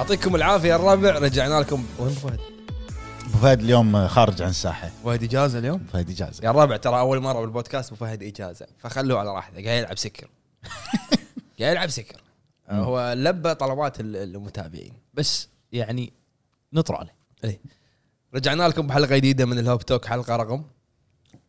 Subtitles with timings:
[0.00, 1.18] يعطيكم العافية الربع.
[1.18, 1.86] رجعنا لكم.
[1.98, 2.40] وين فهد؟
[3.28, 4.90] أبو فهد اليوم خارج عن الساحة.
[5.04, 6.44] فهد إجازة اليوم؟ فهد إجازة.
[6.44, 8.66] يا الربع ترى أول مرة بالبودكاست أبو فهد إجازة.
[8.78, 9.64] فخلوه على راحته.
[9.64, 10.28] قاعد يلعب سكر.
[11.60, 12.20] قاعد يلعب سكر.
[12.70, 14.92] هو لبى طلبات ال- المتابعين.
[15.14, 16.12] بس يعني
[16.72, 17.60] نطر عليه.
[18.34, 20.62] رجعنا لكم بحلقة جديدة من الهوب توك حلقة رقم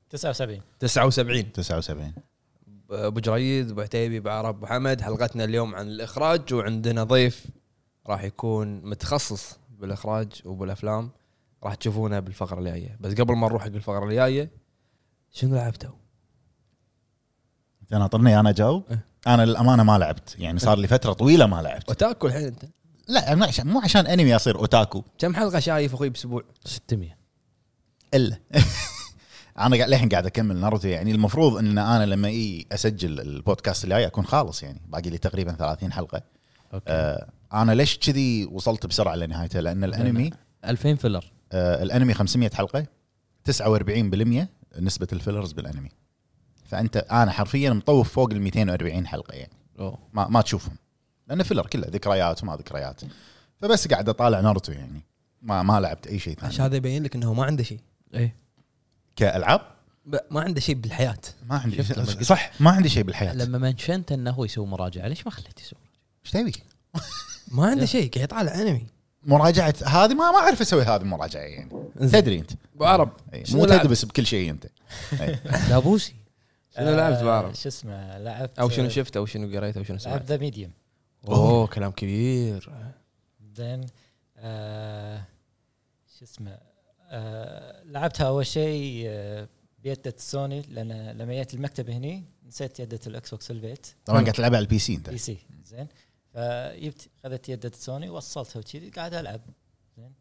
[0.09, 2.13] 79 79 79
[2.91, 7.45] أبو جريد أبو عتيبي أبو عرب أبو حمد حلقتنا اليوم عن الإخراج وعندنا ضيف
[8.07, 11.11] راح يكون متخصص بالإخراج وبالأفلام
[11.63, 12.97] راح تشوفونه بالفقرة الجاية.
[12.99, 14.49] بس قبل ما نروح حق الفقرة الجاية
[15.31, 15.91] شنو لعبتوا؟
[17.81, 19.05] انت ناطرني أنا اجاوب؟ إيه.
[19.27, 20.35] أنا للامانة ما لعبت.
[20.39, 21.89] يعني صار لي فترة طويلة ما لعبت.
[21.89, 22.65] وتاكل الحين أنت؟
[23.07, 25.03] لا مو عشان- مو عشان أنمي أصير أوتاكو.
[25.17, 27.17] كم حلقة شايف أخوي بأسبوع؟ 600
[28.13, 28.37] إلا.
[29.59, 30.87] أنا قاعد للحين قاعد أكمل ناروتو.
[30.87, 34.81] يعني المفروض إن أنا لما إي أسجل البودكاست الجاي أكون خالص يعني.
[34.87, 36.21] باقي لي تقريبا 30 حلقة.
[36.73, 36.85] Okay.
[36.87, 40.29] آه أنا ليش كذي وصلت بسرعة لنهايته لأن الأنمي
[40.65, 41.31] 2000 filler.
[41.51, 42.85] آه الأنمي 500 حلقة
[43.51, 44.47] 49%
[44.79, 45.89] نسبة ال fillers بالأنمي.
[46.65, 49.53] فأنت أنا حرفيا مطوف فوق ال 240 حلقة يعني.
[49.79, 49.97] أوه.
[50.13, 50.75] ما ما تشوفهم.
[51.27, 53.01] لأن filler كله ذكريات وما ذكريات.
[53.61, 55.01] فبس قاعد أطالع ناروتو يعني.
[55.41, 57.79] ما ما لعبت أي شيء عشان ثاني هذا يبين لك إنه ما عنده شيء.
[58.13, 58.35] إيه.
[59.15, 59.61] كألعاب؟
[60.05, 61.17] ب- ما عنده شيء بالحياة.
[61.49, 61.83] ما عندي
[62.23, 63.33] صح ما عندي شيء بالحياة.
[63.33, 65.07] لما منشنت إنه هو يسوي مراجعة.
[65.07, 65.79] ليش ما خليته يسوي
[66.25, 66.53] إيش تبي؟
[67.51, 68.85] ما عنده شيء قاعد يطالع أنمي.
[69.23, 71.69] مراجعة هذه ما ما أعرف أسوي هذه المراجعة يعني.
[71.99, 73.09] تدري أنت؟ أبو عرب.
[73.43, 74.65] شنو مو لعبت؟ تدبس بكل شيء أنت.
[75.69, 76.13] دابوسي
[76.75, 79.97] شنو لعبت آه، بعرف؟ شو اسمه لعبت أو شنو شفت أو شنو قريت أو شنو
[79.97, 80.71] لعبت سمعت The Medium
[81.27, 82.69] أوه كلام كبير.
[83.55, 83.85] زين
[84.37, 85.21] آه
[86.19, 86.57] شو اسمه
[87.09, 89.07] آه لعبتها أول شيء
[89.83, 94.57] بيدة سوني لأن لما جيت المكتب هني نسيت يدة ال Xbox البيت طبعا قاعد تلعبها
[94.57, 95.09] على ال PC أنت.
[95.09, 95.87] PC زين.
[96.33, 99.41] فجبت خذت يدة سوني وصلتها وكذي قاعد ألعب.
[99.97, 100.13] زين.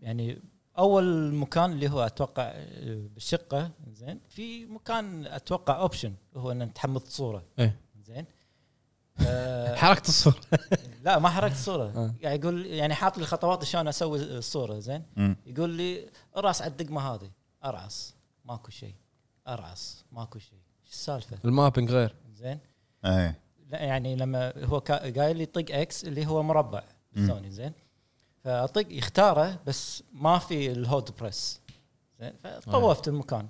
[0.00, 0.42] يعني
[0.78, 4.20] أول مكان اللي هو أتوقع آه، بالشقة زين.
[4.28, 7.44] في مكان أتوقع option هو إن تحمض صورة.
[7.58, 7.80] إيه.
[8.02, 8.26] زين.
[9.26, 10.40] آه، حركة الصورة.
[11.04, 12.14] لا ما حركت الصورة آه.
[12.20, 15.04] يعني يقول يعني حاط لي الخطوات شلون أسوي الصورة زين.
[15.46, 17.30] يقول لي ارعس على الدقمة هذه.
[17.64, 18.14] ارعس
[18.44, 18.94] ماكو شيء.
[19.48, 20.58] ارعس ماكو شيء.
[20.84, 22.14] إيش السالفة؟ ال mapping غير.
[22.34, 22.58] زين.
[23.04, 23.40] إيه.
[23.70, 26.82] لا يعني لما هو كا- قايل لي طق X اللي هو مربع.
[27.26, 27.72] سوني زين.
[28.44, 31.60] فاطق يختاره بس ما في ال hold press
[32.20, 32.32] زين.
[32.60, 33.48] فطوفت المكان.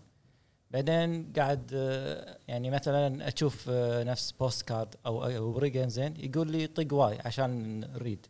[0.70, 6.14] بعدين قاعد آه، يعني مثلا أشوف آه، نفس postcard أو region زين.
[6.16, 8.26] يقول لي طق Y عشان نريد.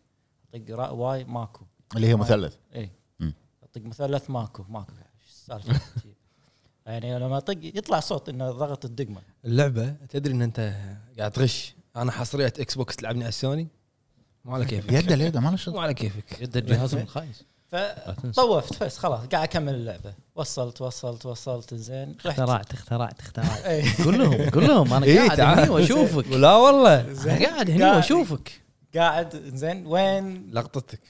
[0.52, 1.64] طق را- Y ماكو.
[1.96, 2.56] اللي هي مثلث.
[2.74, 2.90] اي.
[3.74, 4.64] طق مثلث ماكو.
[4.68, 4.92] ماكو.
[5.28, 5.80] السالفة؟
[6.86, 9.22] يعني لما اطق يطلع صوت إنه ضغط الدقمة.
[9.44, 10.74] اللعبة تدري إن أنت
[11.18, 13.68] قاعد تغش؟ أنا حصرية Xbox تلعبني على السوني.
[14.44, 14.92] مو على كيفك.
[14.92, 15.74] يده اليده ما له شغل.
[15.74, 16.40] مو على كيفك.
[16.40, 17.44] يد الجهاز من خايس.
[17.72, 20.14] فطوفت بس خلاص قاعد أكمل اللعبة.
[20.34, 22.16] وصلت وصلت وصلت زين.
[22.26, 22.38] رحت.
[22.38, 23.64] اخترعت اخترعت اخترعت.
[23.64, 24.04] إيه.
[24.04, 25.40] قول لهم قول لهم أنا إيه، قاعد.
[25.40, 26.26] هني وأشوفك.
[26.28, 27.00] لا والله.
[27.00, 27.84] أنا قاعد هني.
[27.84, 28.60] وأشوفك.
[28.94, 29.86] قاعد زين.
[29.86, 31.00] وين؟ لقطتك.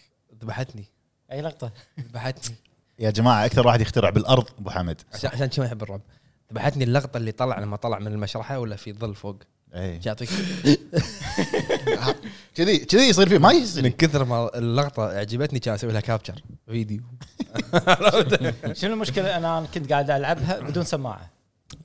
[0.42, 0.84] ذبحتني.
[1.32, 2.56] أي لقطة؟ ذبحتني.
[2.98, 5.00] يا جماعة أكثر واحد يخترع بالأرض أبو حمد.
[5.12, 6.00] عشان عشان شو ما يحب الرعب.
[6.52, 9.36] ذبحتني اللقطة اللي طلع لما طلع من المشرحة ولا في ظل فوق؟
[9.74, 10.28] يعطيك.
[12.54, 16.42] كذي كذي يصير فيه ما من يصير كثر ما اللقطة عجبتني كان أسوي لها كابتشر
[16.66, 17.02] فيديو.
[18.72, 21.30] شنو المشكلة؟ أنا أنا كنت قاعد ألعبها بدون سماعة.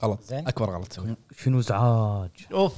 [0.04, 0.24] غلط.
[0.24, 0.48] زين.
[0.48, 2.74] أكبر غلط تسوي شنو ازعاج أوف.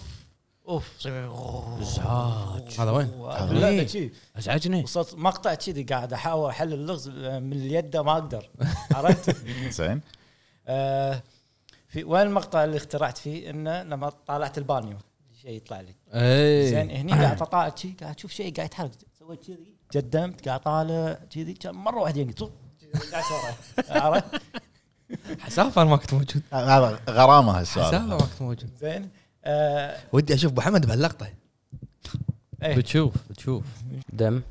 [0.67, 1.07] أوف.
[1.07, 4.12] ازعاج هذا وين؟ شي.
[4.38, 4.84] أزعجني.
[4.84, 8.50] وصلت مقطع كذي قاعد أحاول احل اللغز من اليد ما أقدر.
[8.91, 9.35] عرفت؟
[9.78, 10.01] زين.
[10.67, 11.23] آه،
[11.88, 14.98] في وين المقطع اللي اخترعت فيه؟ إنه لما طالعت البانيو.
[15.42, 15.96] شيء يطلع لي
[16.70, 21.20] زين هني قاعد اطالع شي قاعد أشوف شيء قاعد يتحرك سويت كذي قدمت قاعد طالع
[21.30, 22.28] كذي كان مرة واحدة
[23.12, 24.02] قاعد ورا.
[24.02, 24.42] عرفت؟
[25.40, 28.70] حسافة أنا ما كنت موجود هذا غرامة حسافة هالسؤال ما كنت موجود.
[28.81, 29.09] زين
[29.46, 31.28] آه، ودي أشوف أبو حمد بهاللقطة.
[32.64, 32.76] إيه.
[32.76, 33.64] بتشوف بتشوف.
[34.14, 34.41] دم.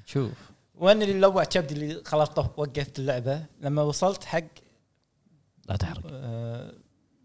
[0.00, 0.49] بتشوف.
[0.80, 4.44] وين اللي لوع كبدي اللي خلاص طف وقفت اللعبة لما وصلت حق
[5.68, 6.02] لا تحرق.
[6.06, 6.72] آه،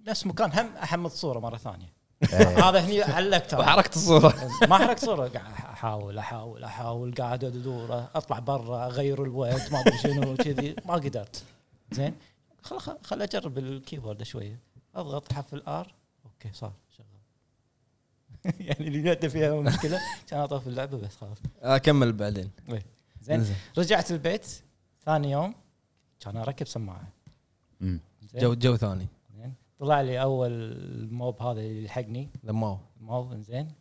[0.07, 1.93] نفس مكان هم أحمد صورة مرة ثانية.
[2.33, 2.69] إيه.
[2.69, 3.53] هذا هني علقت.
[3.53, 4.33] وحركت الصورة.
[4.69, 5.27] ما حركت صورة.
[5.27, 10.75] قاعد أحاول أحاول أحاول قاعد أدور أطلع برا أغير الوقت ما أدري شنو كذي.
[10.85, 11.43] ما قدرت.
[11.91, 12.15] زين؟
[12.61, 14.59] خل خل, أجرب ال keyboard شوية.
[14.95, 15.93] أضغط حرف ال R
[16.25, 18.53] okay صار شغال.
[18.67, 19.99] يعني اللي جت فيها مشكلة.
[20.27, 21.37] كان أطفي اللعبة بس خلاص.
[21.61, 22.51] أكمل بعدين.
[23.33, 23.55] زين.
[23.77, 24.45] رجعت البيت
[25.05, 25.55] ثاني يوم
[26.19, 27.07] كان اركب سماعة.
[27.81, 27.99] مم.
[28.21, 28.41] زين.
[28.41, 29.07] جو جو ثاني.
[29.37, 29.53] زين.
[29.79, 30.77] طلع لي أول
[31.11, 33.71] mob هذا اللي يلحقني ال Maw mob انزين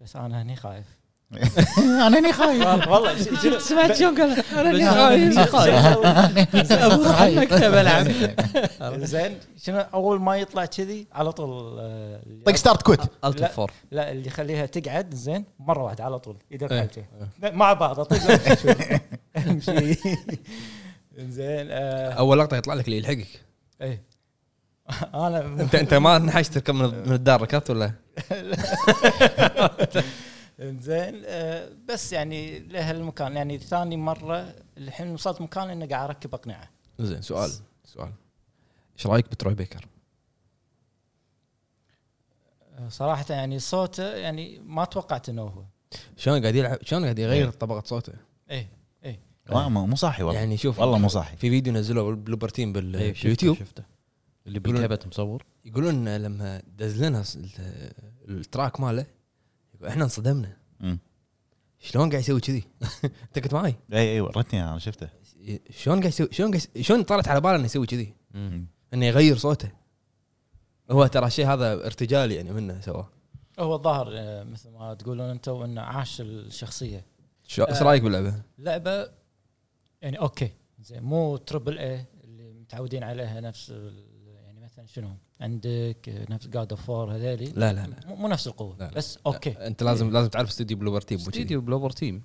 [0.00, 0.99] بس أنا هني خايف.
[1.78, 5.40] أنا هني خايف والله شفت سمعت شلون قال أنا خايف شو
[6.74, 8.08] أسوي؟ مكتب العب
[9.04, 13.48] زين شنو أول ما يطلع كذي على طول آه، طق start quit alt لا.
[13.48, 16.90] four لا اللي يخليها تقعد زين مرة واحدة على طول يدق إيه.
[17.42, 18.16] مع بعض أطق.
[19.48, 19.94] أمشي
[21.18, 23.40] زين آه، أول لقطة يطلع لك اللي يلحقك
[23.82, 24.02] إيه
[25.14, 27.92] أنا انت أنت ما نحشت تركب من من الدار ركبت ولا؟
[30.60, 36.34] زين آه، بس يعني له المكان يعني ثاني مرة الحين وصلت مكان إني قاعد أركب
[36.34, 36.68] أقنعة.
[36.98, 37.50] زين سؤال
[37.84, 38.12] سؤال.
[38.98, 39.86] إيش رأيك ب Troy Baker؟
[42.78, 45.62] آه، صراحة يعني صوته يعني ما توقعت إنه هو.
[46.16, 48.12] شلون قاعد يلعب؟ شلون قاعد يغير طبقة صوته؟
[48.50, 48.68] إيه
[49.50, 50.40] ما- مو مو صاحي والله.
[50.40, 51.36] يعني شوف والله مو صاحي.
[51.36, 53.56] في فيديو نزلوه بال Bloober Team إيه، شفته- باليوتيوب.
[53.56, 53.82] شفته.
[54.46, 55.44] اللي بالكبت مصور.
[55.64, 57.92] يقولون لما دز لنا ال-
[58.28, 59.06] ال track ماله
[59.88, 60.98] إحنا انصدمنا مم.
[61.78, 62.64] شلون قاعد يسوي كذي؟
[63.04, 65.08] انت كنت معي إي إي ورتني أنا شفته
[65.70, 68.14] شلون قاعد يسوي شلون قاعد شلون طلعت على باله إنه يسوي كذي؟
[68.94, 69.70] إنه يغير صوته
[70.90, 73.08] هو ترى الشيء هذا ارتجالي يعني منه سواه
[73.58, 77.06] هو الظاهر آه، مثل ما تقولون أنتم إنه عاش الشخصية
[77.46, 79.08] شو إيش رأيك باللعبة؟ لعبة
[80.02, 84.04] يعني okay زين مو triple A اللي متعودين عليها نفس ال-
[84.44, 88.76] يعني مثلا شنو عندك نفس God of War هذيلي لا لا لا مو نفس القوة
[88.78, 88.90] لا لا.
[88.94, 91.28] بس okay أنت لازم لازم تعرف استوديو Bloober Team وكذي.
[91.40, 92.22] استديو Bloober Team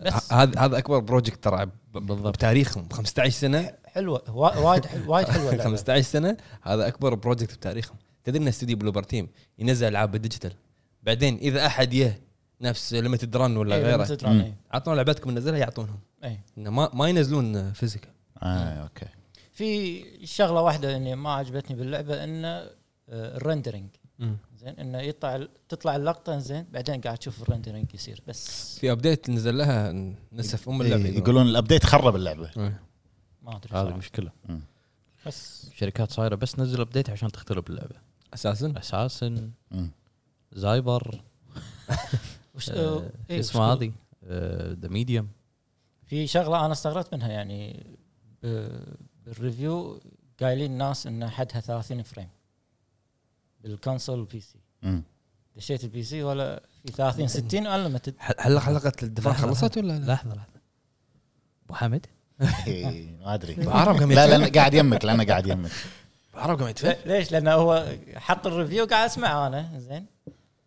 [0.00, 2.34] بس هذا هذا أكبر project ترى بالضبط.
[2.34, 5.70] بتاريخهم 15 سنة حلوة وا- وايد وايد حلوة اللعبة.
[5.70, 9.28] 15 سنة هذا أكبر project بتاريخهم تدري إن استوديو Bloober Team
[9.58, 10.52] ينزل ألعاب بال digital
[11.02, 12.20] بعدين إذا أحد يه
[12.60, 14.54] نفس Limited Run ولا إيه، غيره Limited Run، إيه.
[14.72, 15.98] عطونا لعبتكم ننزلها يعطونهم.
[16.58, 18.10] إنه ما ما ينزلون physical
[18.42, 18.46] آه
[18.82, 19.06] okay
[19.54, 23.88] في شغلة واحدة إني ما عجبتني باللعبة انه آه، ال rendering
[24.56, 28.22] زين إنه يطلع تطلع اللقطة زين بعدين قاعد تشوف ال rendering يصير.
[28.28, 29.92] بس في update نزل لها
[30.32, 31.04] نسف أم اللعبة.
[31.04, 32.50] إيه، يقولون ال update خرب اللعبة.
[32.56, 32.80] إيه.
[33.42, 33.88] ما أدري هذه.
[33.88, 34.30] المشكلة
[35.26, 37.96] بس شركات صايرة بس نزل update عشان تخترب اللعبه
[38.34, 39.50] أساسا؟ أساسا.
[40.52, 41.20] زايبر
[42.54, 43.92] وش آه، آه، شو وش اسمه؟ هذه؟
[44.80, 45.28] The Medium
[46.06, 47.86] في شغلة أنا استغربت منها يعني
[49.26, 50.00] بال review
[50.40, 52.28] قايلين الناس إن حدها 30 frame.
[53.62, 54.58] بال console وال PC.
[55.56, 60.34] دشيت ال PC ولا في 30 60 unlimited هل حلقة الدفاع خلصت ولا لا؟ لحظة
[60.34, 60.60] لحظة.
[61.64, 62.06] أبو حمد
[62.66, 63.54] إيه، ما أدري.
[63.54, 64.26] بعرف كم لا.
[64.26, 65.70] لأن قاعد يمك لأنه قاعد يمك.
[66.34, 67.86] بعرف كم يدفع ليش؟ لأنه هو
[68.16, 69.78] حط ال review قاعد اسمعه أنا.
[69.78, 70.06] زين.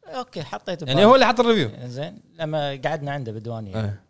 [0.05, 2.19] okay حطيته يعني هو اللي حط ال review زين.
[2.39, 4.01] لما قعدنا عنده بالديوانيه إيه.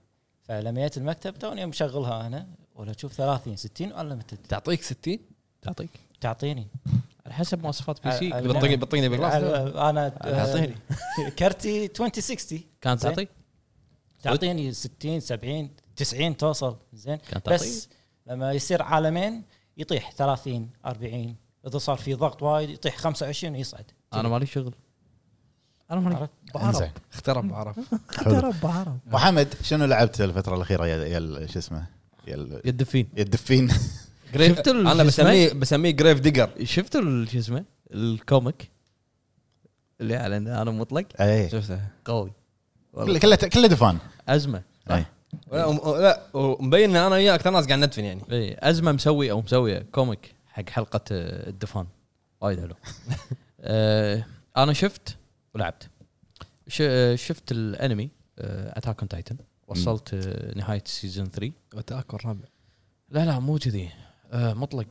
[0.43, 2.47] فلما جيت المكتب توني مشغلها أنا.
[2.77, 5.19] ولا تشوف 30 60 انليمتد تعطيك 60
[5.61, 5.89] تعطيك.
[6.21, 6.67] تعطيني.
[7.25, 10.75] على حسب مواصفات بي سي آه، آه، بطيني بطيني بكلاس أنا اعطيني
[11.39, 13.01] كرتي 2060 كانت.
[13.01, 13.29] تعطيك؟
[14.21, 16.77] تعطيني 60 70 90 توصل.
[16.93, 17.19] زين.
[17.47, 17.89] بس
[18.27, 19.43] لما يصير عالمين
[19.77, 21.35] يطيح 30 40
[21.67, 23.85] إذا صار في ضغط وايد يطيح 25 ويصعد.
[24.13, 24.73] أنا مالي شغل.
[25.91, 26.91] أنا مالي؟ إنزين.
[27.13, 27.79] اخترب بعرف.
[28.25, 28.93] حلو بعرف.
[29.07, 31.97] ابو حمد شنو لعبت الفترة الأخيرة يا شو اسمه؟
[32.27, 33.09] يا يدفين.
[33.17, 33.69] يا الدفين
[34.37, 38.71] شفت أنا؟ بسميه بسميه grave digger شفت شو اسمه؟ ال comic؟
[40.01, 41.05] اللي على أنا مطلق.
[41.21, 41.79] اي شفته.
[42.05, 42.31] قوي.
[42.93, 43.97] كله كله دفان.
[44.29, 44.61] أزمة.
[44.91, 45.05] اي
[45.51, 48.21] لا وم- لا ومبين إن أنا وياه أكثر ناس قاعد ندفن يعني.
[48.31, 51.87] اي أزمة مسوي أو مسوية comic حق حلقة الدفان.
[52.41, 52.75] وايد حلو.
[53.61, 54.25] آه،
[54.57, 55.17] أنا شفت
[55.55, 55.89] ولعبت.
[57.15, 60.15] شفت الأنمي Attack on Titan وصلت
[60.55, 62.45] نهاية season 3 وتاكل رابع
[63.09, 63.89] لا لا مو كذي.
[64.31, 64.87] آه، مطلق.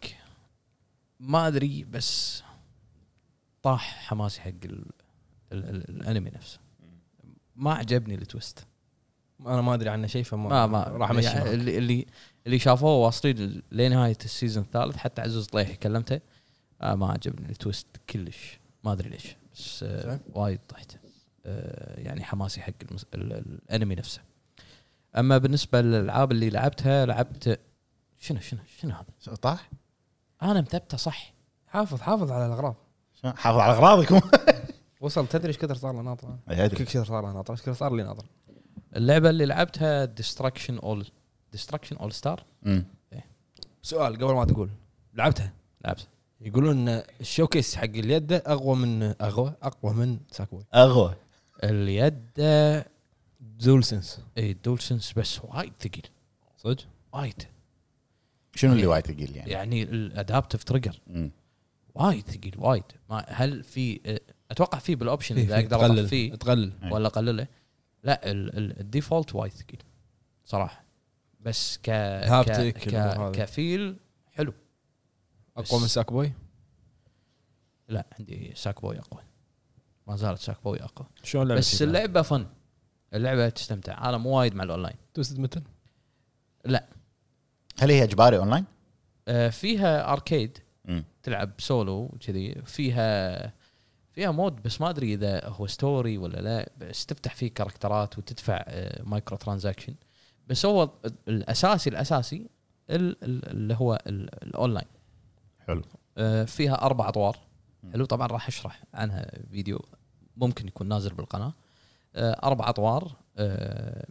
[1.20, 2.42] ما أدري بس
[3.62, 4.84] طاح حماسي حق ال
[5.52, 6.58] ال ال الأنمي نفسه.
[7.56, 8.66] ما عجبني ال twist.
[9.40, 10.82] أنا ما أدري عنه شيء فما ما ما.
[10.82, 11.50] راح أمشي يعني.
[11.50, 12.06] اللي اللي
[12.46, 16.20] اللي شافوه واصلين لنهاية ال season الثالث حتى عزوز طليح كلمته.
[16.80, 18.58] آه ما عجبني ال twist كلش.
[18.84, 19.36] ما أدري ليش.
[19.54, 20.20] بس آه.
[20.32, 20.96] وايد طحت.
[21.46, 22.72] آه يعني حماسي حق
[23.14, 24.25] الأنمي نفسه.
[25.16, 27.60] أما بالنسبة للألعاب اللي لعبتها لعبت
[28.18, 29.70] شنو شنو شنو هذا؟ طاح
[30.42, 31.34] أنا مثبته صح.
[31.66, 32.74] حافظ حافظ على الأغراض.
[33.24, 34.20] حافظ على اغراضكم
[35.00, 37.72] وصل تدري إيش كثر صار له ناطر ادري كل كثر صار له ناطر إيش كثر
[37.72, 38.24] صار لي ناطر
[38.96, 41.06] اللعبة اللي لعبتها Destruction All
[41.52, 42.44] Destruction AllStars.
[43.82, 44.70] سؤال قبل ما تقول.
[45.14, 45.52] لعبتها؟
[45.84, 46.08] لعبت
[46.40, 51.14] يقولون إن ال showcase حق اليد أقوى من اقوى أقوى من Sackboy أقوى
[51.64, 52.30] اليد
[53.60, 56.06] DualSense اي DualSense بس وايد ثقيل.
[56.56, 57.42] صدق؟ وايد.
[58.54, 61.00] شنو اللي وايد ثقيل يعني؟ يعني ال adaptive trigger.
[61.94, 62.84] وايد ثقيل وايد.
[63.10, 64.00] ما هل في
[64.50, 66.72] أتوقع في بال option في- إذا أقدر تقلل اطفيه تقلل.
[66.82, 66.92] إيه.
[66.92, 67.46] ولا أقلله؟
[68.04, 69.82] لا ال- ال- ال default وايد ثقيل
[70.44, 70.84] صراحة.
[71.40, 73.30] بس ك, haptic ك...
[73.34, 73.96] ك feel
[74.32, 74.52] حلو.
[75.56, 76.32] أقوى من Sackboy
[77.88, 79.22] لا عندي Sackboy أقوى.
[80.06, 81.08] ما زالت Sackboy أقوى.
[81.22, 82.46] شلون بس اللعبة fun
[83.14, 84.08] اللعبة تستمتع.
[84.08, 84.96] أنا مو وايد مع ال online.
[85.14, 85.62] Twisted Metal؟
[87.78, 88.64] هل هي إجباري أونلاين؟
[89.28, 90.58] آه، فيها arcade.
[90.84, 91.04] مم.
[91.22, 92.54] تلعب سولو وكذي.
[92.64, 93.52] فيها
[94.12, 96.70] فيها mode بس ما أدري إذا هو story ولا لا.
[96.78, 99.94] بس تفتح فيه كاركترات وتدفع آه، micro transaction
[100.46, 100.90] بس هو
[101.28, 102.46] الأساسي الأساسي
[102.90, 104.86] ال- ال- اللي هو ال- الأونلاين.
[105.66, 105.82] حلو.
[106.18, 107.38] آه، فيها أربع أطوار.
[107.82, 107.92] مم.
[107.92, 108.04] حلو.
[108.04, 109.84] طبعا راح أشرح عنها فيديو
[110.36, 111.54] ممكن يكون نازل بالقناة.
[112.16, 114.06] أربع أطوار آه،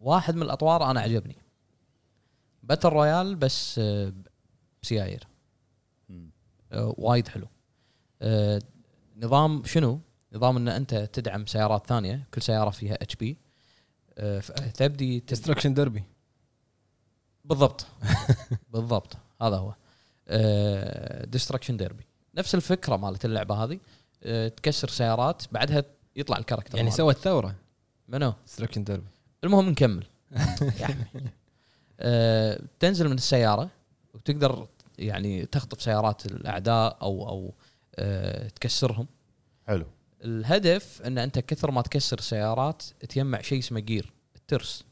[0.00, 1.36] واحد من الأطوار أنا عجبني.
[2.62, 4.12] battle royale بس آه،
[4.82, 5.26] بسيايير.
[6.72, 7.46] آه، وايد حلو.
[8.22, 8.62] آه،
[9.16, 10.00] نظام شنو؟
[10.32, 13.36] نظام إن أنت تدعم سيارات ثانية كل سيارة فيها HP
[14.74, 16.04] تبدي Destruction Derby
[17.44, 17.86] بالضبط.
[18.72, 19.16] بالضبط.
[19.42, 19.74] هذا هو.
[21.24, 23.78] Destruction Derby نفس الفكرة مالت اللعبة هذه.
[24.22, 25.42] آه، تكسر سيارات.
[25.52, 25.84] بعدها
[26.18, 26.98] يطلع ال character يعني مالك.
[26.98, 27.54] سوت ثورة.
[28.08, 29.06] منو؟ Destruction Derby
[29.44, 30.06] المهم نكمل.
[30.80, 31.04] يعني
[32.00, 33.70] آه، تنزل من السيارة
[34.14, 34.66] وتقدر
[34.98, 37.54] يعني تخطف سيارات الأعداء أو أو
[37.96, 39.06] آه، تكسرهم.
[39.66, 39.86] حلو.
[40.24, 44.84] الهدف إن أنت كثر ما تكسر سيارات تجمع شيء اسمه gear الترس.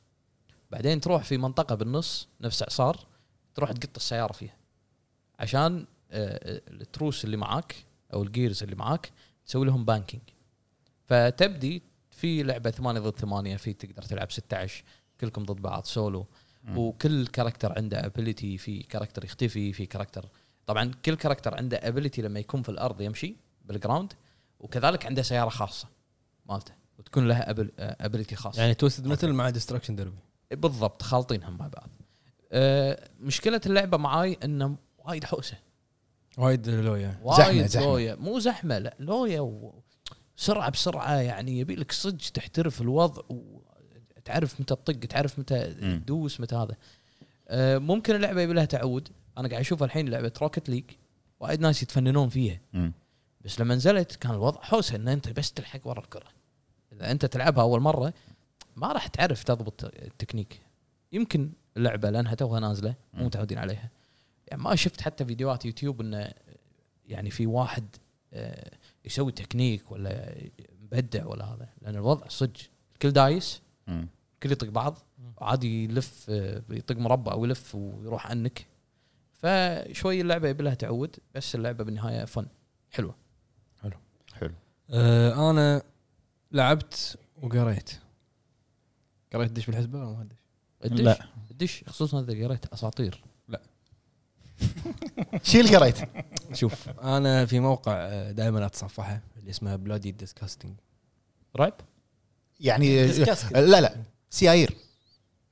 [0.71, 3.07] بعدين تروح في منطقة بالنص نفس إعصار
[3.55, 4.57] تروح تقط السيارة فيها.
[5.39, 7.75] عشان آه، التروس اللي معاك
[8.13, 9.11] أو ال gears اللي معاك
[9.47, 10.23] تسوي لهم banking
[11.07, 14.85] فتبدي في لعبة 8 ضد 8 في تقدر تلعب 16
[15.21, 16.27] كلكم ضد بعض سولو.
[16.77, 20.29] وكل character عنده ability في character يختفي في character.
[20.67, 24.13] طبعا كل character عنده ability لما يكون في الأرض يمشي بال ground
[24.61, 25.89] وكذلك عنده سيارة خاصة
[26.49, 30.17] مالته وتكون لها ability خاصه يعني Twisted Metal مع Destruction Derby
[30.51, 31.89] بالضبط خالطينهم مع بعض.
[32.53, 35.57] أه مشكلة اللعبة معاي إنه وايد حوسة.
[36.39, 37.85] وايد لويا وايد زحمة.
[37.85, 39.83] لويا مو زحمة لا لويا و-
[40.37, 45.75] سرعة بسرعة يعني يبي لك صدق تحترف الوضع وتعرف متى تطق تعرف متى.
[45.75, 46.77] تدوس متى هذا
[47.49, 50.85] أه ممكن اللعبة يبي لها تعود أنا قاعد أشوف الحين لعبة Rocket League
[51.41, 52.93] وايد ناس يتفننون فيها مم.
[53.45, 56.29] بس لما نزلت كان الوضع حوسه إن أنت بس تلحق ورا الكرة
[56.93, 58.13] إذا أنت تلعبها أول مرة
[58.77, 60.61] ما راح تعرف تضبط التكنيك
[61.13, 63.25] يمكن اللعبة لأنها توها نازلة مو.
[63.27, 63.91] متعودين عليها
[64.49, 66.33] يعني ما شفت حتى فيديوهات يوتيوب إنه
[67.07, 67.85] يعني في واحد
[68.33, 68.71] آه،
[69.07, 70.35] يسوي تكنيك ولا
[70.81, 72.61] مبدع ولا هذا لأن الوضع صدق.
[72.93, 73.63] الكل دايس.
[73.89, 74.99] الكل يطق بعض
[75.39, 76.29] عادي يلف
[76.71, 78.67] يطق مربع ويلف ويروح عنك.
[79.33, 82.47] فشوي اللعبة يبي لها تعود بس اللعبة بالنهاية fun
[82.91, 83.15] حلوة.
[83.83, 84.53] حلو.
[84.91, 85.83] آه أنا
[86.53, 87.91] لعبت وقريت.
[89.33, 90.29] قريت دش بالحسبة ولا ما؟
[90.85, 91.27] الدش؟ لا.
[91.51, 93.25] الدش خصوصا إذا قريت أساطير.
[95.43, 95.97] شيل قريت؟
[96.53, 100.73] شوف أنا في موقع دائما أتصفحه اللي اسمه Bloody Disgusting
[101.57, 101.75] رعب
[102.61, 103.53] يعني ديسكاست.
[103.53, 103.97] لا لا
[104.31, 104.77] سيايير.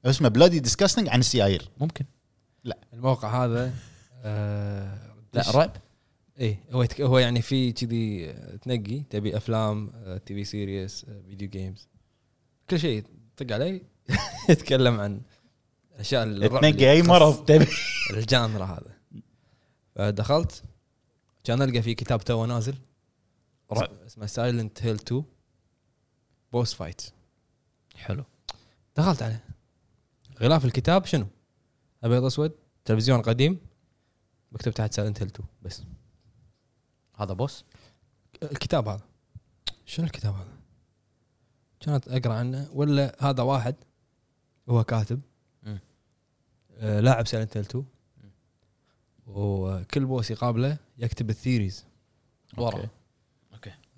[0.04, 2.04] اسمه بلادي ديسكاستنج عن السيايير ممكن.
[2.94, 3.72] الموقع هذا
[4.22, 4.98] آه
[5.32, 5.76] لا رعب
[6.38, 7.00] إيه هو يتك...
[7.00, 11.88] هو يعني في كذي آه، تنقي تبي أفلام آه، تي في سيريس آه، فيديو جيمز
[12.70, 13.04] كل شيء
[13.36, 13.82] طق علي
[14.50, 15.20] يتكلم عن
[15.94, 17.66] الاشياء الرعب تنقي اللي أي تخص مرض تبي
[18.10, 18.93] الجانرا هذا.
[19.94, 20.62] فدخلت
[21.44, 22.78] كان ألقى في كتاب تو نازل.
[23.72, 23.92] رعب.
[24.06, 25.24] اسمه Silent Hill 2
[26.52, 27.02] boss fight
[27.96, 28.24] حلو.
[28.96, 29.44] دخلت عليه.
[30.40, 31.26] غلاف الكتاب شنو؟
[32.04, 32.52] أبيض أسود
[32.84, 33.60] تلفزيون قديم.
[34.52, 35.82] مكتوب تحت Silent Hill 2 boss.
[37.16, 37.64] هذا boss
[38.42, 39.02] الكتاب هذا.
[39.86, 40.58] شنو الكتاب هذا؟
[41.80, 42.70] كانت أقرأ عنه.
[42.72, 43.74] ولا هذا واحد
[44.68, 45.20] هو كاتب.
[46.76, 47.84] آه لاعب Silent Hill 2
[49.26, 51.84] وكل boss يقابله يكتب ال theories
[52.58, 52.88] ورا.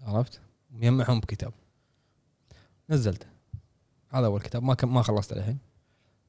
[0.03, 0.41] عرفت؟
[0.71, 1.53] مجمعهم بكتاب.
[2.91, 3.27] نزلته.
[4.09, 4.63] هذا أول كتاب.
[4.63, 5.59] ما كم ما خلصت الحين.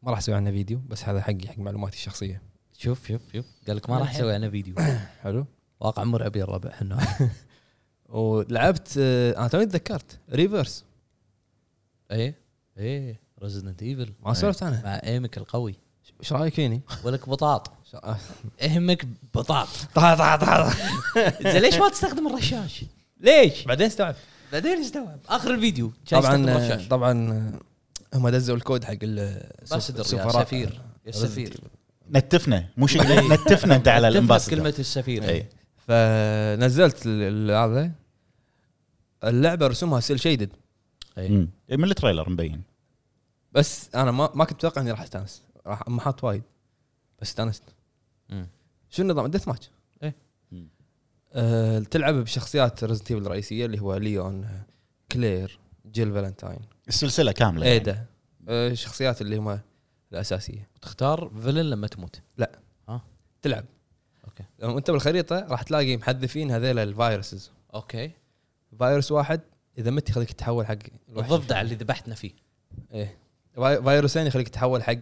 [0.03, 2.41] ما راح أسوي عنه فيديو بس هذا حقي حق معلوماتي الشخصية.
[2.73, 3.45] شوف شوف شوف.
[3.67, 4.75] قال لك ما راح أسوي أنا فيديو.
[5.23, 5.45] حلو.
[5.79, 6.99] واقع مرعب يا الربع إحنا.
[8.09, 10.19] ولعبت آه، أنا توني تذكرت.
[10.31, 10.85] RE:Verse
[12.11, 12.35] إيه
[12.77, 13.19] إيه.
[13.43, 15.75] Resident Evil ما سولفت عنها مع aim ك القوي.
[16.19, 17.76] إيش رأيك فيني؟ ولك بطاط.
[18.61, 19.67] aim ك بطاط.
[19.95, 20.73] طا طا طا
[21.41, 22.85] زين ليش ما تستخدم الرشاش؟
[23.19, 24.15] ليش؟ بعدين استوعب.
[24.51, 25.19] بعدين استوعب.
[25.29, 25.91] آخر الفيديو.
[26.11, 27.51] طبعا طبعا
[28.13, 30.45] هم دزوا الكود حق ال- ambassador يا السفراء.
[30.45, 31.59] سفير يا سفير.
[32.11, 32.67] نتفنا.
[32.77, 35.29] مو شيء نتفنا انت على تفهم ال ambassador كلمة السفير.
[35.29, 35.45] اي
[35.87, 37.91] فنزلت هذا.
[39.23, 40.49] اللعبة رسومها cel shaded
[41.17, 41.47] اي.
[41.69, 42.61] من ال trailer مبين.
[43.51, 45.41] بس أنا ما ما كنت أتوقع إني راح أستانس.
[45.67, 46.43] راح ما حاط وايد.
[47.21, 47.63] بس استانست.
[48.89, 49.71] شو النظام death match
[50.03, 50.15] إيه.
[50.51, 50.67] مم.
[51.33, 54.63] أه تلعب بشخصيات Resident الرئيسية اللي هو ليون
[55.11, 55.59] كلير
[55.91, 56.59] جيل فالنتاين.
[56.87, 57.73] السلسلة كاملة يعني.
[57.79, 58.05] ايدا
[58.47, 59.59] أه شخصيات اللي هم
[60.11, 60.67] الأساسية.
[60.81, 62.21] تختار villain لما تموت؟
[63.41, 63.65] تلعب.
[64.25, 64.43] okay.
[64.59, 67.51] لما أنت بالخريطة راح تلاقي محذفين هذيل ال viruses.
[67.73, 68.11] okay.
[68.77, 69.41] فيروس واحد
[69.77, 70.75] إذا مت يخليك تتحول حق
[71.09, 72.31] الضفدع اللي ذبحتنا فيه.
[72.93, 73.17] إيه.
[73.55, 74.95] في- فيروسين يخليك تتحول حق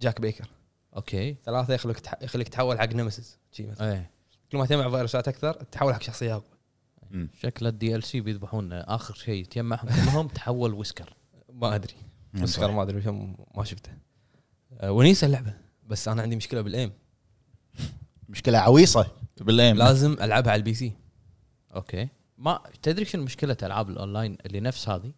[0.00, 0.48] جاك بيكر.
[0.96, 1.36] okay.
[1.44, 2.14] ثلاثة يخليك تح...
[2.22, 3.92] يخليك تتحول حق نمسيس شي مثلا.
[3.92, 4.10] إيه.
[4.52, 6.56] كل ما تجمع فيروسات أكثر تتحول حق شخصية أقوى.
[7.10, 7.28] مم.
[7.42, 11.14] شكل ال DLC بيذبحون آخر شيء تجمعهم كلهم تحول ويسكر.
[11.52, 11.94] ما أدري.
[12.34, 13.10] مسخر ما أدري
[13.54, 13.90] ما شفته.
[14.80, 15.54] أه، ونيسة اللعبة.
[15.86, 16.92] بس أنا عندي مشكلة بال aim.
[18.28, 19.10] مشكلة عويصة
[19.40, 19.76] بال aim.
[19.76, 20.92] لازم ألعبها على ال PC.
[21.74, 22.08] okay.
[22.38, 25.12] ما تدري شنو مشكلة ألعاب الأونلاين اللي نفس هذه؟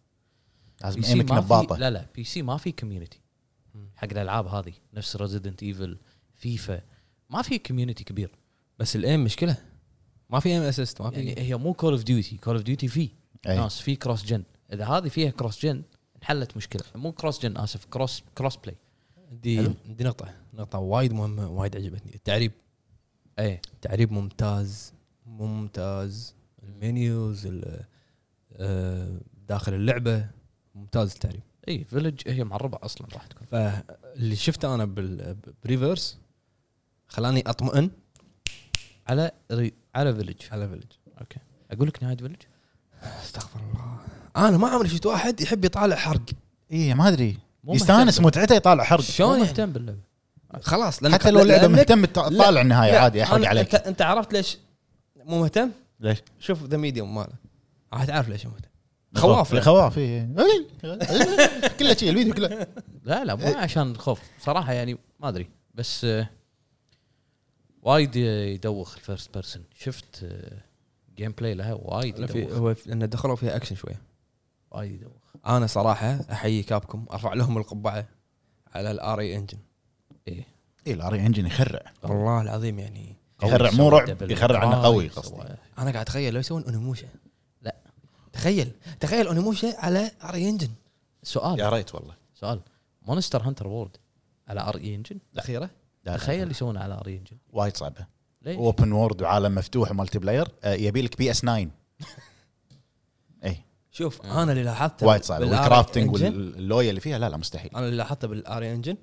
[0.83, 3.21] لازم aim ك نباطه لا لا PC ما في community
[3.99, 5.97] حق الألعاب هذه نفس Resident Evil
[6.35, 6.81] FIFA
[7.29, 8.31] ما في community كبير.
[8.79, 9.57] بس ال aim مشكلة.
[10.29, 12.87] ما في aim assist ما في يعني هي مو Call of Duty Call of Duty
[12.87, 13.09] في.
[13.45, 14.43] ناس في cross gen
[14.73, 15.81] إذا هذه فيها cross gen
[16.17, 16.81] انحلت مشكلة.
[16.95, 18.75] مو cross gen آسف cross cross play
[19.31, 19.73] عندي حلو.
[19.87, 20.33] عندي نقطة.
[20.53, 22.15] نقطة وايد مهمة وايد عجبتني.
[22.15, 22.51] التعريب.
[23.39, 23.61] إيه.
[23.81, 24.93] تعريب ممتاز.
[25.25, 26.35] ممتاز.
[26.63, 27.85] ال menus ال-
[28.53, 30.29] آه، داخل اللعبة.
[30.75, 31.41] ممتاز التعريب.
[31.69, 33.47] إي Village هي معربه أصلا راح تكون.
[33.51, 36.17] فاللي شفته أنا بال- RE:Verse
[37.07, 37.89] خلاني أطمئن.
[39.07, 39.73] على ري...
[39.95, 40.83] على Village على Village
[41.21, 41.39] okay.
[41.71, 42.41] أقول لك نهاية Village
[43.23, 43.97] استغفر الله.
[44.37, 46.21] أنا ما عمري شفت واحد يحب يطالع حرق.
[46.71, 47.37] إي ما أدري.
[47.67, 48.19] يستانس.
[48.21, 49.01] متعته يطالع حرق.
[49.01, 49.99] شلون يعني؟ مهتم باللعبة؟
[50.61, 53.75] خلاص لأنك- حتى لو اللعبه مهتم تطالع النهاية عادي احرق عليك.
[53.75, 54.57] انت أنت عرفت ليش
[55.15, 57.33] مو مهتم؟ ليش؟ شوف The Medium ماله.
[57.93, 58.68] راح تعرف ليش مو مهتم.
[59.15, 59.65] خواف يعني.
[59.65, 60.29] خواف إيه.
[61.79, 62.67] كله شيء الفيديو كله.
[63.03, 66.29] لا لا مو عشان الخوف صراحة يعني ما أدري بس آه،
[67.81, 70.61] وايد يدوخ ال first person شفت آه،
[71.17, 72.57] gameplay لها؟ وايد يدوخ.
[72.57, 74.01] هو لأن دخلوا فيها اكشن شوية.
[74.71, 75.11] وايد يدوخ.
[75.47, 78.05] أنا صراحة أحيي Capcom أرفع لهم القبعة
[78.73, 79.57] على ال RE Engine
[80.27, 80.43] إيه.
[80.87, 81.81] اي ال RE Engine يخرع.
[82.03, 85.41] والله العظيم يعني يخرع مو رعب يخرع عنه قوي قصدي.
[85.77, 87.28] أنا قاعد أتخيل لو يسوون Onimusha لا.
[88.39, 88.71] تخيل.
[88.99, 90.69] تخيل Onimusha على RE Engine
[91.23, 91.59] سؤال.
[91.59, 92.13] يا ريت والله.
[92.35, 92.61] سؤال.
[93.01, 93.97] Monster Hunter World
[94.47, 95.69] على RE Engine الاخيره
[96.05, 98.05] لا، لا، تخيل يسوون على RE Engine وايد صعبة.
[98.41, 101.67] ليش؟ open world وعالم مفتوح و multiplayer آه، يبي لك PS 9
[103.43, 104.21] اي شوف.
[104.21, 105.45] أنا اللي لاحظته وايد صعبة.
[105.45, 107.71] وال crafting واللويا اللي فيها لا لا مستحيل.
[107.75, 108.97] أنا اللي لاحظته بال RE Engine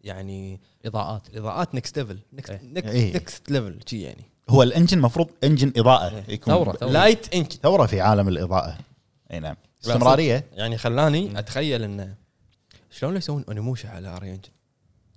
[0.00, 1.28] يعني إضاءات.
[1.28, 2.60] الاضاءات next level next.
[2.62, 4.24] next level شي يعني.
[4.48, 6.24] هو ال engine مفروض engine إضاءة إيه.
[6.34, 6.54] يكون.
[6.54, 6.90] ثورة، ثورة.
[6.90, 8.78] light engine ثورة في عالم الإضاءة.
[9.32, 9.56] أي نعم.
[9.84, 10.44] استمرارية.
[10.52, 12.14] يعني خلاني أتخيل انه
[12.90, 14.50] شلون لو يسوون Onimusha على RE Engine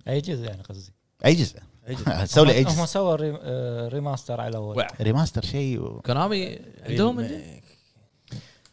[0.08, 0.92] أي جزء يعني قصدي؟
[1.24, 1.58] أي جزء.
[2.24, 2.84] سوي لي أي هم جزء.
[2.84, 4.86] سووا ري- آه، remaster على أول.
[5.00, 6.00] remaster شيء و...
[6.00, 7.28] Konami عندهم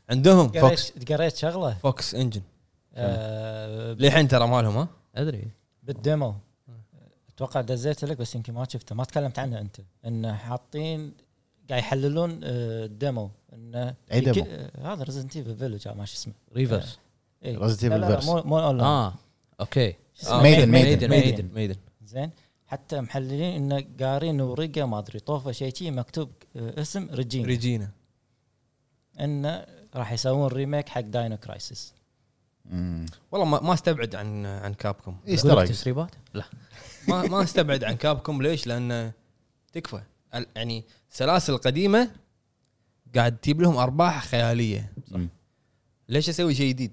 [0.09, 0.47] عندهم.
[0.51, 2.41] Fox قريت شغلة؟ Fox Engine
[2.95, 5.47] آه، للحين ترى مالهم ها؟ أدري.
[5.83, 6.35] بال demo.
[7.37, 8.95] أتوقع دزيت لك بس يمكن ما شفته.
[8.95, 9.77] ما تكلمت عنه أنت.
[10.05, 11.13] انه حاطين
[11.69, 16.13] قاعد يحللون آه، ال demo انه أي demo؟ آه، هذا Resident Evil Village ما شو
[16.15, 16.33] اسمه.
[16.55, 16.99] RE:Verse
[17.41, 17.51] لا
[17.97, 18.25] لا، Verse.
[18.25, 19.13] مو مو اونلاين آه
[19.59, 19.91] okay.
[20.21, 21.53] Maiden، Maiden، Maiden.
[21.55, 21.75] Maiden
[22.05, 22.31] زين.
[22.67, 27.47] حتى محللين انه قارين ورقة ما أدري طوفة شيء شي مكتوب آه، اسم ريجينا.
[27.47, 27.89] ريجينا.
[29.19, 31.93] انه راح يسوون remake حق Dino Crisis.
[33.31, 36.43] والله ما, ما أستبعد عن عن Capcom ايجز تسريبات؟ لا.
[37.07, 39.11] ما ما استبعد عن كابكم ليش؟ لأن
[39.73, 40.01] تكفى.
[40.55, 42.11] يعني السلاسل القديمة
[43.15, 44.93] قاعد تجيب لهم أرباح خيالية.
[45.11, 45.29] مم.
[46.09, 46.91] ليش أسوي شيء جديد؟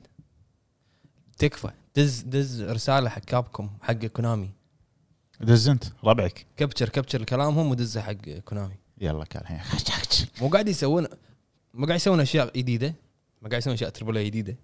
[1.38, 1.70] تكفى.
[1.96, 4.50] دز دز رسالة حق كابكم حق كونامي.
[5.40, 5.84] دز أنت.
[6.04, 6.46] ربعك.
[6.56, 8.76] كبتشر كبتشر كلامهم ودزه حق كونامي.
[9.00, 9.60] يلا كان الحين
[10.40, 11.06] مو قاعد يسوون
[11.74, 12.94] مو قاعد يسوون أشياء جديدة.
[13.42, 14.56] ما قاعد يسوون أشياء تربل جديدة.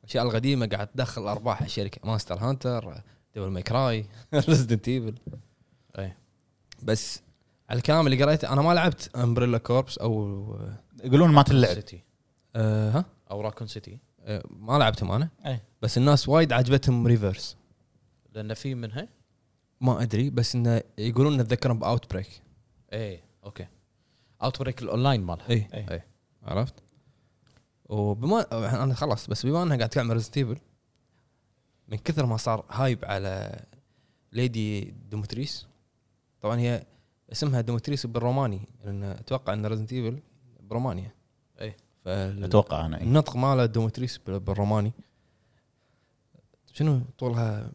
[0.00, 2.00] الأشياء القديمة قاعد تدخل أرباح الشركة.
[2.04, 3.02] Monster Hunter
[3.36, 5.14] Devil May Cry Resident Evil
[5.98, 6.16] إيه.
[6.82, 7.22] بس
[7.70, 10.10] على الكلام اللي قريته أنا ما لعبت Umbrella Corps أو
[11.04, 11.74] يقولون ما تلعب.
[11.74, 12.02] City
[12.56, 15.28] آه ها؟ أو Raccoon City آه ما لعبتهم أنا.
[15.46, 15.60] أي.
[15.82, 17.56] بس الناس وايد عجبتهم Reverse
[18.34, 19.08] لأن في منها؟
[19.80, 22.42] ما أدري بس إنه يقولون إنه تذكرهم ب Outbreak
[22.92, 23.66] إيه أوكي.
[24.42, 25.50] Outbreak ال online مالها.
[25.50, 25.68] اي.
[25.74, 26.06] إيه.
[26.42, 26.74] عرفت؟
[27.84, 28.46] وبما
[28.84, 30.56] أنا خلاص بس بما إنها قاعد تلعب Resident Evil
[31.88, 33.60] من كثر ما صار hype على
[34.32, 35.66] Lady دومتريس.
[36.42, 36.84] طبعا هي
[37.32, 40.18] اسمها دومتريس بالروماني لأن أتوقع إن Resident Evil
[40.60, 41.10] برومانيا.
[41.60, 41.76] إيه.
[42.04, 43.24] فالنطق أتوقع أنا إيه.
[43.40, 44.92] ماله دومتريس بال- بالروماني.
[46.72, 47.70] شنو طولها؟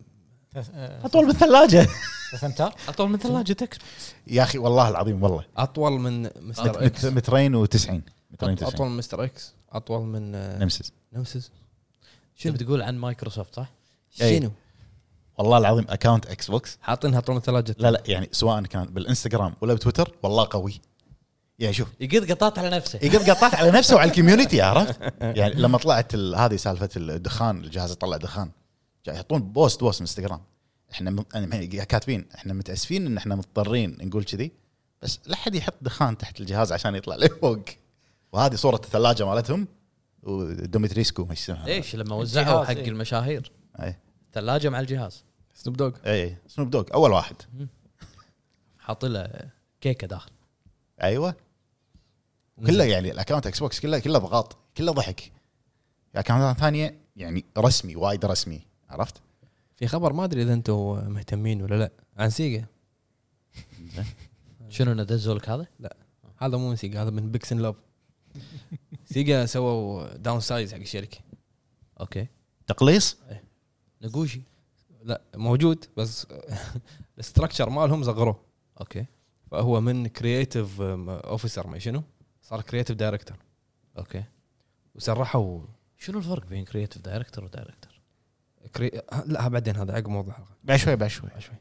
[1.04, 1.88] أطول من الثلاجه
[2.32, 3.78] ثلاث امتار أطول من ثلاجة X
[4.28, 5.46] يا أخي والله العظيم والله.
[5.58, 6.86] أطول من Mr.
[6.86, 7.06] X.
[7.06, 7.66] مترين و90
[8.32, 9.24] مترين أطول 90 من Mr.
[9.24, 9.54] X.
[9.72, 11.52] أطول من آه، Nemesis Nemesis
[12.36, 13.70] شنو؟ بتقول عن مايكروسوفت صح؟
[14.22, 14.40] أي.
[14.40, 14.52] شنو؟
[15.38, 19.74] والله العظيم account Xbox حاطينها طول من ثلاجه لا لا يعني سواء كان بالإنستغرام ولا
[19.74, 20.82] بتويتر والله قوي.
[21.60, 23.00] يعني شوف يقط قطات على نفسه.
[23.04, 27.92] يقط قطات على نفسه وعلى ال community عرفت؟ يعني لما طلعت هذه سالفة الدخان الجهاز
[27.92, 28.52] يطلع دخان.
[29.06, 30.42] جاي يحطون post post إنستغرام.
[30.92, 34.52] إحنا م- يعني كاتبين إحنا متأسفين إن إحنا مضطرين نقول كذي
[35.02, 37.60] بس لا حد يحط دخان تحت الجهاز عشان يطلع لفوق
[38.34, 39.68] وهذه صورة الثلاجة مالتهم
[40.24, 42.88] ودوميتريسكو إيش اسمها؟ ليش لما وزعوا حق إيه.
[42.90, 43.52] المشاهير.
[43.82, 43.96] اي
[44.34, 45.24] ثلاجة مع الجهاز.
[45.54, 45.92] Snoop Dogg.
[46.06, 47.36] اي Snoop Dogg أول واحد.
[48.80, 49.50] حاط له
[49.82, 50.32] كيكة داخل.
[51.04, 51.36] أيوه.
[52.66, 55.32] كله يعني ال account Xbox كله كله ضغط كله ضحك.
[56.16, 59.22] account ات ثانية يعني رسمي وايد رسمي عرفت؟
[59.76, 61.92] في خبر ما أدري إذا أنتم مهتمين ولا لا.
[62.18, 62.66] عن Sega
[64.70, 65.68] شنو ندزوا لك هذا؟
[66.38, 67.76] هذا مو من Sega هذا من بيكسن لوف
[69.06, 71.18] Sega سووا downsize حق الشركة.
[72.00, 72.28] أوكي.
[72.68, 73.18] تقليص؟
[74.02, 74.42] Nagoshi.
[75.04, 76.28] لا موجود بس
[77.16, 78.40] ال structure مالهم صغروه
[78.82, 79.06] أوكي.
[79.52, 82.04] فهو من creative officer ما شنو؟
[82.42, 83.38] صار creative director
[83.98, 84.24] أوكي.
[84.96, 85.60] وسرحوا.
[85.98, 87.92] شنو الفرق بين creative director و director؟
[88.76, 88.92] crea...
[89.26, 90.56] لا بعدين هذا عقب موضوع الحلقة.
[90.64, 91.30] بعد شوي بعد شوي.
[91.40, 91.56] شوي.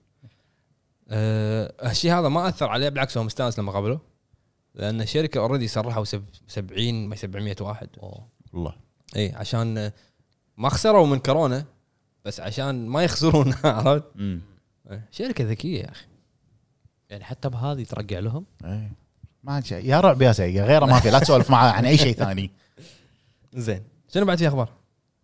[1.09, 4.01] أه الشيء هذا ما أثر عليه بالعكس هو مستانس لما قابله.
[4.75, 7.89] لأن الشركة already سرحوا سب- 70 ما 700 واحد.
[8.03, 8.29] أوه.
[8.53, 8.75] والله
[9.17, 9.93] اي عشان آه،
[10.57, 11.65] ما خسروا من كورونا
[12.25, 14.05] بس عشان ما يخسرون عرفت؟
[15.11, 16.07] شركة ذكية يا أخي.
[17.11, 18.93] يعني حتى بهذه ترقع لهم؟ إيه.
[19.45, 19.85] ما شيء.
[19.87, 22.51] يا رعب يا سيئة غيره ما في لا تسولف معاه عن أي شيء ثاني.
[23.55, 23.83] زين.
[24.15, 24.69] شنو بعد في أخبار؟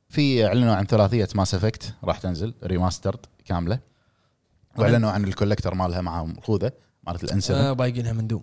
[0.08, 3.78] في إعلنوا عن ثلاثية Mass Effect راح تنزل remastered كاملة.
[4.78, 6.72] وإعلنوا عن ال collector مالها معهم خوذة
[7.06, 8.42] مالت الانسر آه بايقينها من Doom.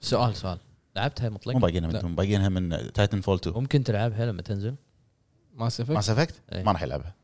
[0.00, 0.58] سؤال سؤال.
[0.96, 2.04] لعبتها مو مطلق باقيينها لا.
[2.06, 4.74] من باقيينها من Titanfall 2 ممكن تلعبها لما تنزل؟
[5.54, 6.34] Mass Effect Mass Effect.
[6.52, 7.14] ما راح يلعبها.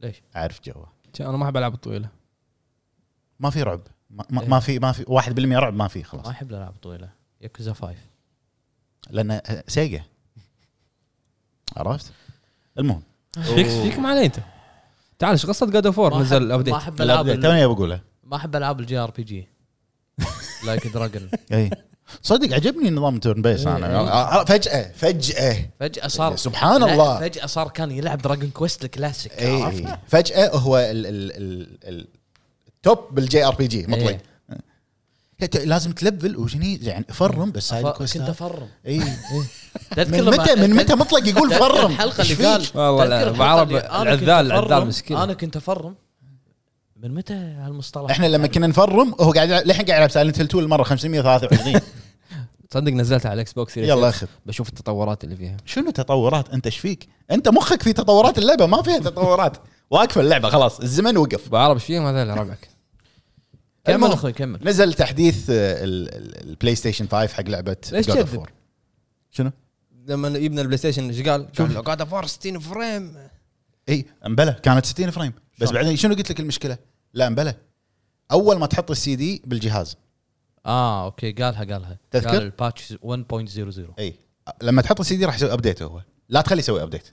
[0.00, 0.84] ليش؟ عارف جوا
[1.20, 2.08] أنا ما أحب العاب الطويلة.
[3.40, 3.80] ما في رعب.
[4.10, 4.48] ما, ما, إيه.
[4.48, 7.94] ما في ما في 1% رعب ما في ما خلاص أحب الالعاب الطويله ياكوزا 5
[9.10, 10.02] لأن Sega.
[11.76, 12.12] عرفت؟
[12.78, 13.02] المهم.
[13.34, 14.36] فيك فيك معنا أنت.
[15.18, 18.00] تعال إيش قصة God of ما نزل ال update ما أحب العاب ال- توني بقوله
[18.24, 19.48] ما أحب العاب ال JRPG
[20.66, 21.70] Like Dragon اي
[22.22, 23.76] صدق عجبني نظام turn based إيه.
[23.76, 24.44] أنا.
[24.44, 25.56] فجأة فجأة.
[25.80, 27.20] فجأة صار سبحان لا، الله.
[27.20, 32.06] فجأة صار كان يلعب Dragon Quest ال classic اي فجأة هو ال ال ال ال
[32.68, 34.06] التوب بالجي آر بي جي مطلق.
[34.08, 34.20] إيه.
[35.42, 38.28] أنت لازم تلفل وشني يعني فرم بس هاي الكويست كنت.
[38.28, 38.68] أفرم.
[38.86, 39.02] اي
[39.96, 44.30] تذكر من متى من متى مطلق يقول فرم؟ الحلقة اللي؟ قال؟ والله لا، بعرب العذال-
[44.52, 45.16] العذال مسكين.
[45.16, 45.94] أنا كنت أفرم.
[47.02, 50.64] من متى هالمصطلح؟ إحنا لما كنا نفرم هو قاعد للحين قاعد يلعب سايلنت هيل 2
[50.64, 51.80] المره 523
[52.70, 54.08] تصدق نزلتها على الاكس بوكس يلا.
[54.08, 58.66] اخذ بشوف التطورات اللي فيها شنو تطورات أنت إيش فيك؟ أنت مخك في تطورات اللعبة
[58.66, 59.56] ما فيها تطورات
[59.90, 62.68] واقفه اللعبة خلاص الزمن وقف بعرب إيش فيهم هذول ربعك
[63.84, 64.12] كمل.
[64.12, 68.48] أخوي كمل نزل تحديث ال- ال- البلاي ستيشن 5 حق لعبة ليش؟ War.
[69.30, 69.50] شنو؟
[70.06, 73.16] لما يبنى البلاي ستيشن إيش قال؟ قال له قاعد افور 60 فريم
[73.88, 76.78] إي امبلى كانت 60 فريم بس؟ بعدين شنو قلت لك المشكلة؟
[77.14, 77.54] لا امبلى
[78.32, 79.96] أول ما تحط السي دي بالجهاز
[80.68, 81.96] آه أوكي قالها قالها.
[82.10, 84.14] تذكر؟ قال ال patch 1.00 إي.
[84.62, 86.00] لما تحط السي دي راح يسوي update هو.
[86.28, 87.08] لا تخلي يسوي update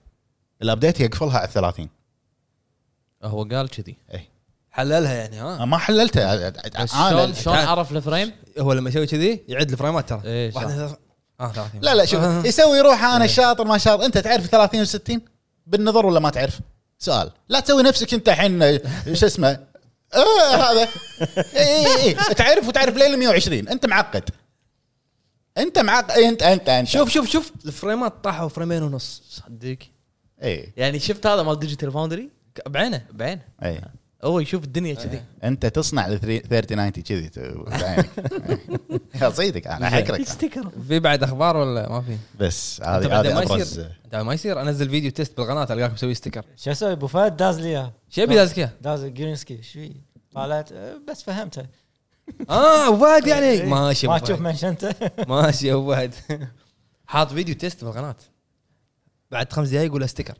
[0.62, 1.90] ال update يقفلها على 30
[3.24, 3.98] هو قال كذي.
[4.72, 6.50] حللها يعني ها؟ ما حللته.
[6.50, 7.56] بس أنا- شلون شلون.
[7.56, 10.52] عرف ال frame؟ هو لما يسوي كذي يعد الفريمات ترى.
[10.52, 10.64] صح.
[10.64, 10.96] واحد
[11.40, 12.44] آه 30 لا لا شوف آه.
[12.48, 13.30] يسوي روحه أنا إيه.
[13.30, 14.06] شاطر ما شاطر.
[14.06, 15.20] أنت تعرف 30 و60
[15.68, 16.60] بالنظر ولا ما تعرف؟
[17.00, 17.32] سؤال.
[17.50, 18.80] لا تسوي نفسك أنت الحين
[19.14, 19.60] شو اسمه؟
[20.14, 20.90] آه هذا.
[21.56, 24.30] اي اي اي تعرف وتعرف لل 120 أنت معقد.
[25.58, 26.12] أنت معقد.
[26.12, 26.88] انت انت أنت.
[26.88, 27.52] شوف شوف شوف.
[27.66, 29.78] الفريمات طاحوا فريمين ونص صدق
[30.44, 32.30] اي يعني شفت هذا مال Digital Foundry؟
[32.68, 33.06] بعينه.
[33.12, 33.82] بعين اي
[34.26, 35.22] هو يشوف الدنيا كذي.
[35.44, 38.10] أنت تصنع ال 3090 كذي ت- بعينك.
[39.22, 43.44] يا صيدك أنا احكرك sticker في بعد أخبار ولا ما في؟ بس هذه هذه ما
[43.44, 43.80] أبرز.
[43.80, 44.62] أنت ما يصير.
[44.62, 48.22] أنزل فيديو test بالقناة ألقاك مسوي sticker شو أسوي؟ أبو فهد داز لي اياه شو
[48.22, 49.58] يبي دازك إياه؟ داز جرينسكي.
[49.58, 49.92] إيش فيه؟
[50.36, 51.68] طالعت أه، بس فهمتها.
[52.50, 53.46] آه أبو فهد يعني.
[53.46, 53.66] إيه.
[53.66, 54.40] ماشي ما تشوف.
[54.42, 54.96] منشنته
[55.30, 56.14] ماشي أبو فهد.
[57.08, 58.16] حاط فيديو تيست بالقناة.
[59.32, 60.38] بعد خمس دقائق يقول له ستيكر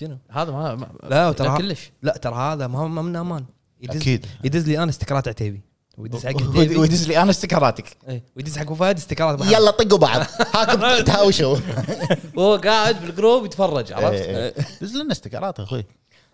[0.00, 1.90] شنو؟ هذا ما, ما لا، وترى- كلش.
[2.02, 3.44] لا ترى هذا ما من أمان.
[3.80, 4.26] يدز أكيد.
[4.44, 5.60] يدز لي أنا استكرات عتيبي.
[5.98, 6.34] ويدز حق.
[6.78, 7.84] ويدز لي أنا استكراتك.
[8.08, 9.52] إيه، ويدز حق فهد استيكرات بحر.
[9.52, 10.20] يلا طقوا بعض.
[10.54, 11.56] هاكم تهاوشوا.
[12.36, 14.54] وهو قاعد بالجروب يتفرج عرفت؟ إيه، إيه.
[14.82, 15.84] دز لنا استكرات أخوي.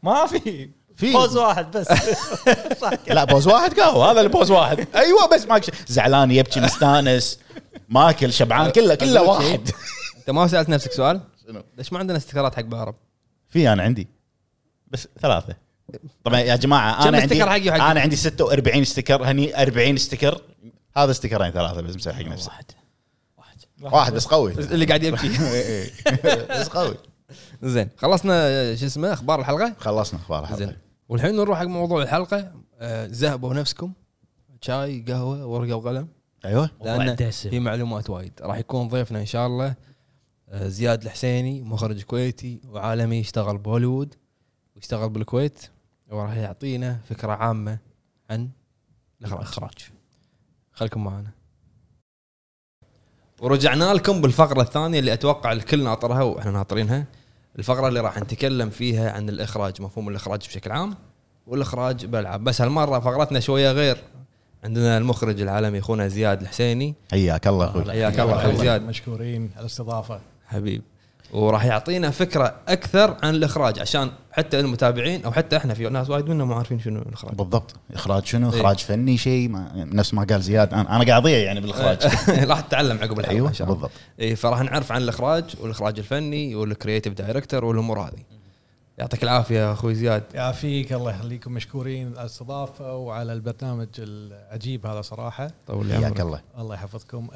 [0.03, 0.71] ما في.
[0.97, 1.13] في.
[1.13, 1.87] فوز واحد بس.
[3.09, 4.11] لا بوز واحد قهوة.
[4.11, 4.87] هذا البوز واحد.
[4.95, 7.39] أيوه بس ماك زعلان يبكي مستانس.
[7.89, 8.71] ماكل شبعان.
[8.71, 9.69] كله كله واحد.
[10.19, 12.95] أنت ما سألت نفسك سؤال؟ شنو؟ ليش ما عندنا استيكرات حق بعرب؟
[13.55, 14.09] في أنا عندي.
[14.89, 15.57] بس ثلاثة.
[16.25, 20.41] طبعا يا جماعة أنا عندي حقي وحقي؟ أنا عندي 46 استيكر هني 40 استيكر.
[20.97, 22.49] هذا استيكرين ثلاثة بس مسوي حق نفسي.
[22.49, 22.65] واحد.
[23.39, 23.59] واحد.
[23.95, 24.53] واحد بس قوي.
[24.75, 25.29] اللي قاعد يبكي
[26.61, 26.95] بس قوي.
[27.63, 30.59] زين خلصنا شو اسمه أخبار الحلقة؟ خلصنا أخبار الحلقة.
[30.59, 30.77] زين.
[31.09, 32.53] والحين نروح حق موضوع الحلقة.
[32.81, 33.93] آه، زهبوا نفسكم.
[34.61, 36.09] شاي قهوة ورقة وقلم.
[36.45, 36.71] أيوه.
[36.81, 37.31] لأن.
[37.31, 38.33] في معلومات وايد.
[38.41, 39.75] راح يكون ضيفنا إن شاء الله.
[40.55, 44.15] زياد الحسيني مخرج كويتي وعالمي يشتغل بهوليوود.
[44.77, 45.67] ويشتغل بالكويت
[46.11, 47.79] وراح يعطينا فكرة عامة
[48.31, 48.49] عن
[49.25, 49.91] الإخراج.
[50.73, 51.31] خليكم معنا.
[53.41, 57.07] ورجعنا لكم بالفقرة الثانية اللي أتوقع الكل ناطرها وإحنا ناطرينها.
[57.59, 60.95] الفقرة اللي راح نتكلم فيها عن الإخراج مفهوم الإخراج بشكل عام
[61.47, 63.99] والإخراج بالألعاب بس هالمرة فقرتنا شوية غير.
[64.65, 66.95] عندنا المخرج العالمي أخونا زياد الحسيني.
[67.11, 67.85] حياك الله أخوي.
[67.85, 68.83] حياك الله أخوي زياد.
[68.83, 70.21] مشكورين على الاستضافة.
[70.55, 70.83] حبيب.
[71.33, 76.29] وراح يعطينا فكرة أكثر عن الإخراج عشان حتى المتابعين أو حتى إحنا في ناس وايد
[76.29, 77.35] منا ما عارفين شنو الإخراج.
[77.35, 77.75] بالضبط.
[77.95, 78.61] إخراج شنو؟ إيه.
[78.61, 80.75] إخراج فني شيء ما نفس ما قال زياد.
[80.75, 81.99] أنا أنا قاعد أضيع يعني بالإخراج.
[82.51, 83.91] راح تتعلم عقب الحلقة أيوه بالضبط.
[84.21, 88.23] اي فراح نعرف عن الإخراج والإخراج الفني وال creative director والأمور هذه.
[88.99, 90.23] يعطيك العافية يا أخوي زياد.
[90.35, 95.51] يعافيك الله يخليكم مشكورين على الاستضافة وعلى البرنامج العجيب هذا صراحة.
[95.67, 96.21] طول عمرك.
[96.21, 96.43] الله.
[96.59, 97.29] الله يحفظكم.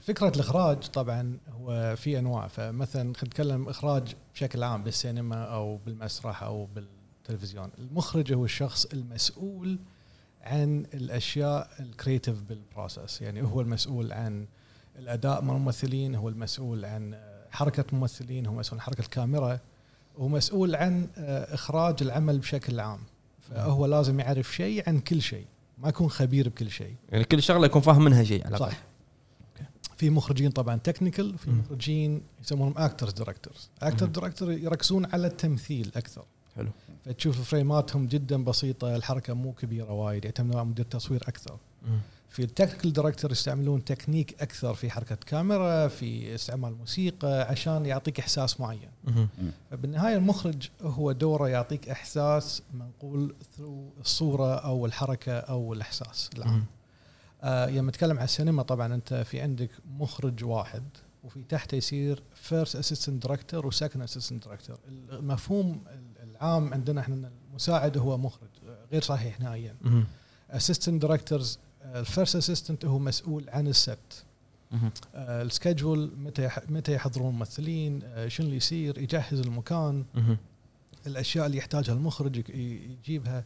[0.00, 2.46] فكرة الإخراج طبعا هو في أنواع.
[2.46, 7.70] فمثلا خلينا نتكلم إخراج بشكل عام بالسينما أو بالمسرح أو بالتلفزيون.
[7.78, 9.78] المخرج هو الشخص المسؤول
[10.42, 14.46] عن الأشياء ال creative بال process يعني هو المسؤول عن
[14.98, 17.18] الأداء مال الممثلين هو المسؤول عن
[17.50, 19.58] حركة الممثلين هو مسؤول عن حركة الكاميرا.
[20.18, 23.00] هو مسؤول عن آه، إخراج العمل بشكل عام.
[23.38, 25.46] فهو لازم يعرف شيء عن كل شيء.
[25.78, 26.94] ما يكون خبير بكل شيء.
[27.12, 28.56] يعني كل شغلة يكون فاهم منها شيء على.
[28.56, 28.82] صح.
[29.96, 31.50] في مخرجين طبعا technical في.
[31.50, 34.06] مخرجين يسمونهم actors directors actor.
[34.06, 36.24] director يركزون على التمثيل أكثر.
[36.56, 36.68] حلو.
[37.04, 41.56] فتشوف frame اتهم جدا بسيطة الحركة مو كبيرة وايد يعتمدون على مدير تصوير أكثر.
[41.88, 41.98] مم.
[42.28, 48.20] في ال technical director يستعملون تكنيك أكثر في حركة كاميرا في استعمال موسيقى عشان يعطيك
[48.20, 48.90] إحساس معين.
[49.70, 56.64] فبالنهايه المخرج هو دوره يعطيك إحساس منقول through الصورة أو الحركة أو الإحساس العام.
[57.42, 60.82] آه لما نتكلم عن السينما طبعا أنت في عندك مخرج واحد
[61.24, 64.78] وفي تحته يصير first assistant director و second assistant director
[65.10, 65.84] المفهوم
[66.22, 68.48] العام عندنا إحنا المساعد هو مخرج
[68.92, 69.76] غير صحيح نهائيا.
[70.50, 71.58] assistant directors
[71.94, 73.72] ال first assistant هو مسؤول عن
[74.72, 74.90] مهم.
[75.14, 80.04] آه، ال schedule متى متى يحضرون الممثلين آه، شنو اللي يصير يجهز المكان.
[81.06, 83.44] الأشياء اللي يحتاجها المخرج يجيبها.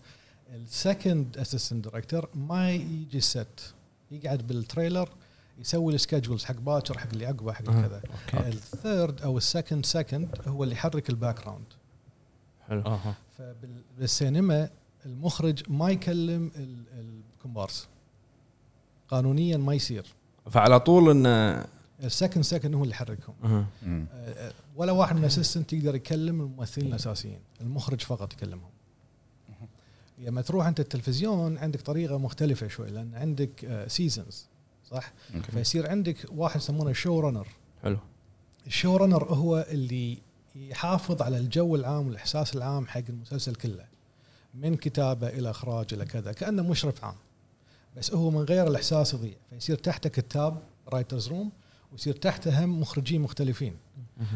[0.54, 3.74] ال second assistant director ما يجي ال set
[4.11, 5.08] يقعد بال trailer
[5.59, 7.83] يسوي ال schedules حق باكر حق اللي عقبه حق آه.
[7.87, 8.03] كذا.
[8.48, 11.64] ال third أو ال second second هو اللي يحرك ال background
[12.68, 12.81] حلو.
[12.83, 14.70] أها فبالسينما
[15.07, 16.85] المخرج ما يكلم ال-
[17.38, 17.88] الكومبارس.
[19.10, 20.06] قانونيا ما يصير.
[20.50, 21.66] فعلى طول انه
[22.04, 23.34] ال second second هو اللي يحركهم.
[23.44, 28.70] آه، ولا واحد من ال assistant يقدر يكلم الممثلين الأساسيين المخرج فقط يكلمهم.
[30.18, 34.46] لما تروح انت التلفزيون عندك طريقة مختلفة شوي لأن عندك seasons
[34.90, 35.52] صح؟ okay.
[35.52, 37.48] فيصير عندك واحد يسمونه show runner
[37.82, 37.98] حلو.
[38.66, 40.18] ال show runner هو اللي
[40.56, 43.84] يحافظ على الجو العام والإحساس العام حق المسلسل كله
[44.54, 47.14] من كتابة إلى إخراج إلى كذا كأنه مشرف عام.
[47.96, 49.35] بس هو من غير الإحساس يضيع.
[49.50, 51.52] فيصير تحته كتاب writers room
[51.92, 53.76] ويصير تحته هم مخرجين مختلفين.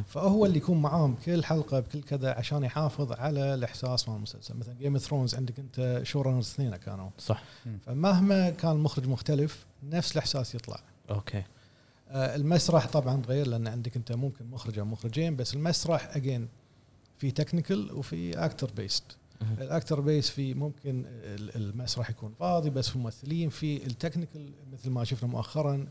[0.07, 4.57] فهو اللي يكون معاهم بكل حلقة بكل كذا عشان يحافظ على الإحساس مال المسلسل.
[4.57, 7.11] مثلا Game of Thrones عندك أنت show runners اثنين كانوا.
[7.19, 7.43] صح.
[7.87, 10.81] فمهما كان المخرج مختلف نفس الإحساس يطلع.
[11.11, 11.43] okay.
[12.09, 16.49] آه، المسرح طبعا تغير لأن عندك أنت ممكن مخرج أو مخرجين بس المسرح again
[17.19, 19.05] في technical وفي actor based.
[19.61, 24.51] ال actor based في ممكن ال- المسرح يكون فاضي بس في الممثلين في ال technical
[24.73, 25.87] مثل ما شفنا مؤخرا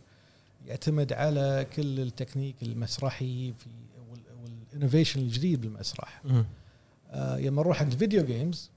[0.65, 3.65] يعتمد على كل التكنيك المسرحي في
[4.12, 6.21] وال innovation الجديد بالمسرح.
[7.11, 8.69] آه لما نروح حق ال video games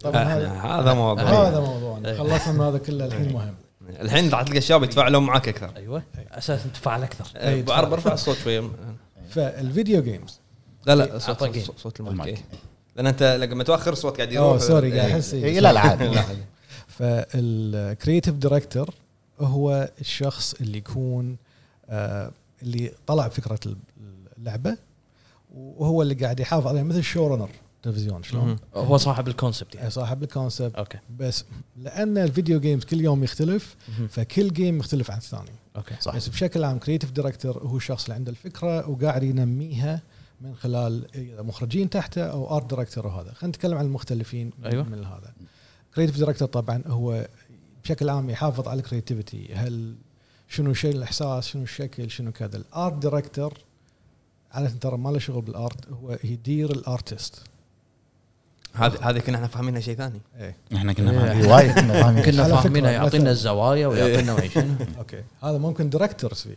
[0.00, 1.22] طبعا آه، هذا موضوع.
[1.24, 2.08] هذا موضوعنا.
[2.10, 2.18] إيه.
[2.18, 3.54] خلصنا من هذا كله الحين مهم.
[3.88, 5.76] الحين راح تلقى الشباب يتفاعلون معك أكثر.
[5.76, 6.02] أيوه.
[6.30, 7.26] أساس تفاعل أكثر.
[7.88, 8.70] برفع الصوت شوية
[9.30, 10.40] فال video games
[10.86, 11.44] لا لا صوت.
[11.58, 12.36] صوت- المايك.
[12.38, 12.44] إيه.
[12.96, 15.16] لأن أنت لما توخر الصوت قاعد أوه يروح sorry قاعد إيه.
[15.16, 16.10] أحس إيه، لا لا عادي
[16.98, 18.90] فال creative director
[19.40, 21.36] هو الشخص اللي يكون
[21.88, 22.30] آه،
[22.62, 23.58] اللي طلع فكره
[24.38, 24.76] اللعبة
[25.54, 27.50] وهو اللي قاعد يحافظ عليها مثل ال show runner
[27.82, 29.90] تلفزيون شلون؟ هو صاحب ال concept يعني.
[29.90, 30.98] صاحب ال concept okay.
[31.18, 31.44] بس
[31.76, 33.76] لأن ال video games كل يوم يختلف.
[34.08, 35.50] فكل game مختلف عن الثاني.
[35.76, 36.16] okay صح.
[36.16, 40.00] بس بشكل عام creative director هو الشخص اللي عنده الفكرة وقاعد ينميها
[40.44, 41.06] من خلال
[41.38, 44.82] مخرجين تحته أو art director وهذا خلينا نتكلم عن المختلفين أيوة.
[44.84, 45.32] من هذا.
[45.94, 47.26] creative director طبعا هو
[47.84, 49.94] بشكل عام يحافظ على ال creativity هل
[50.48, 52.56] شنو شيء الإحساس شنو الشكل شنو كذا.
[52.56, 53.54] ال art director
[54.52, 57.42] عاده ترى ما له شغل بال art هو يدير ال artist
[58.74, 60.20] هذه هذه كنا إحنا فاهمينها شيء ثاني.
[60.38, 60.56] إيه.
[60.74, 61.18] إحنا كنا إيه.
[61.18, 62.22] فاهمين- وايد كنا فاهمين.
[62.62, 65.22] فاهمينها يعطينا الزوايا ويعطينا ما شنو أوكي.
[65.42, 66.56] هذا ممكن دايركتورز فيه.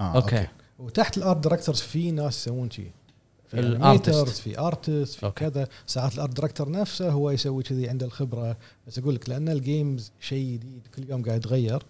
[0.00, 0.46] آه، okay.
[0.78, 2.90] وتحت ال art directors في ناس يسوون شيء
[3.48, 4.28] في ال artist.
[4.28, 5.50] في artist في okay.
[5.50, 5.68] كذا.
[5.86, 8.56] ساعات ال art director نفسه هو يسوي كذي عنده الخبرة.
[8.86, 11.82] بس أقول لك لأن ال games شيء جديد كل يوم قاعد يتغير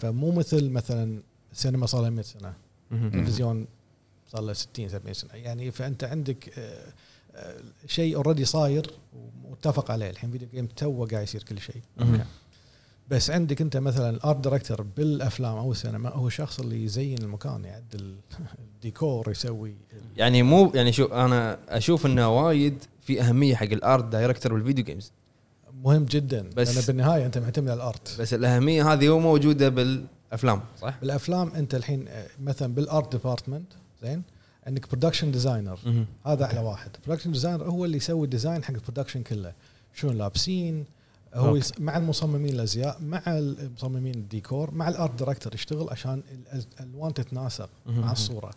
[0.00, 2.54] فمو مثل مثلا السينما صار لها 100 سنة.
[2.92, 3.66] التلفزيون
[4.32, 5.34] صار له 60 70 سنة.
[5.34, 6.92] يعني فأنت عندك آه،
[7.34, 8.90] آه، شيء already صاير
[9.44, 10.10] ومتفق عليه.
[10.10, 11.82] الحين فيديو game too قاعد يصير كل شيء.
[13.08, 17.64] بس عندك انت مثلا ال art director بالأفلام أو السينما هو الشخص اللي يزين المكان
[17.64, 18.14] يعدل
[18.74, 19.74] الديكور يسوي
[20.16, 24.63] يعني مو يعني شو أنا أشوف إنه وايد في أهمية حق ال art director بال
[24.63, 25.12] video games
[25.84, 26.50] مهم جدا.
[26.56, 31.48] بس- لأن بالنهاية أنت معتمد على الارت بس الأهمية هذه مو موجودة بالأفلام صح؟ بالأفلام
[31.48, 34.22] أنت الحين آه، مثلا بال art department زين؟
[34.66, 35.78] عندك production designer.
[36.26, 36.90] هذا أعلى واحد.
[37.06, 39.52] production designer هو اللي يسوي ال design حق ال production كله.
[39.94, 40.84] شلون لابسين
[41.34, 41.72] هو okay.
[41.78, 47.68] مع المصممين الأزياء مع المصممين الديكور مع ال art director يشتغل عشان ال- الالوان تتناسق.
[47.86, 48.50] مع الصورة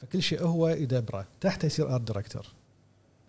[0.00, 2.46] فكل شيء هو يدبره تحته يصير art director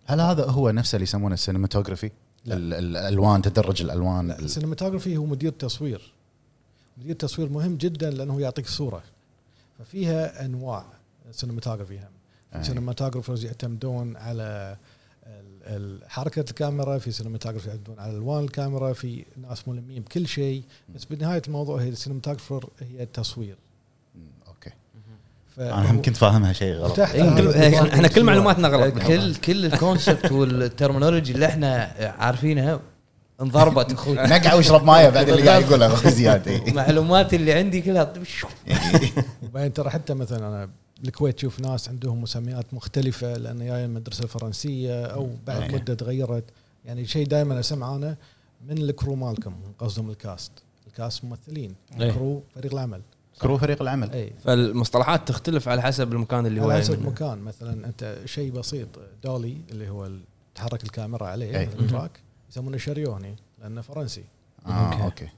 [0.06, 2.10] هل هذا هو نفسه اللي يسمونه ال cinematography؟
[2.44, 2.56] لا.
[2.56, 6.12] ال- ال- الألوان تدرج الألوان لا ال- ال cinematography هو مدير تصوير
[6.98, 9.02] مدير تصوير مهم جدا لأنه يعطيك صورة
[9.78, 10.84] ففيها أنواع
[11.28, 11.98] ال cinematography
[12.54, 14.76] هم cinematographers يعتمدون على
[16.08, 20.62] حركه الكاميرا في cinematographer يعتمدون على ألوان الكاميرا في ناس ملمين بكل شيء.
[20.94, 23.56] بس بنهايه الموضوع هي ال cinematographer هي التصوير.
[24.46, 24.70] okay.
[25.56, 26.98] ف- أنا هم كنت فاهمها شيء غلط.
[27.00, 31.92] إيه، ال design إحنا كل معلوماتنا غلط كل كل ال concept وال terminology اللي إحنا
[32.18, 32.80] عارفينها
[33.40, 34.14] انضربت أخوي.
[34.36, 36.48] نقع واشرب مايه بعد اللي قاعد يقوله أخوي زياد.
[36.48, 36.72] إيه.
[36.80, 38.12] معلوماتي اللي عندي كلها
[39.42, 40.70] وبعدين ترى حتى مثلا أنا
[41.04, 45.74] بالكويت تشوف ناس عندهم مسميات مختلفة لأن جاي المدرسة الفرنسية أو بعد okay.
[45.74, 46.44] مدة تغيرت.
[46.84, 48.16] يعني شيء دائما اسمع أنا
[48.68, 50.52] من ال crew مالكم قصدهم ال cast.
[50.86, 52.08] ال cast ممثلين أي.
[52.08, 53.02] ال crew فريق العمل.
[53.40, 54.10] crew فريق العمل.
[54.10, 57.10] اي فالمصطلحات تختلف على حسب المكان اللي هو على جاي حسب منه.
[57.10, 58.88] مكان مثلا أنت شيء بسيط
[59.24, 60.10] dolly اللي هو
[60.54, 61.64] تحرك الكاميرا عليه أي.
[61.64, 64.24] ال track يسمونه chariot لأنه فرنسي.
[64.66, 65.02] okay.
[65.02, 65.28] okay.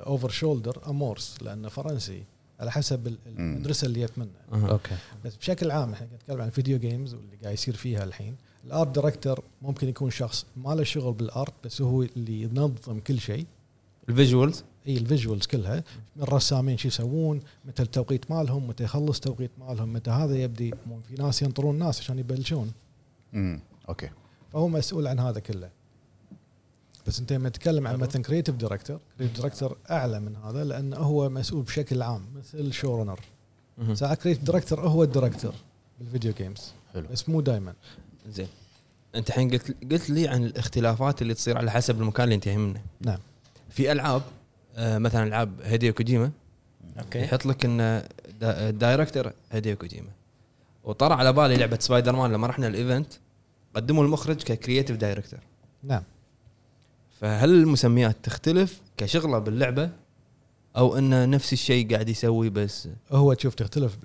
[0.00, 2.22] ال over shoulder amorce لأنه فرنسي.
[2.60, 3.16] على حسب.
[3.26, 4.68] المدرسة اللي جت منه.
[4.68, 4.96] okay.
[5.24, 8.36] بس بشكل عام إحنا قاعد نتكلم عن ال video games واللي قاعد يصير فيها الحين.
[8.64, 13.00] ال art director ممكن يكون شخص ما له شغل بال art بس هو اللي ينظم
[13.06, 13.46] كل شيء.
[14.08, 15.84] ال visuals إي ال visuals كلها.
[16.16, 20.74] من الرسامين شو يسوون متى التوقيت مالهم متى يخلص توقيت مالهم متى هذا يبدي.
[20.86, 22.72] مو في ناس ينطرون ناس عشان يبلشون.
[23.34, 24.10] امم okay.
[24.52, 25.70] فهو مسؤول عن هذا كله.
[27.06, 31.28] بس انت لما تتكلم عن مثلا creative director creative director أعلى من هذا لأنه هو
[31.28, 33.20] مسؤول بشكل عام مثل show runner.
[33.94, 35.52] ساعات creative director هو ال director
[36.00, 37.06] بال video games حلو.
[37.12, 37.74] بس مو دائما
[38.28, 38.48] زين.
[39.14, 42.82] أنت الحين قلت قلت لي عن الاختلافات اللي تصير على حسب المكان اللي أنت منه.
[43.00, 43.18] نعم.
[43.70, 44.22] في ألعاب
[44.76, 46.30] آه، مثلا ألعاب هيديو كوجيما.
[46.98, 47.18] okay.
[47.22, 47.76] يحط لك إن
[48.40, 50.10] دا- ال director هيديو كوجيما.
[50.84, 53.12] وطرى على بالي لعبة سبايدر مان لما رحنا ال event
[53.74, 55.40] قدموا المخرج ك creative director
[55.82, 56.02] نعم.
[57.20, 59.90] فهل المسميات تختلف كشغلة باللعبة؟
[60.76, 63.98] أو انه نفس الشيء قاعد يسوي بس؟ هو تشوف تختلف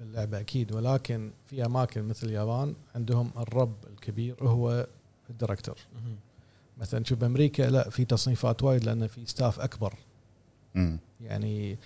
[0.00, 4.86] باللعبة أكيد ولكن في أماكن مثل اليابان عندهم الرب الكبير هو
[5.30, 5.76] ال director
[6.78, 9.94] مثلا شوف بأمريكا لا في تصنيفات وايد لأن في staff أكبر.
[10.76, 11.78] امم يعني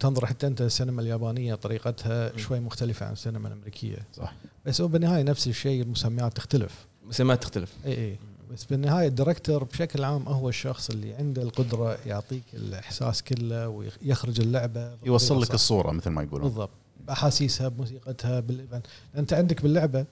[0.00, 2.36] تنظر حتى أنت السينما اليابانية طريقتها.
[2.36, 3.98] شوي مختلفة عن السينما الأمريكية.
[4.14, 4.34] صح.
[4.66, 6.86] بس هو بالنهاية نفس الشيء المسميات تختلف.
[7.06, 7.72] مسميات تختلف.
[7.86, 8.18] اي اي
[8.52, 14.40] بس بالنهايه ال director بشكل عام هو الشخص اللي عنده القدرة يعطيك الإحساس كله ويخرج
[14.40, 15.54] اللعبة يوصل لك.
[15.54, 16.48] الصورة مثل ما يقولون.
[16.48, 16.70] بالضبط.
[17.06, 18.86] باحاسيسها بموسيقتها بال event.
[19.16, 20.06] أنت عندك باللعبة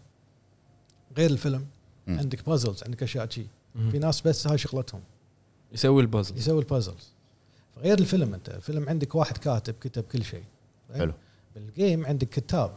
[1.16, 1.66] غير الفيلم
[2.07, 2.18] مم.
[2.18, 3.47] عندك puzzles عندك أشياء شي.
[3.91, 5.01] في ناس بس هاي شغلتهم.
[5.72, 7.09] يسوي البازل يسوي ال puzzles
[7.78, 8.49] غير الفيلم أنت.
[8.49, 10.45] الفيلم عندك واحد كاتب كتب كل شيء؟
[10.95, 11.12] حلو.
[11.54, 12.76] بال game عندك كتاب.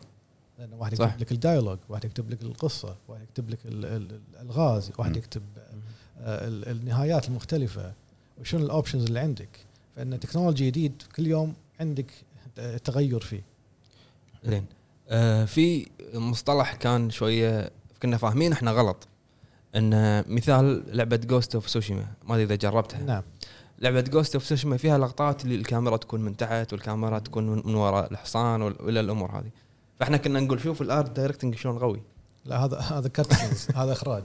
[0.59, 1.05] لأن واحد صح.
[1.07, 5.17] يكتب لك ال dialogue واحد يكتب لك القصة واحد يكتب لك ال- ال- الالغاز واحد.
[5.17, 5.41] يكتب
[6.21, 7.93] آه، ال- النهايات المختلفة.
[8.41, 9.49] وشنو ال options اللي عندك؟
[9.95, 12.05] فإن technology جديد كل يوم عندك
[12.83, 13.41] تغير فيه.
[14.43, 14.65] زين.
[15.09, 17.71] آه في مصطلح كان شوية
[18.03, 19.07] كنا فاهمين إحنا غلط.
[19.75, 22.99] إن مثال لعبة جوست اوف سوشيما ما أدري إذا جربتها.
[23.01, 23.23] نعم.
[23.79, 28.11] لعبة جوست اوف سوشيما فيها لقطات اللي الكاميرا تكون من تحت والكاميرا تكون من وراء
[28.11, 29.49] الحصان وال- وإلى الأمور هذه.
[29.99, 32.01] فاحنا كنا نقول شوف ال art directing شلون قوي
[32.45, 34.23] لا هذا هذا cutscenes هذا إخراج.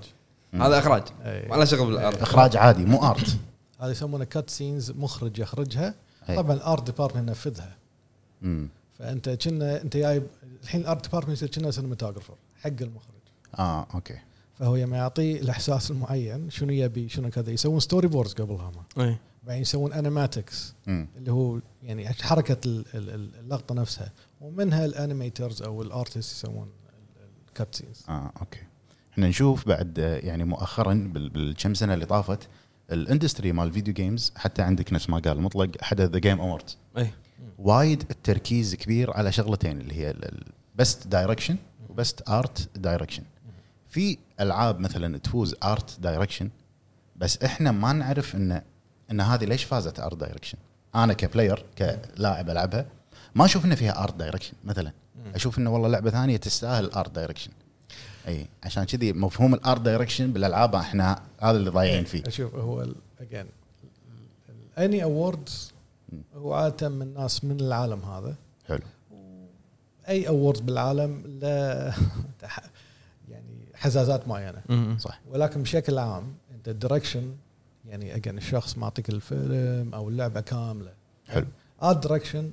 [0.54, 1.02] هذا إخراج.
[1.22, 1.48] أي.
[1.48, 3.36] ما له شغل بال art إخراج عادي مو art
[3.80, 5.94] هذا يسمونه cut scenes مخرج يخرجها.
[6.28, 6.36] أي.
[6.36, 7.76] طبعا ال art department ينفذها.
[8.98, 10.26] فأنت كنا أنت جايب
[10.62, 13.14] الحين ال art department يصير كنا cinematographer حق المخرج.
[13.58, 14.18] آه okay.
[14.58, 19.04] فهو لما يعطيه الإحساس المعين شنو يبي شنو كذا يسوون storyboards قبلها ما.
[19.04, 19.16] اي
[19.46, 20.74] بعدين يسوون animatics.
[20.88, 24.12] اللي هو يعني حركة ال- ال- ال- اللقطة نفسها.
[24.40, 26.68] ومنها ال animators أو ال artist يسوون
[27.48, 28.60] ال cut scenes آه okay.
[29.12, 32.48] إحنا نشوف بعد يعني مؤخرا بال- بالكم سنة اللي طافت
[32.92, 36.40] ال industry مال ال video games حتى عندك نفس ما قال مطلق حدث The Game
[36.40, 37.10] Awards اي
[37.58, 41.56] وايد التركيز كبير على شغلتين اللي هي ال best direction
[41.88, 43.22] و best art direction
[43.88, 46.50] في ألعاب مثلا تفوز art direction
[47.16, 48.62] بس إحنا ما نعرف إن
[49.14, 50.58] إن هذه ليش فازت art direction
[50.94, 52.86] أنا ك player كلاعب ألعبها
[53.34, 54.92] ما أشوف ان فيها art direction مثلا.
[55.34, 57.50] أشوف إنه والله لعبة ثانية تستاهل art direction
[58.28, 62.22] إي عشان كذي مفهوم ال art direction بالألعاب إحنا هذا اللي ضايعين فيه.
[62.26, 62.86] أشوف هو
[63.20, 63.46] again
[64.78, 65.72] any awards
[66.36, 68.34] هو عادة من ناس من العالم هذا.
[68.68, 68.80] حلو.
[70.08, 71.48] أي awards بالعالم له
[73.30, 74.62] يعني حزازات معينة.
[74.98, 75.20] صح.
[75.30, 77.34] ولكن بشكل عام انت ال direction
[77.94, 80.92] يعني again الشخص معطيك الفيلم أو اللعبة كاملة.
[81.28, 81.46] حلو.
[81.82, 82.52] art direction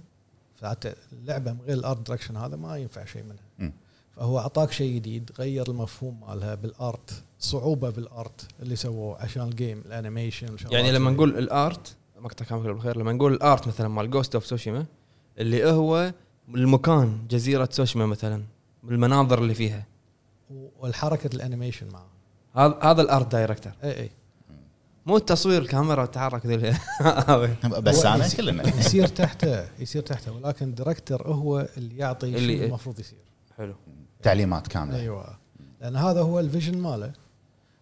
[0.55, 3.43] فحتى اللعبة من غير ال art direction هذا ما ينفع شيء منها.
[3.59, 3.73] مم.
[4.15, 9.43] فهو أعطاك شيء جديد غير المفهوم مالها بال art صعوبة بال art اللي سووه عشان
[9.43, 11.11] ال game ال animation يعني لما.
[11.11, 14.85] نقول ال art مقطع كامل بالخير لما نقول ال art مثلا مال Ghost of Tsushima
[15.39, 16.13] اللي هو
[16.55, 18.43] المكان جزيرة سوشيما مثلا
[18.83, 19.85] بالمناظر اللي فيها.
[20.79, 22.07] والحركة ال animation معه
[22.55, 24.11] هذا هذا ال art director اي اي
[25.11, 26.55] مو التصوير الكاميرا تتحرك ذي
[27.01, 27.55] هذا.
[27.79, 28.67] بس هو أنا يصير- كلنا.
[28.79, 33.17] يصير تحته يصير تحته ولكن ال director هو اللي يعطي اللي- المفروض يصير.
[33.57, 33.75] حلو.
[34.23, 34.97] تعليمات كاملة.
[34.99, 35.37] أيوه.
[35.81, 37.11] لأن هذا هو ال vision ماله.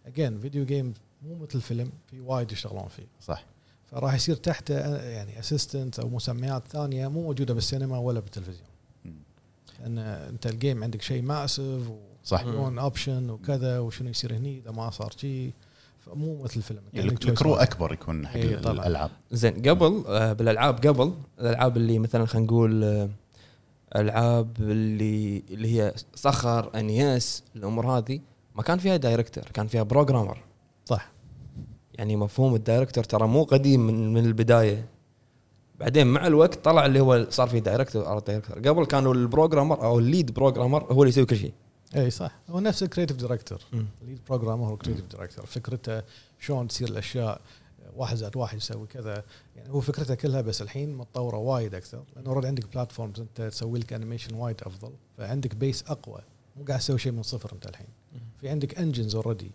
[0.07, 0.93] again video game
[1.27, 3.07] مو مثل فيلم في وايد يشتغلون فيه.
[3.21, 3.43] صح.
[3.91, 8.67] فراح يصير تحته يعني assistant أو مسميات ثانية مو موجودة بالسينما ولا بالتلفزيون.
[9.80, 11.82] لأن أنت ال game عندك شيء massive
[12.23, 12.41] صح.
[12.45, 15.51] option وكذا وشنو يصير هني إذا ما صار شيء
[16.00, 16.82] فمو مثل الفيلم.
[16.95, 17.55] choice ال crew.
[17.56, 18.56] أكبر يكون حق إيه،.
[18.72, 19.12] الألعاب.
[19.32, 23.10] زين قبل آه، بالألعاب قبل الألعاب اللي مثلا خلينا نقول آه،
[23.95, 28.20] ألعاب اللي اللي هي صخر انياس الأمور هذه
[28.56, 30.38] ما كان فيها director كان فيها programmer
[30.86, 31.12] صح.
[31.93, 34.86] يعني مفهوم ال director ترى مو قديم من, من البداية.
[35.80, 39.84] بعدين مع الوقت طلع اللي هو صار في director أو director قبل كانوا ال programmer
[39.84, 41.54] أو ال lead programmer هو اللي يسوي كل شيء.
[41.95, 42.31] إي صح.
[42.49, 43.61] هو نفس ال creative director.
[44.01, 46.03] ال lead programmer هو ال creative director فكرته
[46.39, 47.41] شلون تصير الأشياء
[47.95, 49.23] واحد زائد واحد يسوي كذا.
[49.55, 53.79] يعني هو فكرته كلها بس الحين متطورة وايد أكثر لأنه already عندك platforms أنت تسوي
[53.79, 56.21] لك animation وايد أفضل فعندك base أقوى.
[56.57, 57.87] مو قاعد تسوي شيء من صفر أنت الحين.
[58.41, 59.51] في عندك engines already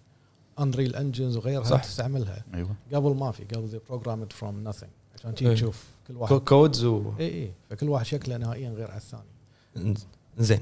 [0.58, 1.84] Unreal engines وغيرها صح.
[1.84, 2.44] تستعملها.
[2.54, 2.74] أيوه.
[2.92, 4.90] قبل ما في قبل they programmed from nothing.
[5.14, 5.34] عشان إيه.
[5.34, 6.36] تجي تشوف كل واحد.
[6.36, 7.52] codes و إي إي.
[7.70, 9.94] فكل واحد شكله نهائيا غير على الثاني.
[10.38, 10.60] زين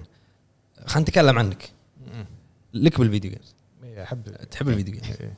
[0.86, 1.72] خلينا نتكلم عنك.
[2.74, 3.54] لك بال video games
[3.84, 5.32] اي أحب تحب ال video games إي.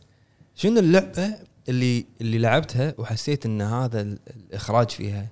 [0.54, 1.34] شنو اللعبة
[1.68, 5.28] اللي اللي لعبتها وحسيت إن هذا ال- الإخراج فيها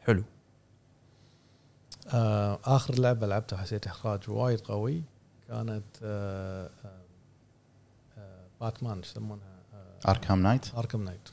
[0.00, 0.22] حلو؟
[2.08, 5.02] آه آخر لعبة لعبتها حسيت إخراج وايد قوي
[5.48, 6.70] كانت آه
[8.18, 11.28] آه باتمان شو يسمونها؟ آه Arkham Knight Arkham Knight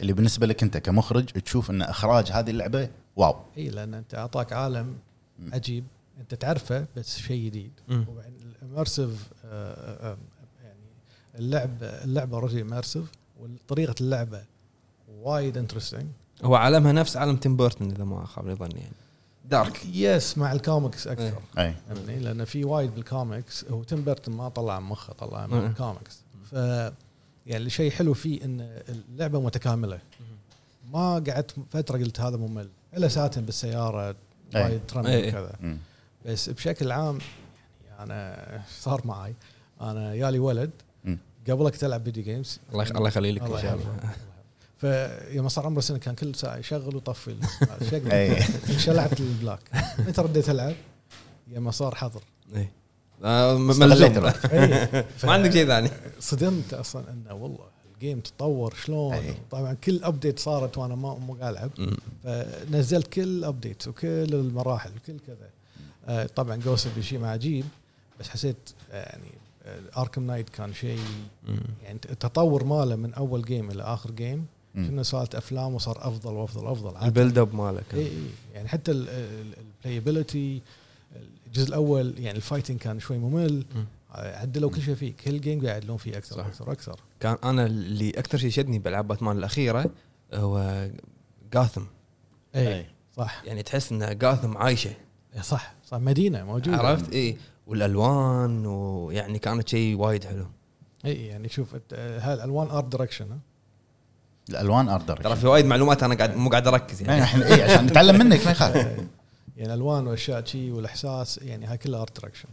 [0.00, 3.36] اللي بالنسبة لك أنت كمخرج تشوف إن إخراج هذه اللعبة wow.
[3.56, 4.96] إي لأن أنت أعطاك عالم.
[5.52, 5.84] عجيب.
[6.18, 7.72] أنت تعرفه بس شيء جديد.
[7.88, 8.04] مم.
[8.08, 10.78] وبعدين ال immersive يعني
[11.38, 13.04] اللعب اللعبة already immersive
[13.40, 14.42] وطريقة اللعبة
[15.20, 16.06] وايد interesting
[16.42, 18.92] هو عالمها نفس عالم تيم بيرتون إذا ما خاب ظني يعني.
[19.50, 21.40] dark yes مع الكوميكس أكثر.
[21.58, 21.66] إيه.
[21.66, 25.66] اي فهمتني؟ لأن في وايد بالكوميكس هو تيم بيرتون ما طلع من مخه طلع من.
[25.66, 26.52] الكوميكس ف
[27.46, 29.98] يعني الشيء حلو فيه إن اللعبة متكاملة.
[30.92, 32.68] ما قعدت فترة قلت هذا ممل.
[32.96, 34.16] الا ساعتين بالسيارة
[34.54, 34.62] أي.
[34.62, 35.48] وايد ترمي أي.
[36.26, 37.18] بس بشكل عام
[37.88, 39.34] يعني أنا صار معي
[39.80, 40.70] أنا يالي ولد.
[41.50, 44.10] قبلك تلعب video games الله الله يخلي لك إن الله شاء الله يحفظه.
[45.30, 47.36] فيوم صار عمره سنة كان كل ساعة يشغل ويطفي.
[48.78, 49.60] شلعت ال plug
[49.98, 50.74] متى رديت ألعب
[51.48, 52.20] يوم صار حظر
[52.54, 52.72] إيه.
[53.24, 54.44] آه، م- استغليت ملزوم الوقت.
[54.46, 55.04] إيه.
[55.24, 55.90] ما عندك شيء ثاني
[56.20, 57.64] صدمت أصلا إنه والله
[57.94, 59.34] ال game تطور شلون أي.
[59.50, 61.70] طبعا كل update صارت وأنا ما مو قاعد ألعب.
[62.24, 65.50] فنزلت كل update وكل المراحل وكل كذا
[66.36, 67.64] طبعا Ghost شيء عجيب
[68.20, 68.56] بس حسيت
[68.90, 69.30] آه، يعني
[69.96, 71.00] Arkham Knight كان شيء.
[71.82, 74.46] يعني التطور ماله من أول game إلى آخر game.
[74.74, 76.96] كنا صارت أفلام وصار أفضل وأفضل وأفضل.
[77.06, 78.10] ال build up مالك اي اي
[78.54, 80.62] يعني حتى ال playability
[81.46, 83.64] الجزء الأول يعني ال fighting كان شوي ممل.
[83.74, 83.86] مم.
[84.14, 86.46] عدلوا كل شيء فيه كل game قاعد يعدلون فيه أكثر صح.
[86.46, 89.90] أكثر أكثر كان أنا اللي أكثر شيء شدني بالعاب باتمان الأخيرة
[90.34, 90.88] هو
[91.52, 91.82] جاثم
[92.54, 92.86] أي.
[93.16, 93.42] صح.
[93.44, 94.88] يعني تحس إن جاثم عايشة.
[94.88, 95.07] إيه
[95.42, 95.96] صح صح.
[95.96, 96.76] مدينة موجودة.
[96.76, 97.36] عرفت؟ اي
[97.66, 100.46] والألوان ويعني كانت شيء وايد حلو.
[101.04, 103.26] اي يعني شوف هاي الألوان art direction
[104.50, 107.22] الألوان art ترى في وايد معلومات أنا قاعد مو قاعد أركز يعني.
[107.22, 108.76] إحنا اي عشان نتعلم منك ما يخالف.
[109.56, 112.48] يعني الالوان وأشياء شي والإحساس يعني هاي كلها art direction.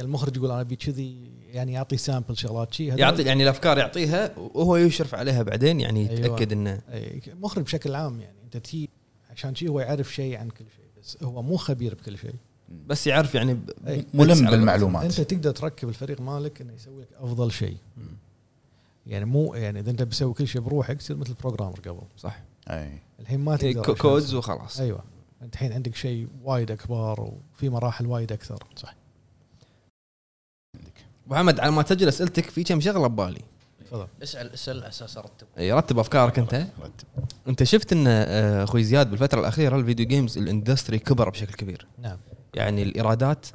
[0.00, 1.16] المخرج يقول أنا أبي كذي
[1.52, 6.10] يعني يعطي sample شغلات شي هذول- يعطي يعني الأفكار يعطيها وهو يشرف عليها بعدين يعني
[6.10, 6.20] أيوة.
[6.26, 8.88] يتأكد إنه أي، مخرج بشكل عام يعني أنت تي
[9.30, 10.81] عشان شي هو يعرف شيء عن كل شيء
[11.22, 12.34] هو مو خبير بكل شيء.
[12.86, 13.54] بس يعرف يعني.
[13.54, 15.04] بس ملم بالمعلومات.
[15.04, 17.76] أنت تقدر تركب الفريق مالك إنه يسوي لك أفضل شيء.
[19.06, 22.02] يعني مو يعني إذا أنت بتسوي كل شيء بروحك تصير مثل programmer قبل.
[22.16, 22.42] صح.
[22.68, 22.98] أي.
[23.20, 24.80] الحين ما إيه، تقدر codes وخلاص.
[24.80, 25.04] أيوه.
[25.42, 28.64] أنت الحين عندك شيء وايد أكبر وفي مراحل وايد أكثر.
[31.26, 33.42] أبو حمد على ما تسجل اسئلتك في كم شغلة ببالي.
[33.92, 34.06] تفضل.
[34.22, 36.66] اسال اسأل أساس ارتب إي رتب أفكارك أنت.
[37.48, 41.54] أنت شفت إن آه، أخوي زياد بالفترة الأخيرة ال video games ال industry كبر بشكل
[41.54, 41.86] كبير.
[41.98, 42.18] نعم.
[42.54, 43.46] يعني الإيرادات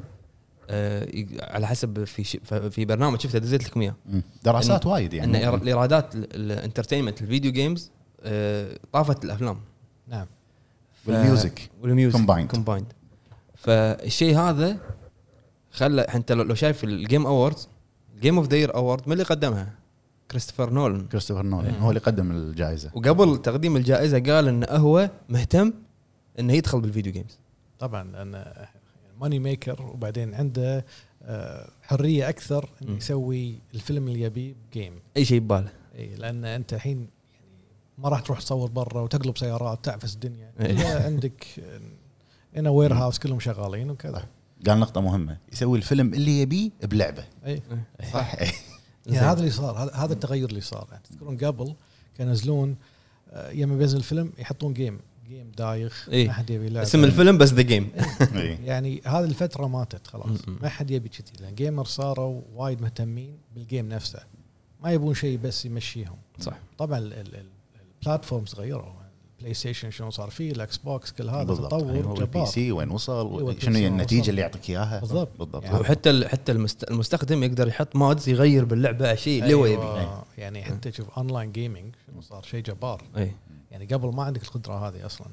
[0.70, 1.08] آه،
[1.40, 2.38] على حسب في ش-
[2.70, 3.96] في برنامج شفته دزيت لكم إياه.
[4.44, 7.92] دراسات وايد إن يعني إيرا- الإيرادات ال- ال entertainment ال video games
[8.24, 9.58] آه، طافت الأفلام.
[10.08, 10.28] نعم.
[11.08, 12.52] وال music وال music combined.
[12.52, 12.94] combined
[13.56, 14.78] فالشيء هذا
[15.72, 17.68] خلى انت لو لو شايف ال Game Awards
[18.22, 19.74] game of the year award من اللي قدمها؟
[20.32, 22.92] كريستوفر نولان كريستوفر نولان هو اللي قدم الجائزة.
[22.94, 25.74] وقبل تقديم الجائزة قال انه هو مهتم
[26.40, 27.40] إنه يدخل بال video games
[27.80, 28.54] طبعا لأن
[29.22, 30.86] money maker وبعدين عنده
[31.24, 32.98] آه، حرية أكثر إنه.
[32.98, 34.94] يسوي الفيلم اللي يبيه ب game.
[35.18, 35.70] أي شيء بباله.
[35.96, 37.10] اي لأن أنت الحين يعني
[37.98, 40.52] ما راح تروح تصور برا وتقلب سيارات تعفس الدنيا.
[40.62, 40.68] إي.
[40.68, 41.46] كلها عندك
[42.56, 44.26] هنا warehouse كلهم شغالين وكذا.
[44.68, 45.38] قال نقطة مهمة.
[45.52, 47.24] يسوي الفيلم اللي يبيه بلعبة.
[47.46, 47.62] اي
[48.14, 48.36] صح.
[49.16, 49.28] يعني.
[49.28, 50.88] هذا اللي صار هذا- هذا التغير اللي صار.
[50.92, 51.74] يعني تذكرون قبل
[52.18, 52.76] كانوا ينزلون
[53.32, 55.00] آه، يوم بينزل الفيلم يحطون game
[55.30, 56.28] game دايخ إي.
[56.28, 56.88] ما حد يبي لعبة.
[56.88, 57.90] اسم الفيلم بس the game
[58.36, 58.58] إي.
[58.66, 60.40] يعني هذه الفترة ماتت خلاص.
[60.62, 61.24] ما حد يبي كذي.
[61.40, 64.20] لأن gamer صاروا وايد مهتمين بال game نفسه.
[64.84, 66.18] ما يبون شيء بس يمشيهم.
[66.40, 66.58] صح.
[66.78, 67.46] طبعا ال- ال- ال-
[68.02, 68.92] ال platforms غيروا.
[69.38, 71.72] البلاي ستيشن شلون صار فيه الاكس بوكس كل هذا بالضبط.
[71.72, 72.46] تطور أيوة، والبي جبار.
[72.46, 74.30] سي وين وصل أيوة، البي شنو النتيجة.
[74.30, 75.30] اللي يعطيك إياها؟ بالضبط.
[75.40, 75.64] بالضبط.
[75.64, 79.82] يعني وحتى حتى المست- المستخدم يقدر يحط mods يغير باللعبة شيء اللي هو يبي.
[79.84, 83.04] أيوة، يعني حتى شوف online gaming شنو صار شيء جبار.
[83.18, 83.32] أي.
[83.72, 85.28] يعني قبل ما عندك القدرة هذه أصلا.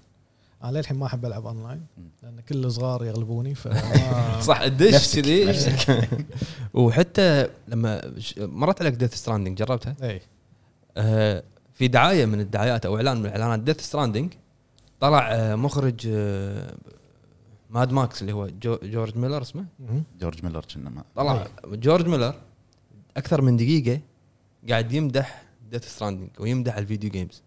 [0.65, 1.87] أنا للحين ما أحب ألعب اونلاين
[2.23, 5.21] لأن كل الصغار يغلبوني فما صح الدش نفسك،
[5.87, 6.25] كذي.
[6.75, 10.21] وحتى لما ش- مرت عليك Death Stranding جربتها؟ اي
[10.97, 11.43] آه،
[11.75, 14.33] في دعاية من الدعايات أو إعلان من إعلانات Death Stranding
[15.01, 16.75] طلع آه، مخرج آه،
[17.71, 19.65] Mad Max اللي هو جو- جورج ميلر اسمه.
[20.21, 22.35] جورج ميلر كنا ما طلع جورج ميلر
[23.17, 24.01] أكثر من دقيقة
[24.69, 27.43] قاعد يمدح Death Stranding ويمدح ال video games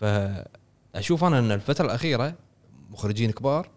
[0.00, 2.34] فأشوف أنا إن الفترة الأخيرة
[2.90, 3.68] مخرجين كبار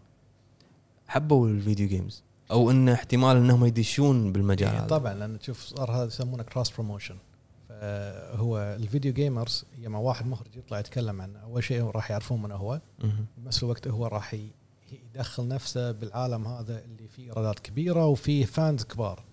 [1.07, 5.91] حبوا ال video games أو إن احتمال إنهم يدشون بالمجال إيه طبعا لأن تشوف صار
[5.91, 7.15] هذا يسمونه cross promotion
[7.81, 12.41] فهو ال video gamers لما واحد مخرج يطلع يتكلم عنه أول شيء هو راح يعرفون
[12.41, 12.81] من هو.
[13.37, 14.35] بنفس الوقت هو راح
[15.15, 19.23] يدخل نفسه بالعالم هذا اللي فيه إيرادات كبيرة وفيه fans كبار.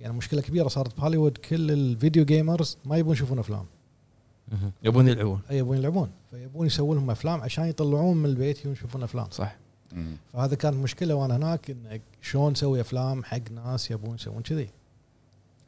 [0.00, 3.66] يعني مشكلة كبيرة صارت بهوليوود كل ال video gamers ما يبون يشوفون أفلام.
[4.82, 5.40] يبون يلعبون.
[5.50, 6.10] أي يبون يلعبون.
[6.30, 9.26] فيبون يسوون لهم أفلام عشان يطلعون من البيت يشوفون أفلام.
[9.30, 9.56] صح.
[10.32, 14.70] فهذا كانت مشكلة وأنا هناك انك شلون نسوي أفلام حق ناس يبون يسوون كذي.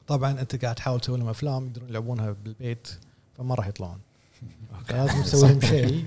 [0.07, 2.89] طبعا أنت قاعد تحاول تسوي لهم أفلام يقدرون يلعبونها بالبيت
[3.39, 3.99] فما راح يطلعون.
[4.87, 6.05] فلازم تسوي لهم شيء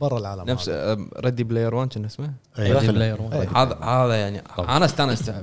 [0.00, 0.68] برا العالم نفس.
[1.16, 3.34] Ready Player 1 كان اسمه؟ Player One.
[3.34, 3.46] إي.
[3.46, 5.28] هذا هذا يعني أنا استانست.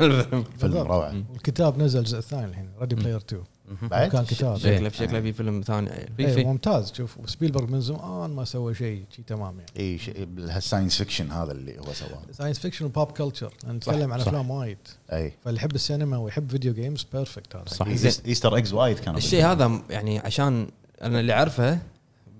[0.00, 1.22] الفيلم فيلم روعة.
[1.32, 3.42] والكتاب نزل الجزء الثاني الحين Ready Player 2
[3.82, 4.56] بعد؟ كان كتاب.
[4.56, 5.90] شكله شكله في فيلم ثاني.
[6.16, 6.92] في اي في ممتاز.
[6.92, 9.70] شوف وسبيلبرغ من زمان ما سوى شيء شيء تمام يعني.
[9.76, 12.22] اي شيء بال science fiction هذا اللي هو سواه.
[12.32, 14.20] science fiction و pop culture نتكلم عن.
[14.20, 14.78] أفلام وايد.
[15.12, 17.64] اي فاللي يحب السينما ويحب video games perfect هذا.
[17.66, 17.86] صح.
[18.26, 20.68] Easter eggs وايد كانوا الشيء هذا يعني عشان
[21.02, 21.78] أنا اللي أعرفه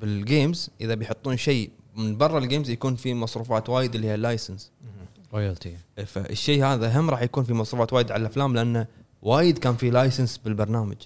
[0.00, 4.14] بال games إذا بيحطون شيء من برا ال games يكون في مصروفات وايد اللي هي
[4.14, 4.70] ال license
[5.34, 5.76] royalty
[6.06, 8.86] فالشيء هذا هم راح يكون في مصروفات وايد على الأفلام لأنه
[9.22, 10.96] وايد كان في license بالبرنامج.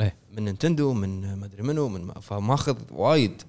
[0.00, 0.14] إيه.
[0.32, 3.42] من نينتندو من ما أدري منو من ما- فماخذ وايد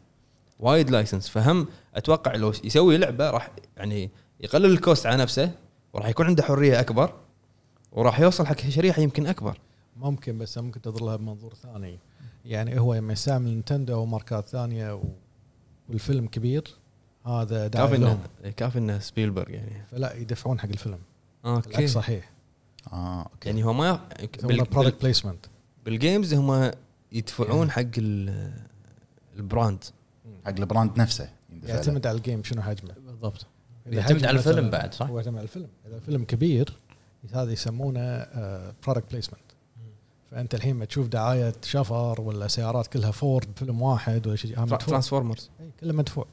[0.59, 5.51] وايد license فهم أتوقع لو يسوي لعبة راح يعني يقلل ال cost على نفسه
[5.93, 7.13] وراح يكون عنده حرية أكبر
[7.91, 9.57] وراح يوصل حق شريحة يمكن أكبر.
[9.97, 11.99] ممكن بس ممكن تنظر لها بمنظور ثاني.
[12.45, 15.01] يعني هو لما يستعمل نينتندو أو ماركات ثانية.
[15.89, 16.63] والفيلم كبير
[17.25, 18.19] هذا داعي كافي لهم.
[18.43, 19.85] انه كافي إنه سبيلبرغ يعني.
[19.91, 20.99] فلا يدفعون حق الفيلم.
[21.45, 21.69] okay.
[21.69, 22.31] العكس صحيح.
[22.93, 23.49] آه okay.
[23.49, 23.99] يعني هو ما
[24.37, 25.45] يسوون product placement
[25.87, 26.71] بال games هم
[27.11, 28.53] يدفعون حق ال-
[29.35, 29.83] ال brand.
[30.45, 31.29] حق ال brand نفسه.
[31.63, 32.93] يعتمد على ال game شنو حجمه.
[33.05, 33.45] بالضبط.
[33.85, 35.67] يعتمد على الفيلم بعد، صح؟ هو يعتمد على الفيلم.
[35.87, 36.73] إذا الفيلم كبير
[37.33, 38.25] هذا يسمونه
[38.85, 39.41] product placement
[40.31, 45.49] فأنت الحين ما تشوف دعاية شفر ولا سيارات كلها فورد فيلم واحد ولا شيء ترانسفورمرز
[45.79, 46.25] كله مدفوع.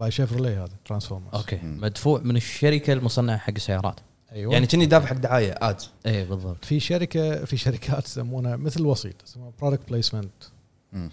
[0.00, 1.60] by شيفروليه هذا ترانسفورمرز okay.
[1.62, 4.00] مدفوع من الشركة المصنعة حق السيارات.
[4.32, 4.52] أيوه.
[4.52, 5.90] يعني كني دافع حق دعاية ads.
[6.06, 6.64] اي بالضبط.
[6.64, 10.30] في شركة في شركات يسمونها مثل الوسيط يسمونها product placement.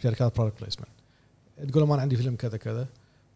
[0.03, 0.89] شركات product placement
[1.70, 2.88] تقول لهم أنا عندي فيلم كذا كذا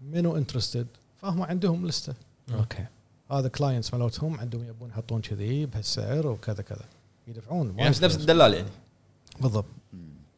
[0.01, 0.87] منو interested
[1.21, 2.13] فهم عندهم لستة.
[2.53, 2.85] okay.
[3.31, 6.85] هذا clients مالتهم عندهم يبون يحطون كذي بهالسعر وكذا كذا.
[7.27, 8.69] يدفعون يعني نفس نفس الدلال يعني.
[9.41, 9.65] بالضبط.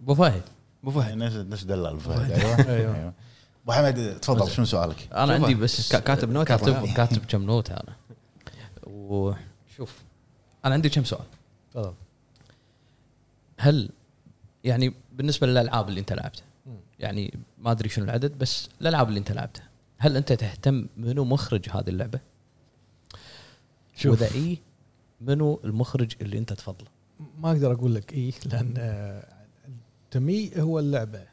[0.02, 0.42] أبو فهد.
[0.84, 1.18] أبو فهد.
[1.18, 2.32] نفس نفس دلال فهد.
[2.32, 2.56] أيوه.
[2.78, 2.96] أيوه.
[2.96, 3.14] أيوه.
[3.64, 5.34] أبو حمد تفضل شنو سؤالك؟ أنا.
[5.34, 6.86] عندي بس كا- كاتب note كاتب.
[6.86, 7.96] كاتب كم note أنا.
[8.94, 10.04] وشوف
[10.66, 11.26] أنا عندي كم سؤال
[11.74, 11.94] تفضل
[13.58, 13.90] هل
[14.64, 16.46] يعني بالنسبة للألعاب اللي أنت لعبتها.
[17.00, 21.70] يعني ما أدري شنو العدد بس الألعاب اللي أنت لعبتها هل أنت تهتم منو مخرج
[21.70, 22.20] هذه اللعبة؟
[23.96, 24.22] شوف.
[24.22, 24.58] واذا اي
[25.22, 26.88] منو المخرج اللي أنت تفضله؟
[27.38, 29.24] ما أقدر أقول لك إيه لأن
[30.12, 31.24] تمي هو اللعبة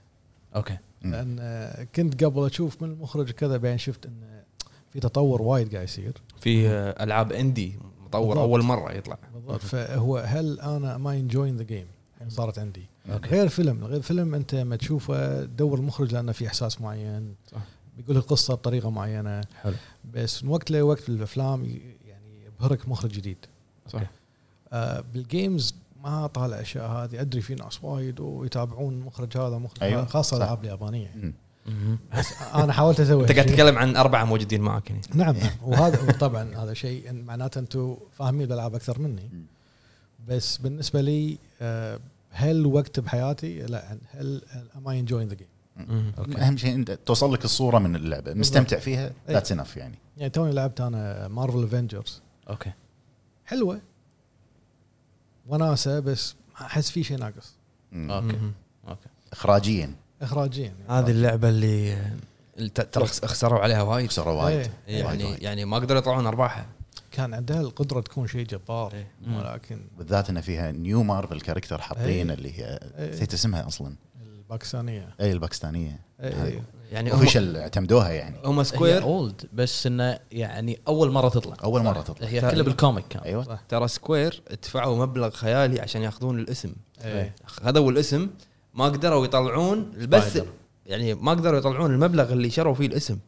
[0.56, 0.78] okay.
[1.02, 4.44] لأن كنت قبل أشوف من المخرج كذا بعدين شفت انه
[4.92, 6.68] في تطور وايد قاعد يصير في
[7.00, 8.38] ألعاب indie مطور بالضبط.
[8.38, 9.18] أول مرة يطلع.
[9.34, 9.60] بالضبط.
[9.60, 11.86] فهو هل أنا ما enjoying the game
[12.28, 13.28] صارت عندي okay.
[13.28, 17.34] غير فيلم غير فيلم أنت ما تشوفه تدور المخرج لأنه في إحساس معين.
[17.52, 17.58] صح.
[17.96, 19.40] بيقول لك قصة بطريقة معينة.
[19.62, 19.74] حلو.
[20.14, 23.38] بس من وقت لوقت بالافلام ي- يعني يبهرك مخرج جديد.
[23.88, 24.00] صح.
[24.72, 25.74] آه بال games
[26.04, 27.20] ما طالع الاشياء هذه.
[27.20, 30.36] أدري في ناس وايد ويتابعون المخرج هذا مخرج أيوة، خاصة.
[30.36, 31.32] الألعاب اليابانية.
[32.54, 33.46] أنا حاولت أسوي أنت قاعد.
[33.46, 35.02] تتكلم عن اربعه موجودين معك يعني.
[35.14, 35.50] نعم نعم.
[35.62, 39.30] وهذا طبعا هذا شيء معناته أنتم فاهمين الألعاب أكثر مني.
[40.28, 42.00] بس بالنسبة لي آه،
[42.30, 44.42] هالوقت بحياتي؟ لا هل
[44.76, 45.46] am I enjoying the game
[46.38, 48.34] أهم شيء أنت توصل لك الصورة من اللعبة.
[48.34, 49.12] مستمتع فيها.
[49.28, 49.98] that's enough يعني.
[50.16, 52.72] يعني توني لعبت أنا مارفل افنجرز أوكي.
[53.46, 53.80] حلوة.
[55.48, 57.54] وناسة بس أحس في شيء ناقص.
[57.94, 58.38] أوكي.
[58.88, 59.08] أوكي.
[59.32, 59.94] اخراجيا.
[60.22, 61.96] اخراجيا يعني هذه اللعبة اللي
[62.92, 65.04] ترى خسروا عليها وايد خسروا وايد إيه.
[65.04, 65.42] وايد يعني وايد.
[65.42, 66.66] يعني ما قدروا يطلعون أرباحها
[67.10, 69.06] كان عندها القدرة تكون شيء جبار إيه.
[69.26, 69.36] مم.
[69.36, 72.36] ولكن بالذات إن فيها new مارفل character حاطين أي.
[72.36, 73.10] اللي هي أي.
[73.10, 76.62] نسيت اسمها أصلا الباكستانية اي الباكستانية أي.
[76.92, 82.00] يعني official اعتمدوها يعني هم سكوير old بس إنه يعني أول مرة تطلع أول مرة
[82.00, 83.58] تطلع هي كلها بال comic كان أيوه.
[83.68, 86.72] ترى سكوير دفعوا مبلغ خيالي عشان ياخذون الاسم
[87.04, 87.34] إيه.
[87.46, 88.30] خذوا الاسم
[88.74, 90.40] ما قدروا يطلعون بس.
[90.86, 93.18] يعني ما قدروا يطلعون المبلغ اللي شروا فيه الاسم.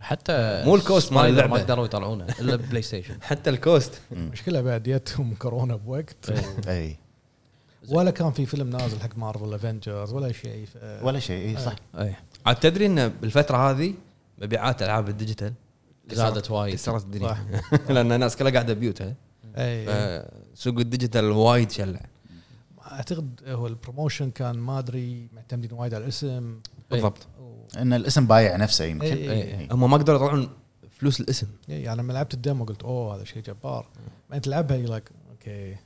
[0.00, 1.52] حتى مو ال cost مال اللعبة.
[1.52, 4.00] ما قدروا يطلعونه إلا بلاي ستيشن حتى ال cost.
[4.12, 6.30] مشكلة بعد جتهم كورونا بوقت.
[6.68, 6.96] اي
[7.88, 10.66] ولا كان في فيلم نازل حق مارفل افنجرز ولا شيء.
[10.66, 10.76] ف...
[11.04, 11.76] ولا شيء اي صح.
[11.98, 12.14] اي
[12.46, 13.94] عاد تدري إن بالفترة هذه
[14.38, 15.52] مبيعات ألعاب ال digital
[16.10, 16.74] زادت وايد.
[16.74, 17.04] كسرت صح.
[17.04, 17.36] الدنيا
[17.94, 19.14] لأن الناس كلها قاعدة بيوتها.
[19.56, 19.86] اي
[20.54, 22.00] فسوق ال digital وايد شلع.
[22.94, 26.60] أعتقد هو ال promotion كان ما أدري معتمدين وايد على الاسم.
[26.90, 27.26] بالضبط.
[27.40, 27.66] و...
[27.76, 29.06] إن الاسم بايع نفسه يمكن.
[29.06, 29.30] إي.
[29.32, 29.60] إي.
[29.60, 29.68] إي.
[29.72, 30.48] هم ما قدروا يطلعون
[30.90, 31.46] فلوس الاسم.
[31.68, 33.86] يعني لما لعبت ال demo قلت oh هذا شيء جبار.
[34.30, 35.50] ما انت تلعبها like أوكي.
[35.50, 35.76] إي.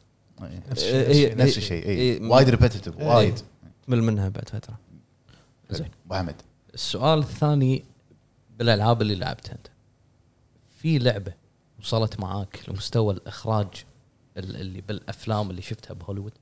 [0.71, 2.29] نفس إيه، الشيء اي.
[2.29, 3.07] وايد repetitive إي.
[3.07, 3.41] وايد.
[3.87, 4.79] تمل منها بعد فترة.
[5.71, 5.91] زين.
[6.07, 6.35] أبو حمد.
[6.75, 7.85] السؤال الثاني
[8.59, 9.67] بالألعاب اللي لعبتها أنت.
[10.79, 11.33] في لعبة
[11.81, 13.67] وصلت معاك لمستوى الإخراج
[14.37, 16.33] ال- اللي بالأفلام اللي شفتها بهوليوود؟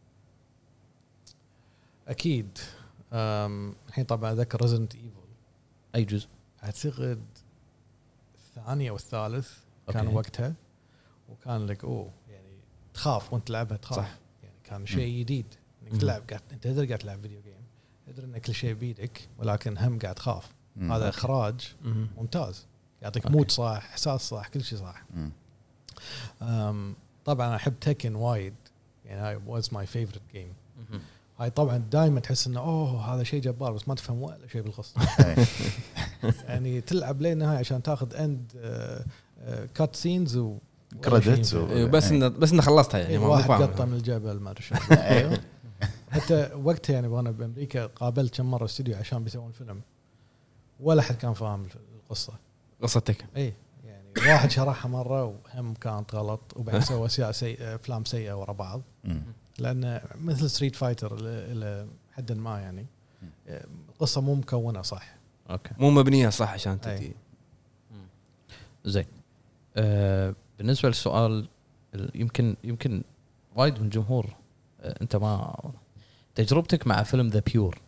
[2.08, 2.58] أكيد.
[3.88, 5.28] الحين طبعا اتذكر ريزنت ايفل
[5.94, 6.28] أي جزء؟
[6.64, 7.24] أعتقد
[8.34, 10.16] الثاني أو الثالث كان أوكي.
[10.16, 10.54] وقتها.
[11.28, 12.58] وكان لك أوه يعني
[12.94, 13.98] تخاف وأنت تلعبها تخاف.
[13.98, 14.18] صح.
[14.42, 15.46] يعني كان شيء جديد.
[15.82, 16.00] إنك.
[16.00, 17.62] تلعب قاعد أنت تدري قاعد تلعب video game
[18.06, 20.54] تدري إن كل شيء بيدك ولكن هم قاعد تخاف.
[20.80, 21.74] هذا إخراج
[22.16, 22.66] ممتاز.
[23.02, 23.26] يعطيك.
[23.26, 25.04] مود صح إحساس صح كل شيء صح
[27.24, 28.54] طبعا أحب تيكن وايد.
[29.04, 30.54] يعني هاي was my favorite game
[31.38, 35.00] هاي طبعا دائما تحس إنه أوه هذا شيء جبار بس ما تفهم ولا شيء بالقصة.
[35.20, 35.44] إي.
[36.48, 38.52] يعني تلعب لين النهايه عشان تاخذ end
[39.74, 40.58] cutscenes و
[41.06, 43.50] credits و- إيه، بس انه بس إنه خلصتها يعني إيه ما- واحد.
[43.62, 44.64] قطوه من الجبل ما أدري
[46.10, 49.80] حتى وقتها يعني وأنا بأمريكا قابلت كم مرة استوديو عشان بيسوون فيلم.
[50.80, 51.66] ولا حد كان فاهم
[52.04, 52.32] القصة.
[52.82, 53.52] قصتك اي
[53.84, 58.82] يعني واحد شرحها مرة وهم كانت غلط وبعدين سوى أشياء سيئة أفلام سيئة ورا بعض.
[59.58, 62.86] لأن مثل ستريت فايتر إلى حد ما يعني.
[63.88, 65.14] القصة مو مكونة صح.
[65.50, 65.70] أوكي.
[65.78, 66.80] مو مبنية صح عشان.
[66.80, 67.12] تدي
[68.84, 69.04] زين.
[69.76, 71.48] آه بالنسبة للسؤال
[71.94, 73.02] ال- يمكن يمكن
[73.56, 74.26] وايد من الجمهور
[74.80, 75.56] آه أنت ما
[76.34, 77.78] تجربتك مع فيلم ذا بيور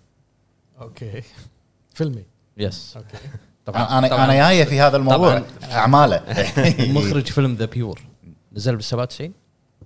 [0.80, 1.22] أوكي.
[1.94, 2.24] فيلمي.
[2.56, 3.18] yes أوكي.
[3.66, 4.24] طبعا أنا طبعاً.
[4.24, 5.42] أنا جاية في هذا الموضوع.
[5.62, 6.24] أعماله.
[6.92, 8.00] مخرج فيلم ذا بيور
[8.52, 9.32] نزل بال 97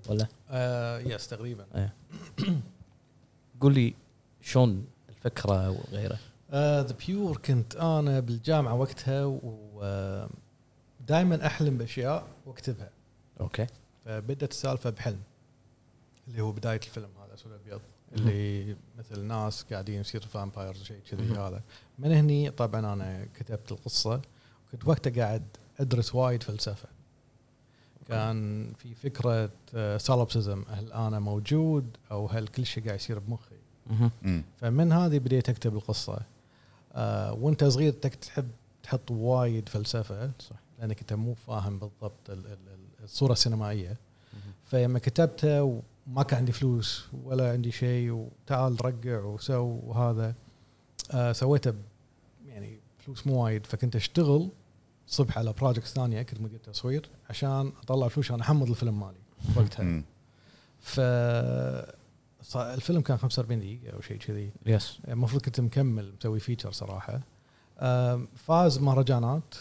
[0.08, 1.90] ولا؟ آه yes تقريبا.
[3.60, 3.94] قول لي
[4.40, 6.18] شلون الفكرة وغيره.
[6.52, 9.24] ذا بيور كنت أنا بالجامعة وقتها
[11.02, 12.90] ودائما أحلم بأشياء وأكتبها.
[13.40, 13.66] أوكي.
[14.04, 15.20] فبدت السالفة بحلم
[16.28, 17.80] اللي هو بداية الفيلم هذا أسود أبيض.
[18.12, 21.32] اللي مثل ناس قاعدين يصير vampires شيء كذي.
[21.32, 21.62] هذا.
[21.98, 24.22] من هني طبعا أنا كتبت القصة
[24.72, 25.42] كنت وقتها قاعد
[25.80, 26.88] أدرس وايد فلسفة.
[28.08, 29.50] كان في فكرة
[29.98, 33.56] سولبسزم هل أنا موجود أو هل كل شيء قاعد يصير بمخي.
[34.60, 36.18] فمن هذه بديت أكتب القصة.
[36.94, 38.48] آه وأنت صغير تك- تحب
[38.82, 40.56] تحط وايد فلسفة صح.
[40.78, 43.96] لأنك أنت مو فاهم بالضبط ال- ال- ال- الصورة السينمائية.
[44.64, 50.34] فلما كتبته وما كان عندي فلوس ولا عندي شيء وتعال رقع وسو وهذا
[51.10, 51.72] آه سويته
[52.46, 54.48] يعني فلوس مو وايد فكنت أشتغل
[55.12, 59.18] الصبح على project ثانية كنت مدير تصوير عشان أطلع فلوس عشان أحمض الفيلم مالي
[59.56, 60.02] وقتها.
[60.80, 61.00] ف
[62.42, 64.50] ص- الفيلم كان 45 دقيقة أو شيء كذي.
[64.66, 67.20] yes المفروض كنت مكمل مسوي feature صراحة.
[68.36, 69.54] فاز مهرجانات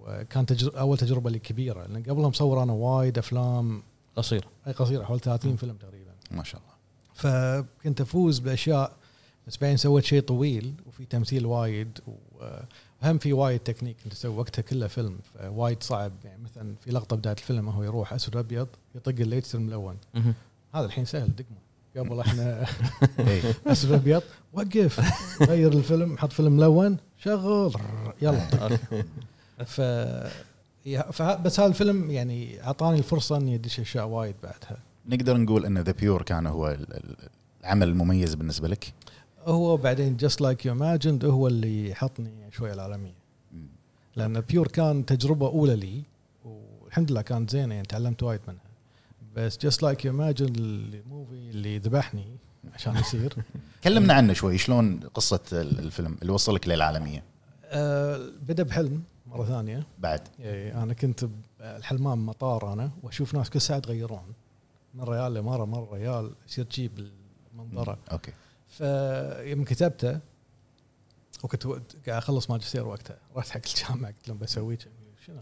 [0.00, 0.80] وكان تجر...
[0.80, 3.82] أول تجربة لي كبيرة لأن قبلها مصور أنا وايد أفلام.
[4.16, 6.10] قصير أي قصيرة حوالي 30 فيلم تقريبا.
[6.30, 6.74] ما شاء الله.
[7.14, 8.92] فكنت أفوز بأشياء
[9.46, 11.98] بس بعدين سويت شيء طويل وفي تمثيل وايد
[13.04, 13.96] وهم في وايد تكنيك.
[14.04, 15.18] كنت أسوي وقتها كله فيلم.
[15.34, 16.12] فوايد صعب.
[16.24, 19.96] يعني مثلا في لقطة بداية الفيلم هو يروح أسود ابيض يطق ال light يصير ملون.
[20.74, 21.64] هذا الحين سهل دقمه.
[21.96, 22.66] قبل إحنا
[23.28, 23.42] إيه.
[23.66, 25.00] أسود ابيض وقف.
[25.42, 27.74] غير الفيلم حط فيلم ملون شغل.
[28.22, 28.78] يلا.
[29.66, 29.78] ف
[30.86, 34.78] يا- فه- بس هذا الفيلم يعني أعطاني الفرصة إني أدش أشياء وايد بعدها.
[35.08, 37.16] نقدر نقول إن ذا بيور كان هو ال- ال-
[37.60, 38.92] العمل المميز بالنسبة لك؟
[39.44, 43.14] هو بعدين Just Like You Imagined هو اللي حطني شوي العالمية.
[44.16, 46.02] لأن بيور كان تجربة أولى لي
[46.44, 48.60] والحمد لله كانت زينة يعني تعلمت وايد منها.
[49.36, 52.24] بس Just Like You Imagine ال movie اللي ذبحني
[52.74, 53.34] عشان يصير.
[53.84, 57.22] كلمنا عنه شوي شلون قصة ال- الفيلم اللي وصلك للعالمية؟
[57.64, 59.86] آه بدأ بحلم مرة ثانية.
[59.98, 60.20] بعد.
[60.38, 61.28] يعني أنا كنت
[61.60, 64.22] الحلمام مطار أنا وأشوف ناس كل ساعة يتغيرون.
[64.94, 67.08] من ريال لمرة مرة ريال يصير تجيب
[67.52, 67.98] المنظرة.
[68.12, 68.32] okay.
[68.78, 70.20] فيوم كتبته
[71.42, 73.18] وكنت قاعد أخلص ماجستير وقتها.
[73.36, 74.78] رحت حق الجامعة قلت لهم بسوي.
[75.26, 75.40] شنو؟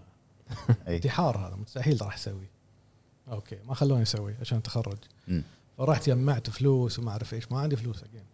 [0.89, 2.47] انتحار هذا مستحيل راح أسوي.
[3.29, 4.99] okay ما خلوني أسوي عشان أتخرج.
[5.79, 8.25] فرحت جمعت فلوس وما أعرف إيش ما عندي فلوس again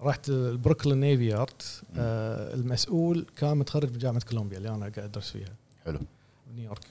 [0.00, 4.98] رحت ال Brooklyn Navy Yard آه المسؤول كان متخرج من جامعة كولومبيا اللي أنا قاعد
[4.98, 5.54] أدرس فيها.
[5.84, 5.98] حلو.
[6.50, 6.84] بنيويورك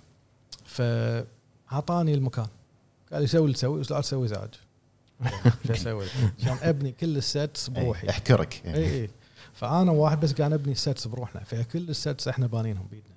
[0.65, 2.47] فأعطاني المكان.
[3.13, 4.49] قال لي سوي اللي تسوي بس لا تسوي ازعاج
[5.67, 6.05] شو أسوي؟
[6.39, 8.07] عشان أبني كل ال sets بروحي.
[8.07, 8.61] إي، احكرك.
[8.65, 9.09] اي اي
[9.53, 13.15] فأنا وواحد بس قاعد نبني ال sets بروحنا فكل ال sets إحنا بانينهم بايدنا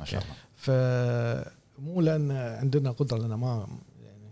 [0.00, 0.34] ما شاء الله.
[0.56, 3.66] فمو لأن عندنا قدرة لأن ما
[4.02, 4.28] يعني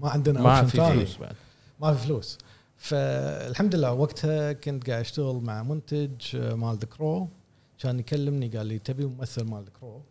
[0.00, 0.76] ما عندنا ما في.
[0.76, 1.36] فلوس بعد.
[1.80, 2.38] ما في فلوس.
[2.76, 7.28] فالحمد لله وقتها كنت قاعد أشتغل مع منتج آه، مال The Crow
[7.78, 10.02] كان يكلمني قال لي تبي ممثل مال The Crow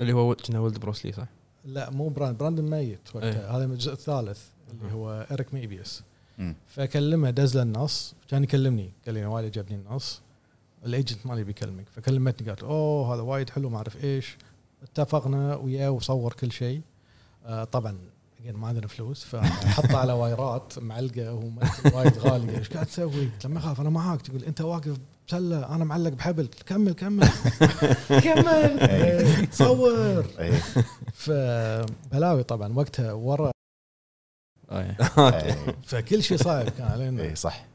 [0.00, 1.26] اللي هو كنا ولد بروسلي صح؟
[1.64, 2.38] لا مو براند.
[2.38, 3.30] براندن ميت وقتها.
[3.30, 3.56] إيه.
[3.56, 4.40] هذا الجزء الثالث.
[4.72, 6.02] اللي هو اريك ميبيوس
[6.38, 6.54] مم.
[6.68, 10.20] فكلمه دز له النص كان يكلمني قال لي وايد عجبني النص.
[10.86, 14.36] ال agent مالي بيكلمك فكلمتني قالت أوه هذا وايد حلو ما أعرف إيش.
[14.82, 16.80] اتفقنا وياه وصور كل شيء.
[17.46, 17.98] آه طبعا
[18.54, 21.34] ما عندنا فلوس فحطه على wire ات معلقة
[21.94, 24.22] وايد غالي إيش قاعد تسوي؟ قلت له ما اخاف أنا معاك.
[24.22, 24.96] تقول أنت واقف
[25.28, 26.48] بسلة أنا معلق بحبل.
[26.66, 27.28] كمل كمل.
[28.24, 29.48] كمل.
[29.52, 30.26] صور.
[31.12, 33.50] فبلاوي طبعا وقتها ورا
[34.70, 34.96] آه.
[35.86, 37.22] فكل شيء صعب كان علينا.
[37.22, 37.66] اي صح.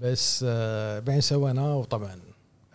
[0.00, 2.18] بس آه، بعدين سويناه وطبعا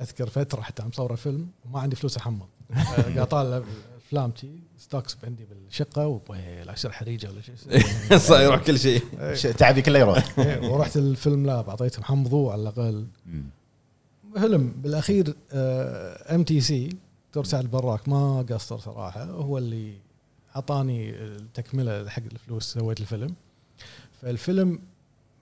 [0.02, 3.62] أذكر فترة حتى مصوره فيلم وما عندي فلوس احمض آه، قاعد طالع
[4.08, 4.48] افلام شي
[4.78, 7.56] stocks عندي بالشقة وبوي لا يصير حريجه ولا شيء.
[8.18, 9.02] صار يروح كل شيء.
[9.20, 10.40] إيه، تعبي كله يروح.
[10.40, 13.08] إيه، ورحت ال film lab اعطيتهم حمضوه على الأقل.
[14.36, 16.90] فيلم بالأخير MTC
[17.28, 19.94] دكتور سعد البراك ما قصر صراحة هو اللي
[20.56, 23.36] أعطاني التكملة حق الفلوس سويت الفيلم.
[24.22, 24.80] فالفيلم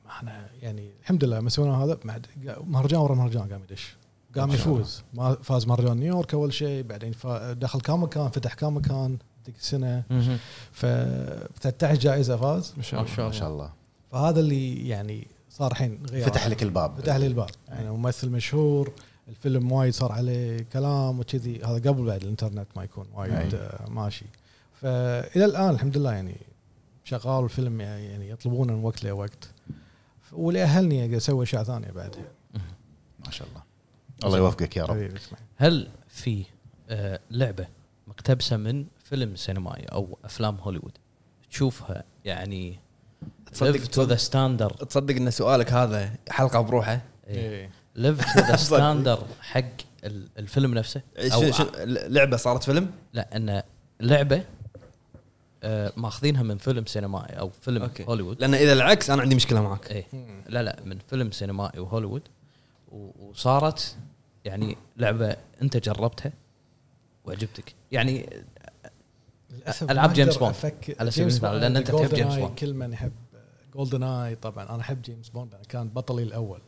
[0.07, 2.27] إحنا يعني الحمد لله لما سوينا هذا بعد
[2.67, 3.95] مهرجان ورا مهرجان قام يدش.
[4.35, 4.51] قام.
[4.51, 5.03] يفوز.
[5.13, 7.13] ما فاز مهرجان نيويورك أول شيء بعدين
[7.51, 10.03] دخل كم مكان فتح كم مكان ذيك السنة.
[10.71, 10.85] ف
[11.61, 12.73] 13 جائزة فاز.
[12.77, 13.25] ما شاء الله.
[13.25, 13.73] ما شاء الله.
[14.11, 16.95] فهذا اللي يعني صار الحين غير فتح لك الباب.
[16.97, 17.49] فتح لي الباب.
[17.69, 18.91] يعني ممثل مشهور
[19.29, 21.61] الفيلم وايد صار عليه كلام وكذي.
[21.63, 23.55] هذا قبل بعد الإنترنت ما يكون وايد.
[23.55, 24.25] آه، ماشي.
[24.81, 26.35] فإلى الآن الحمد لله يعني
[27.03, 29.49] شغال الفيلم يعني يطلبونه من وقت لوقت.
[30.31, 32.15] واللي اهلني أسوي أشياء ثانية بعد
[33.25, 33.61] ما شاء الله.
[34.25, 35.11] الله يوفقك يا رب.
[35.57, 36.43] هل في
[36.89, 37.67] آه، لعبة
[38.07, 40.91] مقتبسة من فيلم سينمائي أو أفلام هوليوود
[41.51, 42.79] تشوفها يعني
[43.51, 47.01] تصدق live to the standard تصدق إن سؤالك هذا حلقة بروحه.
[47.97, 49.63] live to the standard حق
[50.03, 51.01] ال- الفيلم نفسه؟
[51.51, 53.61] شو- لعبة صارت فيلم؟ لا إن
[53.99, 54.43] لعبة
[55.97, 58.03] ماخذينها من فيلم سينمائي أو فيلم okay.
[58.05, 60.05] هوليوود لأن إذا العكس أنا عندي مشكلة معك إيه
[60.49, 62.21] لا لا من فيلم سينمائي وهوليوود
[62.91, 63.95] و- وصارت
[64.45, 66.31] يعني لعبة أنت جربتها
[67.25, 68.29] وعجبتك يعني
[69.81, 70.55] ما جيمس بوند.
[70.99, 72.55] على سبيل جيمس المثال، بوند، لأن أنت تحب جيمس بوند.
[72.59, 73.11] كل من يحب
[73.75, 76.59] GoldenEye طبعا أنا أحب جيمس بوند أنا كان بطلي الأول.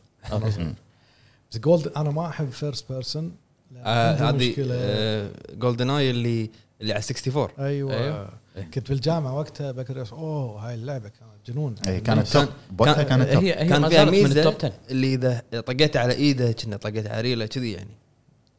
[1.52, 3.36] بس GoldenEye أنا ما أحب first person
[3.76, 8.28] آه، هذه مشكلة GoldenEye اللي اللي على 64 أيوه, أيوة.
[8.56, 8.66] أيوة.
[8.74, 11.74] كنت بالجامعة وقتها بكر أوه هاي اللعبة كانت جنون.
[11.88, 13.44] اي كانت كان- top بوقتها كان- كانت top.
[13.44, 17.06] هي هي كان فيها ميزة ال top 10 اللي إذا طقيت على إيده كنا طقيت
[17.06, 17.90] على ريله كذي يعني.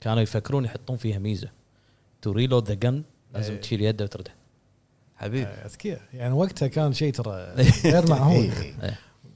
[0.01, 1.49] كانوا يفكرون يحطون فيها ميزة.
[2.21, 3.61] to reload the gun لازم إيه.
[3.61, 4.31] تشيل يده وترده
[5.15, 5.45] حبيبي.
[5.47, 6.01] آه، أذكياء.
[6.13, 7.55] يعني وقتها كان شيء ترى
[7.93, 8.51] غير معهود.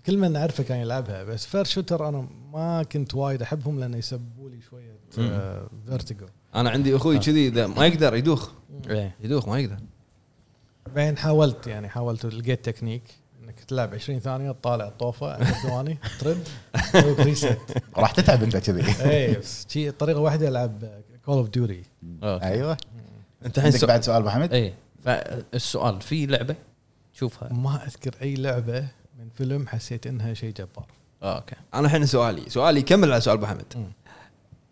[0.05, 4.49] كل من اعرفه كان يلعبها بس first shooter أنا ما كنت وايد أحبهم لأن يسببوا
[4.49, 4.99] لي شوية
[5.87, 7.19] vertigo أنا عندي أخوي آه.
[7.19, 8.49] كذي ما يقدر يدوخ.
[9.19, 9.77] يدوخ ما يقدر.
[10.95, 13.03] بعدين حاولت يعني حاولت لقيت تكنيك
[13.43, 17.57] إنك تلعب 20 ثانية تطالع الطوفة عشر ثواني ترد تسوي rest.
[17.97, 19.11] راح تتعب أنت كذي.
[19.11, 21.83] اي بس شي طريقة واحدة ألعب Call of Duty
[22.23, 22.45] okay.
[22.45, 22.77] أيوه.
[23.45, 24.73] أنت الحين عندك بعد سؤال أبو حمد إيه.
[25.03, 26.55] فالسؤال في لعبة
[27.13, 28.87] تشوفها؟ ما أذكر أي لعبة
[29.19, 30.85] من فيلم حسيت إنها شيء جبار.
[31.23, 31.55] آه، okay.
[31.73, 33.91] أنا الحين سؤالي سؤالي يكمل على سؤال أبو حمد.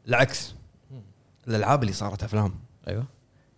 [0.07, 0.53] العكس.
[1.47, 2.53] الألعاب اللي صارت أفلام.
[2.87, 3.05] أيوه.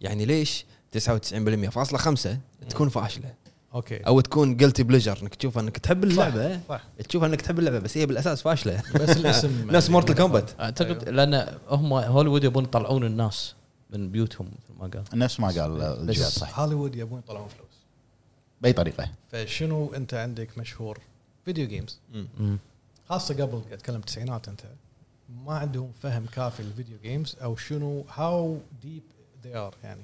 [0.01, 0.66] يعني ليش
[0.97, 3.33] 99% فاصلة خمسة تكون فاشلة.
[3.74, 3.97] okay.
[3.97, 6.59] أو تكون guilty pleasure إنك تشوف إنك تحب اللعبة.
[6.69, 6.83] صح.
[7.09, 8.83] تشوف إنك تحب اللعبة بس هي بالأساس فاشلة.
[8.95, 11.25] بس الاسم نفس Mortal Kombat أعتقد أيوة.
[11.25, 13.55] لأن هم هوليوود يبون يطلعون الناس
[13.89, 15.19] من بيوتهم مثل ما قال.
[15.19, 17.69] نفس ما قال الجهاد صح هوليوود يبون يطلعون فلوس.
[18.61, 20.99] بأي طريقة؟ فشنو أنت عندك مشهور؟
[21.45, 21.99] video games.
[23.09, 24.61] خاصة قبل أتكلم التسعينات إن
[25.45, 29.03] ما عندهم فهم كافي لل video games أو شنو؟ how deep
[29.43, 30.01] they are يعني.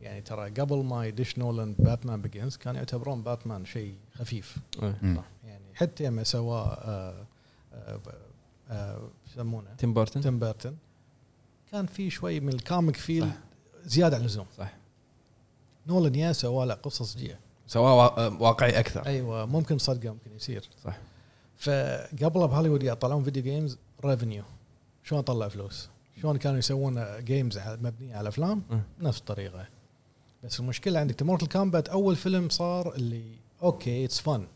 [0.00, 4.56] يعني ترى قبل ما يدش نولان Batman Begins كانوا يعتبرون باتمان شيء خفيف.
[4.82, 5.22] مم.
[5.44, 7.26] يعني حتى لما سواه آه،
[7.74, 8.00] آه،
[8.70, 8.96] آه،
[9.26, 10.76] شو يسمونه تيم بارتن تيم بيرتون.
[11.72, 13.30] كان في شوي من ال comic feel.
[13.84, 14.46] زيادة عن اللزوم.
[14.58, 14.74] صح.
[15.86, 17.38] نولان يا سوى له قصة صجية.
[17.66, 19.06] سواء وا- واقعي أكثر.
[19.06, 20.68] أيوه ممكن صدق ممكن يصير.
[20.84, 20.98] صح.
[21.56, 24.44] فقبل بهوليوود يطلعون video games revenue
[25.04, 25.88] شلون طلع فلوس؟
[26.22, 28.62] شلون كانوا يسوون games مبنيه على افلام.
[29.00, 29.66] نفس الطريقة.
[30.44, 33.22] بس المشكلة عندك Mortal Kombat أول فيلم صار اللي
[33.62, 34.46] okay it's fun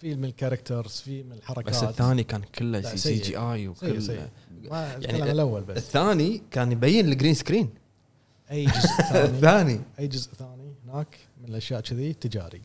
[0.00, 1.74] في من ال characters في من الحركات.
[1.74, 4.28] بس الثاني كان كله CGI وكل سيء.
[4.64, 5.76] يعني الأول بس.
[5.76, 7.70] الثاني كان يبين ال green screen
[8.50, 8.88] أي جزء
[9.40, 12.62] ثاني؟ أي جزء ثاني هناك من الأشياء كذي؟ تجاري.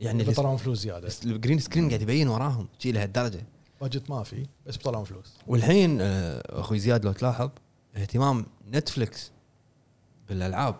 [0.00, 1.06] يعني بيطلعون فلوس زيادة.
[1.06, 3.46] بس ال green screen قاعد يبين وراهم شي لهالدرجة.
[3.80, 5.34] budget ما في بس بيطلعون فلوس.
[5.46, 7.50] والحين آه، أخوي زياد لو تلاحظ
[7.96, 9.30] اهتمام Netflix
[10.28, 10.74] بالألعاب.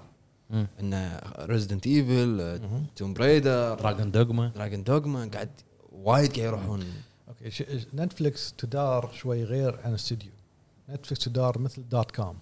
[0.81, 2.61] انه Resident Evil
[2.97, 5.51] Tomb Raider Dragon's Dogma Dragon's Dogma قاعد
[5.93, 6.85] وايد قاعد يروحون.
[7.29, 7.63] أوكي ش-
[7.95, 10.31] Netflix تدار شوي غير عن الاستوديو
[10.91, 12.39] Netflix تدار مثل dot com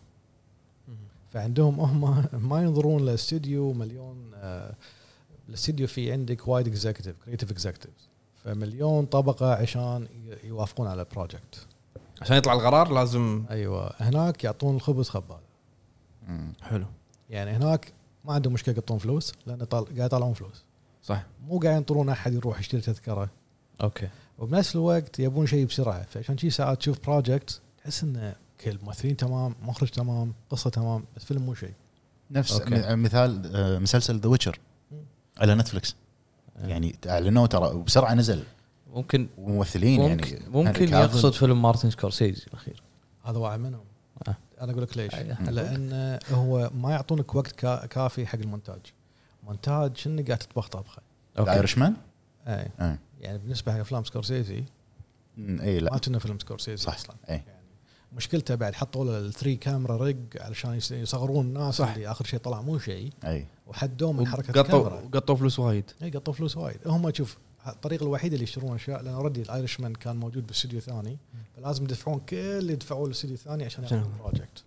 [1.33, 4.75] فعندهم هم ما ينظرون لاستوديو مليون آه،
[5.49, 8.09] الاستوديو في عندك وايد executive creative executives
[8.45, 10.09] فمليون طبقة عشان
[10.45, 11.67] يوافقون على project
[12.23, 13.93] عشان يطلع القرار لازم أيوه.
[14.01, 15.41] هناك يعطون الخبز خبازه
[16.29, 16.53] مم.
[16.63, 16.87] حلو.
[17.31, 17.93] يعني هناك
[18.25, 19.85] ما عندهم مشكلة يقطون فلوس لأن طال...
[19.85, 20.65] قاعد يطلعون فلوس.
[21.03, 21.27] صح.
[21.47, 23.31] مو قاعد ينطرون أحد يروح يشتري تذكرة.
[23.83, 24.09] أوكي.
[24.39, 26.03] وبنفس الوقت يبون شيء بسرعة.
[26.03, 31.25] فعشان شي ساعات تشوف project تحس انه كل الممثلين تمام مخرج تمام قصة تمام بس
[31.25, 31.73] فيلم مو شيء.
[32.31, 32.97] نفس أوكي.
[32.97, 34.59] مثال آه، مسلسل The Witcher.
[35.39, 35.97] على Netflix.
[36.59, 38.43] يعني اعلنوه ترى وبسرعه نزل.
[38.95, 40.93] ممكن وممثلين ممكن, يعني ممكن.
[40.93, 42.83] يقصد فيلم مارتن سكورسيزي الأخير.
[43.25, 43.85] هذا واحد منهم
[44.29, 44.35] آه.
[44.61, 45.15] أنا أقول لك ليش.
[45.15, 45.51] أيوه.
[45.51, 48.81] لأن هو ما يعطونك وقت كا- كافي حق المونتاج.
[49.43, 51.03] مونتاج شنو قاعد تطبخ طبخة.
[51.39, 51.51] أوكي.
[51.51, 51.95] ال Irishman
[52.47, 52.99] اي إيه.
[53.21, 54.65] يعني بالنسبة حق أفلام سكورسيزي
[55.39, 56.95] اي ما لا كنا فيلم سكورسيزي صح.
[56.95, 57.17] أصلا.
[57.29, 57.45] إيه.
[58.17, 61.89] مشكلته بعد حطوا له ال three camera rig علشان يصغرون الناس صح.
[61.89, 63.13] اللي آخر شيء طلع مو شيء.
[63.25, 63.47] أي.
[63.67, 65.09] وحدوه من حركة قطوا الكاميرا.
[65.13, 65.91] قطوا فلوس وايد.
[66.03, 66.79] إي قطوا فلوس وايد.
[66.87, 71.19] هم شوف الطريقة الوحيده اللي يشترون أشياء لأن already ال Irishman كان موجود باستوديو ثاني
[71.57, 74.65] فلازم يدفعون كل اللي يدفعوه للاستوديو الثاني عشان ياخذون project.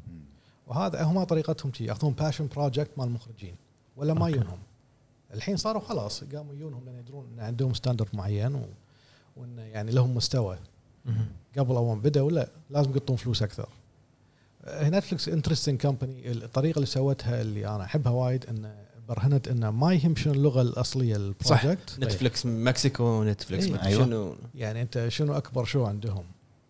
[0.67, 3.55] وهذا هم طريقتهم شي ياخذون passion project مال المخرجين
[3.97, 4.37] ولا ما أوكي.
[4.37, 4.59] ينهم
[5.33, 8.65] الحين صاروا خلاص قاموا يجونهم لأن يدرون إن عندهم standard معين و...
[9.37, 10.57] وإن يعني لهم مستوى.
[11.59, 13.69] قبل اول ما بدأوا لا لازم يقطون فلوس أكثر
[14.65, 18.75] آه، Netflix interesting company الطريقة اللي سوتها اللي أنا أحبها وايد إن
[19.09, 21.63] برهنت انه ما يهم شنو اللغة الأصلية صح.
[21.63, 23.65] ال project Netflix Mexico Netflix.
[23.67, 24.05] مدري أيوة.
[24.05, 26.23] شنو يعني أنت شنو أكبر شو عندهم؟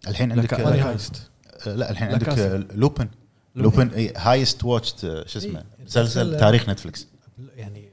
[0.07, 1.30] الحين عندك لك- Money لك- Heist
[1.67, 2.29] آه، لا الحين عندك.
[2.29, 3.07] آه، Lupin
[3.55, 5.85] Lupin اي highest watched شو اسمه إيه.
[5.85, 7.07] مسلسل تاريخ Netflix
[7.55, 7.89] يعني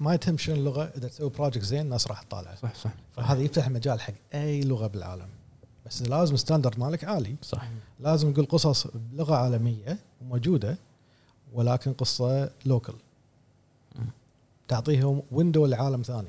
[0.00, 3.66] ما تهم شنو اللغة إذا تسوي project زين الناس راح تطالعه صح صح فهذا يفتح
[3.66, 5.28] المجال حق أي لغة بالعالم
[5.86, 7.68] بس لازم standard مالك عالي صح
[8.00, 10.78] لازم نقول قصص بلغة عالمية وموجودة
[11.54, 12.94] ولكن قصة local.
[14.68, 16.28] تعطيهم window لعالم ثاني.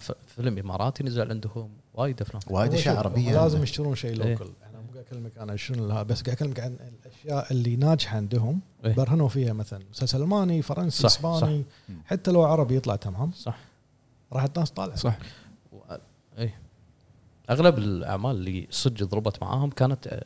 [0.00, 3.62] ف- فيلم إماراتي نزل عندهم وايد أفلام وايد أشياء عربية لازم.
[3.62, 4.16] يشترون شيء إيه.
[4.34, 8.60] لوكل أنا مو قاعد أكلمك أنا شنو بس قاعد أكلمك عن الأشياء اللي ناجحة عندهم
[8.84, 8.94] إيه.
[8.94, 11.94] برهنوا فيها مثلا مسلسل ألماني فرنسي صح، إسباني صح.
[12.06, 13.58] حتى لو عربي يطلع تمام صح
[14.32, 15.26] راح الناس طالعه صح اي
[17.50, 20.24] أغلب الأعمال اللي صدق ضربت معاهم كانت آه،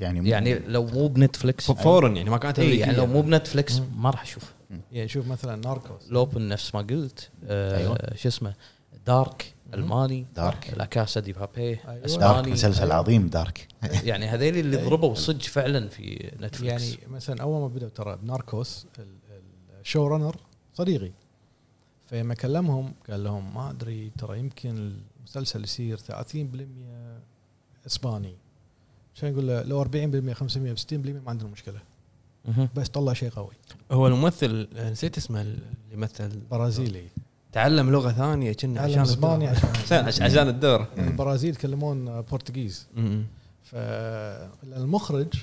[0.00, 2.80] يعني مو- يعني لو مو بنتفلكس ف- فورا يعني ما كانت إيه.
[2.80, 4.52] يعني لو مو بنتفلكس ما راح أشوف
[4.92, 7.98] يعني شوف مثلا Narcos Lupin نفس ما قلت آه أيوة.
[8.16, 8.54] شو اسمه
[9.06, 10.74] Dark ألماني Dark.
[10.76, 11.78] La Casa de Papel أيوة.
[11.84, 12.94] Dark اسباني مسلسل أيوة.
[12.94, 13.68] عظيم Dark
[14.04, 18.31] يعني هذيل اللي ضربوا صدق فعلا في Netflix يعني مثلا أول ما بدأوا ترى ب
[18.31, 20.36] Narcos ال- ال- ال show runner
[20.74, 21.10] صديقي
[22.06, 24.92] فلما كلمهم قال لهم ما أدري ترى يمكن
[25.36, 26.66] المسلسل يصير 30%
[27.86, 28.34] إسباني.
[29.14, 31.80] عشان يقول له؟ لو 40% 500 60% ما عندنا مشكلة.
[32.76, 33.50] بس طلع شيء قوي.
[33.92, 35.62] هو الممثل نسيت اسمه اللي
[35.92, 37.04] يمثل برازيلي.
[37.52, 39.70] تعلم لغة ثانية كنا عشان إسباني الدور.
[39.70, 40.86] عشان عشان الدور.
[40.98, 42.86] البرازيل يتكلمون Portuguese.
[43.64, 45.34] فالمخرج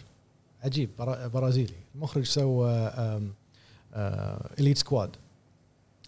[0.64, 1.74] عجيب برا- برازيلي.
[1.96, 2.92] المخرج سوى
[4.60, 5.16] Elite Squad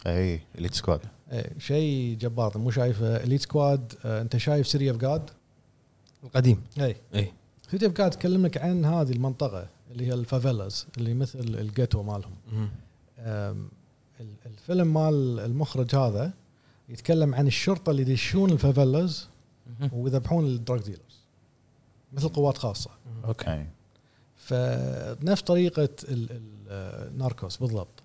[0.08, 1.00] اي Elite Squad
[1.32, 2.58] إيه، شيء جبار.
[2.58, 5.30] مو شايفه Elite Squad آه، أنت شايف City of God
[6.24, 6.62] القديم.
[6.80, 7.32] اي اي
[7.72, 11.49] City of God تكلم لك عن هذه المنطقة اللي هي ال favelas اللي مثل ال
[11.49, 12.32] ghetto مالهم.
[14.46, 16.34] الفيلم مال المخرج هذا
[16.90, 19.28] يتكلم عن الشرطة اللي يدشون ال favelas.
[19.94, 21.22] ويذبحون ال drug dealers
[22.14, 22.90] مثل قوات خاصة.
[23.26, 23.66] أوكي.
[24.36, 28.04] فنفس طريقة ال- ال- آه، ال Narcos بالضبط.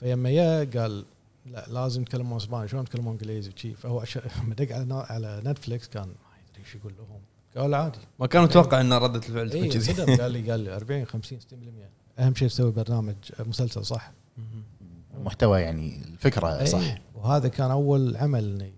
[0.00, 1.04] فيما يا قال
[1.46, 4.04] لا لازم يتكلمون اسباني شلون يتكلمون إنجليزي وشي؟ فهو
[4.42, 6.14] لما دق على نا- على Netflix كان ما
[6.50, 7.20] يدري إيش يقول لهم.
[7.56, 7.98] قال عادي.
[8.20, 9.92] ما كان متوقع ان ردة الفعل تكون اي كذي.
[10.16, 11.44] قال لي قال لي 40 50 60%
[12.18, 13.14] أهم شيء تسوي برنامج
[13.46, 14.12] مسلسل صح.
[15.14, 16.98] محتوى يعني الفكرة إي، صح.
[17.14, 18.72] وهذا كان أول عمل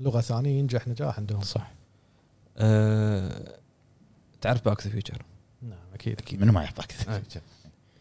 [0.00, 1.40] لغة ثانية ينجح نجاح عندهم.
[1.40, 1.72] صح.
[2.58, 3.58] آه،
[4.40, 5.22] تعرف Back to the Future
[5.62, 6.18] نعم أكيد.
[6.20, 6.40] أكيد.
[6.40, 7.22] منو ما يحبك أي.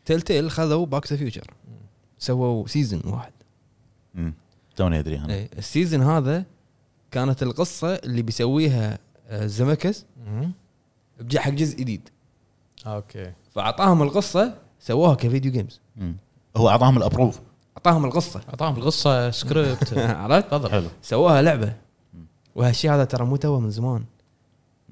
[0.06, 1.54] Telltale Telltale خذوا Back to the Future.
[2.20, 3.33] سووا season واحد.
[4.76, 5.34] توني أدري أنا.
[5.34, 6.45] اي ال season هذا
[7.11, 10.05] كانت القصة اللي بيسويها آه، زمكس.
[11.20, 12.09] بجي حق جزء جديد.
[12.88, 13.34] أوكي.
[13.55, 15.80] فأعطاهم القصة سووها ك video games.
[15.95, 16.16] مم.
[16.57, 17.39] هو أعطاهم ال approve.
[17.78, 18.41] أعطاهم القصة.
[18.49, 20.70] أعطاهم القصة سكريبت عرفت؟ تفضل.
[20.72, 20.88] حلو.
[21.01, 21.74] سووها لعبة.
[22.55, 24.03] وهالشيء هذا ترى مو توه من زمان.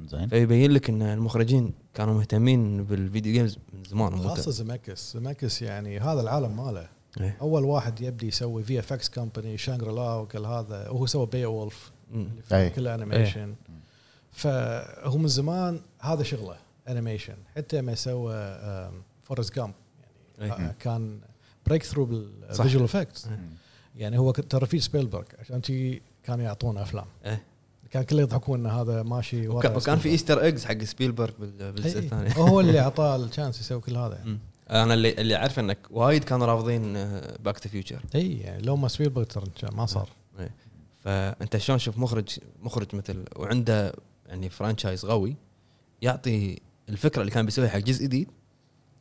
[0.06, 0.28] زين.
[0.28, 4.52] فيبين لك إن المخرجين كانوا مهتمين بال video games من زمان خاصة تو.
[4.52, 6.88] زماكس زماكس يعني هذا العالم ماله.
[7.20, 7.38] إيه.
[7.42, 12.22] أول واحد يبدي يسوي VFX company Shangri-La وكل هذا وهو سوى بي وولف مم.
[12.32, 12.70] اللي فيه أي.
[12.70, 13.56] كله animation
[14.32, 16.56] فهو من زمان هذا شغله
[16.88, 18.34] animation حتى ما سوى
[19.24, 19.74] Forrest Gump
[20.40, 20.66] يعني أي.
[20.66, 21.20] آه، كان
[21.68, 22.06] breakthrough.
[22.06, 23.28] بال visual effects.
[23.96, 27.44] يعني هو ترى في سبيلبرغ عشان شي كانوا يعطونا أفلام إيه.
[27.92, 30.10] كان كله يضحكون إن هذا ماشي وكان, وكان في.
[30.10, 34.40] Easter ايجز حق سبيلبرغ بال- بالجزء الثاني هو اللي أعطاه الشانس يسوي كل هذا مم.
[34.72, 36.94] أنا اللي اللي أعرف إنك وايد كانوا رافضين
[37.44, 40.10] Back the Future إي يعني لو ما ترى ما صار.
[41.04, 43.94] فأنت شلون تشوف مخرج مخرج مثل وعنده
[44.28, 45.36] يعني franchise قوي
[46.02, 46.60] يعطي
[46.90, 48.28] الفكرة اللي كان بيسويها حق جزء جديد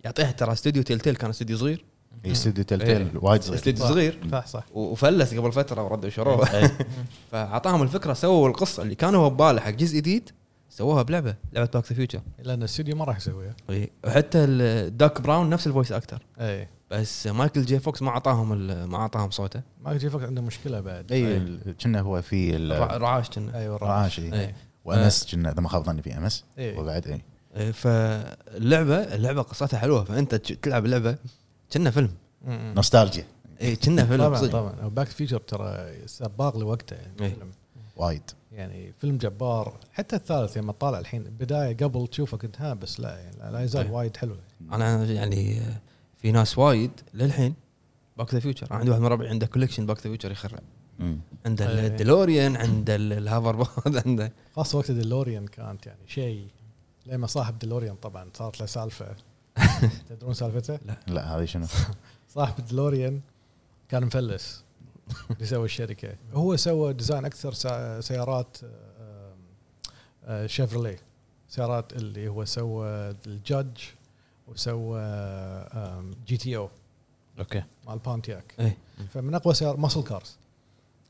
[0.05, 1.85] يعطيها ترى استوديو Telltale كان استوديو صغير.
[2.25, 3.11] إي استوديو Telltale.
[3.15, 3.59] وايد صغير.
[3.59, 3.87] استوديو.
[3.87, 4.19] صغير.
[4.33, 4.65] صح صح.
[4.73, 6.45] وفلس قبل فترة وردوا شروه.
[7.33, 10.31] فأعطاهم الفكرة سووا القصة اللي كانوا بباله حق جزء جديد
[10.71, 13.55] سووها بلعبة لعبة Back the Future لأن الاستوديو ما راح يسويها.
[14.05, 16.69] وحتى ال- Doc Brown نفس ال voice actor إي.
[16.91, 19.61] بس مايكل جي فوكس ما أعطاهم ال- ما أعطاهم صوته.
[19.85, 21.13] مايكل جي فوكس عنده مشكلة بعد.
[21.13, 23.59] إي كنا هو في ال- رع- رعاش كنا.
[23.59, 24.19] أيوه رعاش.
[24.19, 24.41] الرعاش.
[24.49, 24.55] إي.
[24.85, 26.45] و MS كنا إذا ما خاب ظني في MS.
[26.59, 27.07] وبعد
[27.57, 27.73] إي.
[27.73, 30.05] فاللعبه اللعبه قصتها حلوة.
[30.05, 31.17] فأنت تلعب اللعبة
[31.73, 32.11] كنا فيلم.
[32.49, 33.25] نوستالجيا.
[33.63, 34.89] إي كنا فيلم طبعا طبعا.
[34.89, 37.35] Back Future ترى سباق لوقته يعني.
[38.01, 38.23] وايد
[38.53, 43.19] يعني فيلم جبار حتى الثالث لما طالع الحين بداية قبل تشوفه كنت ها بس لا
[43.19, 43.93] يعني لا- لا يزال إيه.
[43.93, 44.37] وايد حلو
[44.73, 45.61] أنا يعني
[46.17, 47.55] في ناس وايد للحين
[48.19, 50.59] Back the Future أنا عندي واحد من ربعي عنده collection Back the Future يخرع.
[51.47, 51.87] عنده.
[51.87, 56.47] ال DeLorean عنده ال- ال hoverboard عنده خاصة وقت DeLorean كانت يعني شيء
[57.07, 59.07] لما صاحب DeLorean طبعا صارت له سالفة
[60.09, 61.67] تدرون سالفته؟ لا هذه شنو؟
[62.35, 63.21] صاحب ال DeLorean
[63.89, 64.65] كان مفلس
[65.41, 66.15] يسوي الشركة.
[66.33, 69.35] هو سوى design أكثر سا- سيارات آه،
[70.25, 70.99] آه، Chevrolet.
[71.49, 72.87] سيارات اللي هو سوى
[73.27, 73.79] ال Judge
[74.49, 75.01] وسوى
[76.27, 77.63] GTO okay.
[77.87, 78.55] مال Pontiac.
[78.61, 78.77] إيه.
[79.15, 80.37] فمن أقوى سيارة muscle cars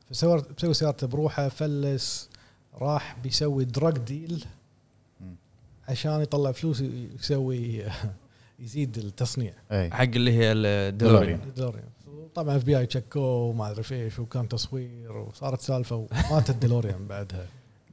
[0.09, 2.29] فسوى بسوي سيارته بروحه فلس
[2.73, 4.45] راح بيسوي drug deal.
[5.87, 6.81] عشان يطلع فلوس
[7.19, 7.83] يسوي
[8.59, 9.53] يزيد التصنيع.
[9.71, 11.89] اي حق اللي هي ال DeLorean DeLorean
[12.35, 17.45] طبعا FBI تشكوه وما اعرف إيش وكان تصوير وصارت سالفة ومات ال DeLorean بعدها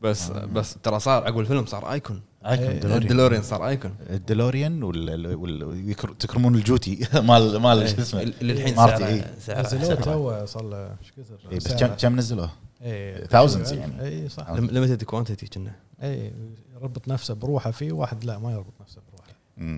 [0.03, 2.81] بس بس ترى صار عقب الفيلم صار icon icon إيه.
[2.81, 8.53] DeLorean ال DeLorean صار icon ال DeLorean وال, تكرمون الجوتي مال مال شو اسمه اللي
[8.53, 9.63] الحين مارتي، سعره إيه.
[9.63, 11.75] نزلوه تو صار له إيش كثر إي، بس.
[11.75, 12.51] كم كم نزلوه؟
[12.83, 13.25] إيه.
[13.25, 14.03] thousands أيوة، يعني.
[14.03, 15.73] اي صح limited quantity كنا
[16.03, 16.33] اي
[16.75, 19.33] يربط نفسه بروحه في واحد لا ما يربط نفسه بروحه.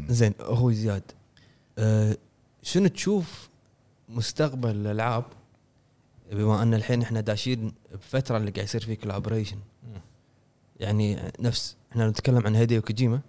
[0.09, 1.03] زين هو زياد
[1.79, 2.17] أه
[2.63, 3.50] شنو تشوف
[4.11, 5.25] مستقبل الألعاب
[6.33, 9.59] بما أن الحين إحنا داشين بفترة اللي قاعد يصير فيه collaboration.
[10.81, 13.21] يعني نفس إحنا نتكلم عن هيديو كوجيما.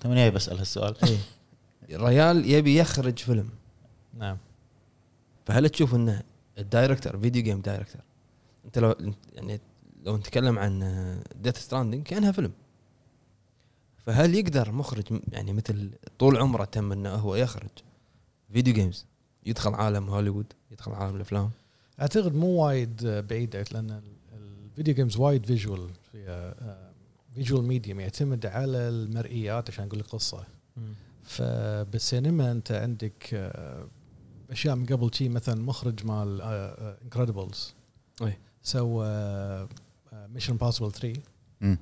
[0.00, 0.96] توني جاي بسأل هالسؤال.
[1.90, 3.50] الريال يبي يخرج فيلم.
[4.18, 4.36] نعم.
[5.46, 6.22] فهل تشوف إنه
[6.58, 8.02] ال director video game director
[8.64, 8.94] أنت لو
[9.34, 9.60] يعني
[10.02, 12.52] لو نتكلم عن Death Stranding كأنها فيلم.
[13.96, 17.70] فهل يقدر مخرج يعني مثل طول عمره تم إنه هو يخرج
[18.52, 19.06] video games
[19.46, 21.50] يدخل عالم هوليوود يدخل عالم الأفلام.
[22.00, 24.02] أعتقد مو وايد بعيده لأن ال-
[24.70, 26.54] ال video games وايد visual فيها
[27.34, 30.44] visual medium يعتمد على المرئيات عشان يقول لك قصة.
[31.22, 33.86] فبالسينما أنت عندك آه،
[34.50, 36.40] أشياء من قبل شي مثلا مخرج مال
[37.04, 37.74] Incredibles
[38.22, 38.38] أي.
[38.62, 39.06] سوى
[40.12, 41.20] Mission Impossible 3
[41.60, 41.78] مم.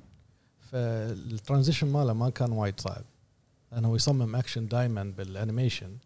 [0.71, 3.03] فال transition ماله ما كان وايد صعب.
[3.71, 5.97] لأنه هو يصمم اكشن دائما بال animation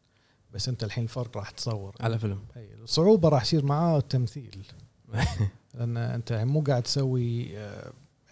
[0.54, 1.96] بس انت الحين الفرق راح تصور.
[2.00, 2.40] على فيلم.
[2.58, 4.66] أي الصعوبة راح يصير معاه التمثيل.
[5.74, 7.58] لأن أنت مو قاعد تسوي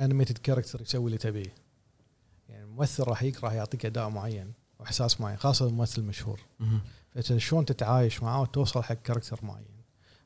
[0.02, 1.54] animated character يسوي اللي تبيه.
[2.50, 6.40] يعني الممثل راح يك راح يعطيك أداء معين وإحساس معين خاصة الممثل المشهور.
[6.60, 6.80] مهم.
[7.10, 9.80] فإنت شلون تتعايش معاه وتوصل حق character معين.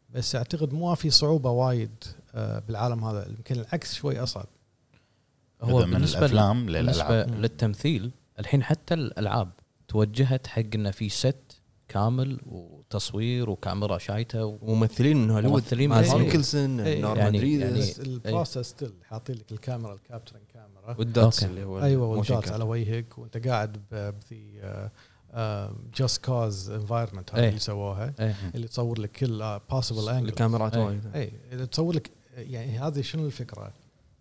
[0.10, 2.04] بس أعتقد مو في صعوبة وايد
[2.36, 3.28] آه، بالعالم هذا.
[3.30, 4.48] يمكن العكس شوي أصعب.
[5.62, 7.42] هو من بالنسبة الأفلام بالنسبة للالعاب.
[7.42, 9.52] للتمثيل الحين حتى الألعاب
[9.88, 11.43] توجهت حق إنه في set
[11.94, 14.58] كامل وتصوير وكاميرا شايته و...
[14.76, 16.22] ممثلين من هوليوود ممثلين من هوليوود.
[16.22, 20.96] ميكلسون إيه، نورمان يعني- ريدس بس ال process still حاطين لك الكاميرا ال capturing camera
[21.00, 21.44] وال dots.
[21.44, 22.52] اللي هو أيوه وال dots.
[22.52, 24.62] على وجهك وأنت قاعد بذي
[25.96, 27.48] just 'cause environment هذه إيه.
[27.50, 30.86] اللي سووها إيه اللي تصور لك كل possible angle الكاميرات إيه.
[30.86, 33.74] وايد اي تصور لك يعني هذه شنو الفكرة؟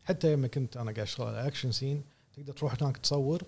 [0.05, 2.02] حتى يوم كنت أنا قاعد أشتغل على action scene
[2.36, 3.42] تقدر تروح هناك تصور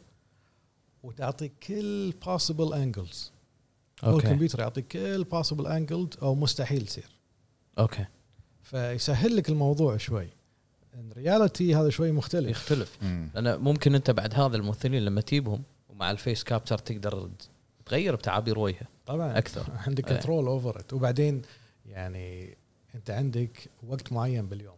[1.03, 3.33] وتعطيك كل possible angles
[4.03, 4.27] هو okay.
[4.27, 7.09] الكمبيوتر يعطيك كل possible angle أو مستحيل يصير
[7.79, 8.05] okay.
[8.63, 10.29] فيسهل لك الموضوع شوي.
[10.95, 12.51] in reality هذا شوي مختلف.
[12.51, 12.99] يختلف.
[13.03, 13.31] مم.
[13.35, 17.31] لأن ممكن أنت بعد هذا الممثلين لما تجيبهم ومع ال face capture تقدر
[17.87, 19.39] تغير بتعابير وجهه طبعا.
[19.39, 19.67] أكثر.
[19.87, 20.09] عندك.
[20.09, 21.43] control over it وبعدين
[21.87, 22.57] يعني
[22.95, 24.77] أنت عندك وقت معين باليوم.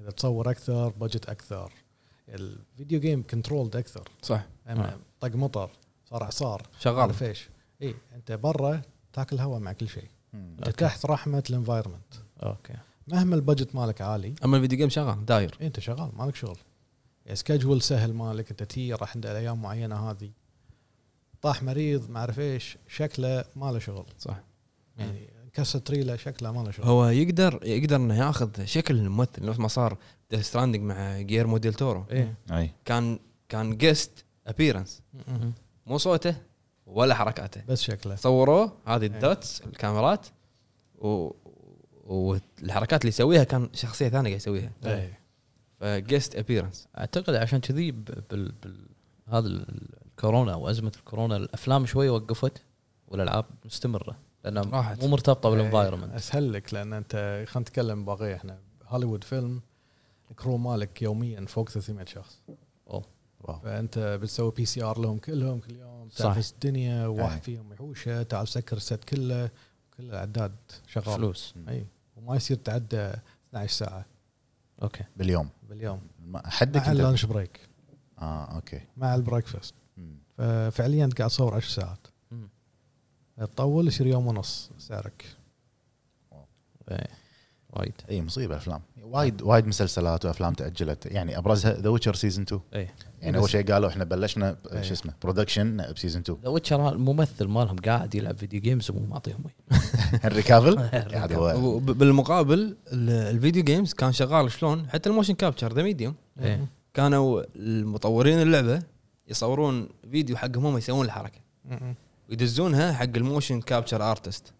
[0.00, 1.72] إذا تصور أكثر budget أكثر.
[2.28, 4.08] ال video game controlled أكثر.
[4.22, 4.46] صح.
[4.68, 4.98] أما آه.
[5.20, 5.70] طق مطر
[6.10, 6.22] صار.
[6.22, 7.48] اعصار شغال إيش؟
[7.82, 8.82] اي أنت برا
[9.12, 10.08] تاكل هواء مع كل شيء.
[10.34, 10.70] أنت.
[10.70, 12.74] تحت رحمة ال environment okay.
[13.08, 14.34] مهما ال budget مالك عالي.
[14.44, 15.58] أما ال video game شغال داير.
[15.60, 16.58] أنت شغال مالك شغل.
[17.32, 20.30] schedule سهل مالك أنت تي راح عند الأيام معينة هذه.
[21.42, 24.06] طاح مريض ما أعرف إيش شكله ما له شغل.
[24.18, 24.40] صح.
[24.98, 26.86] يعني انكسرت ريله شكله ما له شغل.
[26.86, 29.98] هو يقدر يقدر إنه ياخذ شكل الممثل نفس ما صار
[30.40, 32.34] Stranding مع جيرمو ديل تورو إيه.
[32.50, 35.52] اي كان كان guest appearance م-م.
[35.86, 36.36] مو صوته
[36.86, 37.62] ولا حركاته.
[37.68, 38.16] بس شكله.
[38.16, 40.26] صوروه هذه ال dots الكاميرات
[40.98, 41.30] و...
[42.04, 44.70] والحركات اللي يسويها كان شخصية ثانية قاعد يسويها.
[44.86, 45.18] إيه.
[45.80, 48.52] ف guest appearance أعتقد عشان كذي ب- بال...
[48.62, 48.86] بال...
[49.28, 52.62] هذا ال- الكورونا وأزمة الكورونا الأفلام شوي وقفت
[53.08, 55.02] والألعاب مستمرة لانها راحت.
[55.04, 57.12] مو مرتبطة بال environment اسهل لك لأن أنت
[57.48, 58.58] خلينا نتكلم باقي إحنا.
[58.86, 59.60] هوليوود فيلم
[60.30, 62.40] ال crew مالك يوميا فوق 300 شخص.
[63.46, 63.58] واو.
[63.60, 66.18] فأنت بتسوي PCR لهم كلهم كل يوم صح.
[66.18, 67.06] تعرف الدنيا.
[67.06, 69.50] واحد فيهم يحوشه تعال سكر ال set كله
[69.96, 70.54] كل الأعداد
[70.86, 71.54] شغال فلوس.
[71.68, 71.86] أي.
[72.16, 73.12] وما يصير تعدى
[73.50, 74.04] 12 ساعة.
[74.82, 75.04] أوكي.
[75.16, 75.48] باليوم.
[75.68, 76.00] باليوم.
[76.26, 77.00] ما- حدك مع أنت.
[77.00, 77.60] ال lunch break.
[78.18, 78.80] آه أوكي.
[78.96, 79.74] مع ال breakfast.
[80.38, 82.06] ففعليا أنت قاعد تصور 10 ساعات.
[83.36, 85.24] تطول يصير يوم ونص سعرك.
[86.90, 87.06] إيه.
[87.70, 87.92] وايد.
[88.10, 88.80] اي مصيبة افلام
[89.10, 91.06] وايد وايد مسلسلات وأفلام تأجلت.
[91.06, 92.94] يعني ابرزها The Witcher season 2 إيه.
[93.22, 94.82] يعني أول شيء قالوا إحنا بلشنا إيه.
[94.82, 99.06] شو اسمه production ب season 2 The Witcher الممثل مالهم قاعد يلعب video games ومو
[99.06, 99.44] معطيهم
[100.24, 100.78] هنري كافل؟
[101.14, 101.74] قاعد هو.
[101.76, 106.14] وب- بالمقابل ال- ال video games كان شغال شلون؟ حتى ال motion capture The Medium
[106.40, 106.66] إيه.
[106.94, 108.82] كانوا المطورين اللعبة
[109.28, 111.38] يصورون فيديو حقهم هم يسوون الحركة.
[112.30, 114.52] ويدزونها حق ال motion capture artist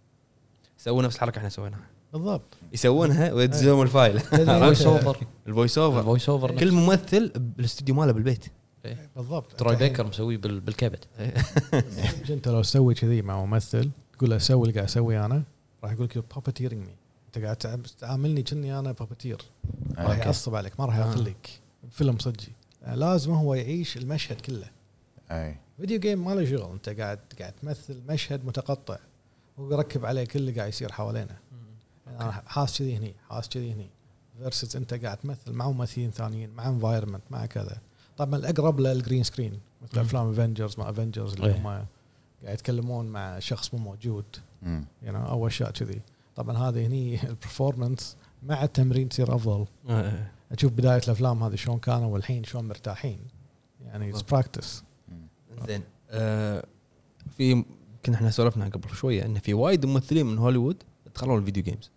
[0.81, 1.81] يسوون نفس الحركة إحنا سويناها.
[2.13, 2.55] بالضبط.
[2.81, 4.21] يسوونها ويدزون ال file.
[4.21, 8.45] voice over ال voice over ال voice over كل ممثل بالاستوديو ماله بالبيت.
[9.17, 9.53] بالضبط.
[9.53, 14.63] تروي بيكر مسويه بال- بالكوفيد الحين إنت لو تسوي كذي مع ممثل تقول له سوي
[14.63, 15.43] اللي قاعد اسويه أنا
[15.85, 16.95] راح يقول لك puppeteering me
[17.27, 19.39] أنت قاعد تعام- تعاملني كني أنا puppeteer
[19.99, 20.19] راح.
[20.19, 22.53] يعصب عليك ما راح يخليك فيلم صجي
[22.95, 24.67] لازم هو يعيش المشهد كله.
[25.31, 25.57] أي.
[25.81, 26.73] video game ما له شغل.
[26.73, 28.97] أنت قاعد قاعد تمثل مشهد متقطع.
[29.59, 31.37] هو يركب عليه كل اللي قاعد يصير حوالينا
[32.21, 33.91] أنا حاس كذي هني حاس كذي هني
[34.39, 37.81] versus انت قاعد تمثل مع ممثلين ثانيين مع environment مع كذا
[38.17, 40.01] طبعا الأقرب لل green screen مثل.
[40.01, 41.57] أفلام Avengers مع Avengers اللي إيه.
[41.57, 44.25] هم قاعد يتكلمون مع شخص مو موجود.
[45.03, 46.01] يعني أو أشياء كذي
[46.37, 50.31] طبعا هذه هني ال performance مع التمرين تصير أفضل آه.
[50.53, 53.19] أشوف بداية الأفلام هذه شلون كانوا والحين شلون مرتاحين
[53.85, 54.83] يعني practice.
[55.67, 56.65] زين آه
[57.37, 57.65] في
[58.07, 60.83] كنا إحنا سولفنا قبل شوية إن في وايد ممثلين من هوليوود
[61.17, 61.91] دخلوا ال video games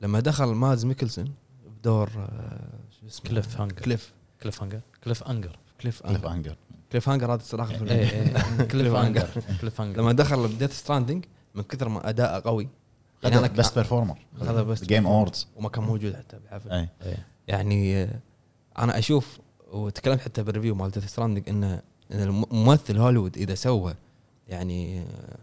[0.00, 1.34] لما دخل مادس ميكلسون
[1.78, 3.82] بدور آه شو اسمه؟ كليف هانجر.
[3.82, 4.12] كليف.
[4.42, 5.58] كليف هانجر؟ كليف أنجر.
[5.80, 6.32] كليف كليف أنجر.
[6.32, 6.56] أنجر.
[6.92, 9.28] كليف هانجر هذا اخر فيلم إيه إيه كليف انجر
[9.60, 11.24] كليف انجر لما دخل ب Death Stranding
[11.54, 12.68] من كثر ما أداءه قوي
[13.22, 17.26] يعني أنا best performer هذا بس Game Awards وما كان موجود حتى بالحفل إيه.
[17.48, 18.20] يعني آه،
[18.78, 19.38] أنا أشوف
[19.72, 21.64] وتكلمت حتى بال review مال Death Stranding ان
[22.12, 23.94] إن الممثل هوليوود إذا سوى
[24.48, 25.38] يعني آه،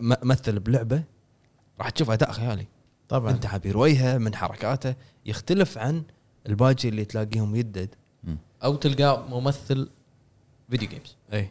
[0.00, 1.02] مثل بلعبة
[1.78, 2.66] راح تشوف أداء خيالي.
[3.08, 3.32] طبعا.
[3.32, 4.94] من تعابير وجهه من حركاته
[5.26, 6.02] يختلف عن
[6.46, 7.94] الباجي اللي تلاقيهم يدد
[8.64, 9.90] أو تلقاه ممثل
[10.70, 11.50] video games إي.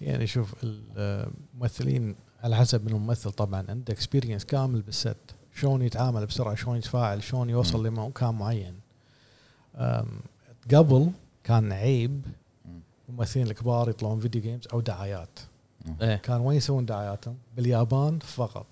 [0.00, 3.66] يعني شوف الممثلين على حسب من الممثل طبعا.
[3.68, 5.16] عنده experience كامل بال set.
[5.54, 8.74] شلون يتعامل بسرعة شلون يتفاعل شلون يوصل لمكان معين.
[10.74, 11.10] قبل
[11.44, 12.26] كان عيب
[12.64, 12.80] مم.
[13.08, 15.38] الممثلين الكبار يطلعون video games أو دعايات.
[15.98, 18.66] كان وين يسوون دعاياتهم؟ باليابان فقط.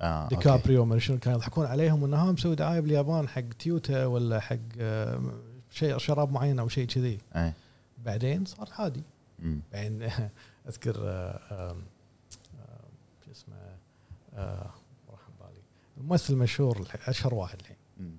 [0.00, 0.36] أوكي.
[0.36, 4.56] ديكابريو ما شنو كانوا يضحكون عليهم إنه ها مسوي دعاية باليابان حق تويوتا ولا حق
[4.80, 5.20] آه،
[5.70, 7.18] شيء شراب معين أو شيء كذي.
[7.36, 7.52] اي
[8.04, 9.02] بعدين صار عادي.
[9.72, 10.10] بعدين
[10.68, 11.76] أذكر آه، آه،
[13.24, 13.56] شو اسمه
[14.34, 14.70] آه،
[15.10, 15.62] راح بالي
[15.98, 17.76] الممثل المشهور أشهر واحد الحين.
[18.00, 18.18] مم.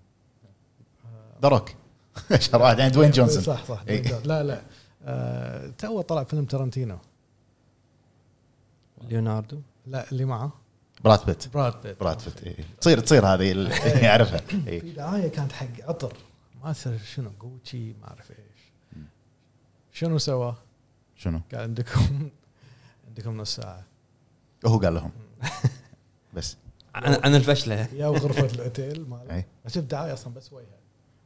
[1.42, 1.70] ذا روك
[2.32, 3.44] أشهر واحد يعني دوين جونسون.
[3.44, 4.20] صح صح إيه.
[4.20, 4.62] لا لا.
[5.04, 6.98] آه، تو طلع فيلم تارنتينو
[9.02, 10.52] ليوناردو؟ لا اللي معه.
[11.04, 11.48] براد بيت.
[11.48, 12.00] براد بيت.
[12.00, 12.44] براد بيت.
[12.44, 12.66] إيه.
[12.82, 13.72] تصير تصير هذه ال-
[14.04, 14.80] يعرفها إيه.
[14.82, 16.14] في دعايه كانت حق عطر.
[16.64, 18.40] ما أدري شنو جوتشي ما أعرف إيش.
[19.92, 20.56] شنو سوى؟
[21.16, 22.30] شنو؟ قال عندكم
[23.08, 23.84] عندكم نص ساعة.
[24.66, 25.12] هو قال لهم.
[26.34, 26.58] بس.
[26.96, 27.76] عن, عن الفشلة.
[27.94, 30.80] يا غرفة الأوتيل ماله أشوف دعايه أصلا بس وجهه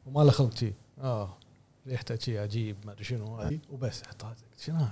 [0.06, 0.72] وما له خلق شي.
[1.00, 1.36] آه.
[1.86, 4.86] ريحته شي عجيب ما أدري شنو هذه وبس حطها شنو؟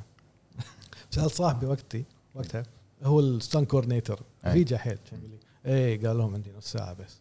[1.10, 2.04] سألت صاحبي وقتي
[2.34, 2.62] وقتها.
[3.02, 4.20] هو الستان كورنيتر.
[4.46, 4.52] أي.
[4.52, 5.38] في جحيل كان يقول لي
[5.72, 7.16] إيه قال لهم عندي نص ساعة بس.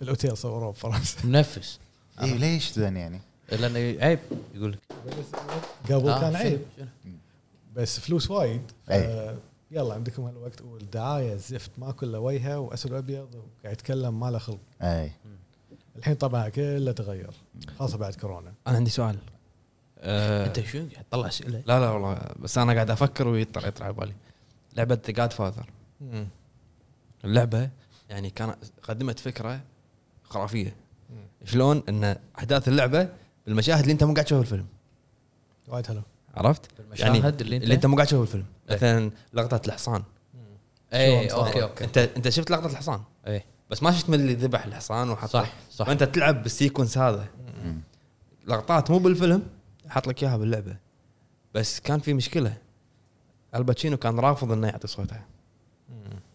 [0.00, 1.78] بالأوتيل صوروه بفرنسا منفس.
[2.22, 3.20] اي ليش ذن يعني؟
[3.52, 4.18] لأنه عيب
[4.54, 4.78] يقول لك.
[5.90, 6.60] قبل آه، كان عيب.
[6.76, 6.86] شنو؟
[7.76, 8.62] بس فلوس وايد.
[8.90, 9.04] أي.
[9.04, 9.36] آه
[9.70, 14.58] يلا عندكم هالوقت والدعاية زفت ما كله وجهه وأسود وأبيض وقاعد يتكلم ما له خلق.
[14.82, 15.12] اي
[15.96, 17.30] الحين طبعا كله تغير
[17.78, 18.52] خاصة بعد كورونا.
[18.66, 19.18] أنا عندي سؤال.
[19.98, 23.86] آه أنت شو قاعد تطلع أسئلة؟ لا لا والله بس أنا قاعد أفكر ويطلع يطلع
[23.86, 24.14] على بالي.
[24.76, 25.70] لعبة ذا جاد فاذر
[27.24, 27.70] اللعبة
[28.08, 29.60] يعني كان قدمت فكرة
[30.22, 30.76] خرافية.
[31.44, 33.08] شلون إن أحداث اللعبة
[33.46, 34.66] بالمشاهد اللي أنت مو قاعد تشوفها بالفيلم
[35.68, 36.02] وايد حلو.
[36.34, 38.76] عرفت؟ المشاهد اللي أنت؟ اللي أنت مو قاعد تشوفها بالفيلم إيه.
[38.76, 40.02] مثلا لقطة الحصان.
[40.92, 41.84] صار؟ أوكي أوكي.
[41.84, 43.44] انت أنت شفت لقطة الحصان؟ إيه.
[43.70, 45.86] بس ما شفت من اللي ذبح الحصان وحط صح صح.
[45.86, 47.26] فانت تلعب بال sequence هذا.
[47.64, 47.80] مم.
[48.46, 49.42] لقطات مو بالفيلم
[49.88, 50.76] حط لك إياها باللعبة.
[51.54, 52.56] بس كان في مشكلة.
[53.54, 55.20] الباتشينو كان رافض إنه يعطي صوته.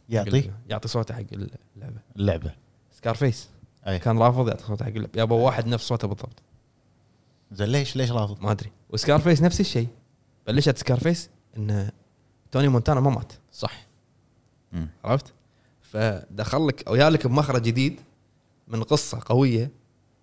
[0.10, 2.00] يعطي؟ يعطي صوته حق اللعبة.
[2.16, 2.52] اللعبة.
[2.92, 3.50] Scarface.
[3.88, 4.00] أي.
[4.00, 5.12] كان رافض يعطي صوته حق اللعبة.
[5.16, 6.42] يابا واحد نفس صوته بالضبط.
[7.52, 8.72] زين ليش ليش رافض؟ ما أدري.
[8.90, 9.88] و Scarface نفس الشيء.
[10.48, 11.92] بلشت Scarface إن
[12.52, 13.34] توني مونتانا ما مات.
[13.52, 13.86] صح.
[14.72, 14.90] مم.
[15.04, 15.34] عرفت؟
[15.82, 18.00] فدخل لك أو لك بمخرج جديد
[18.68, 19.72] من قصة قوية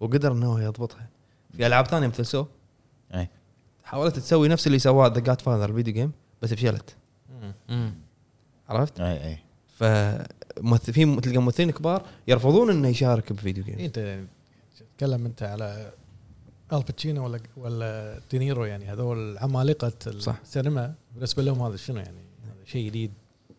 [0.00, 1.08] وقدر إنه يضبطها.
[1.56, 2.46] في ألعاب ثانية مثل Saw.
[3.14, 3.28] أي.
[3.84, 6.12] حاولت تسوي نفس اللي سواه The Godfather ال video game
[6.44, 6.96] بس فشلت.
[8.68, 9.38] عرفت؟ أي أي.
[9.78, 9.84] ف
[10.78, 14.18] في تلقى ممثلين كبار يرفضون إنه يشارك ب video game أنت
[14.78, 15.92] تتكلم أنت على
[16.72, 19.92] الباتشينو ولا ولا دينيرو يعني هذول عمالقة.
[20.06, 23.12] السينما بالنسبة لهم هذا شنو يعني؟ هذا شيء جديد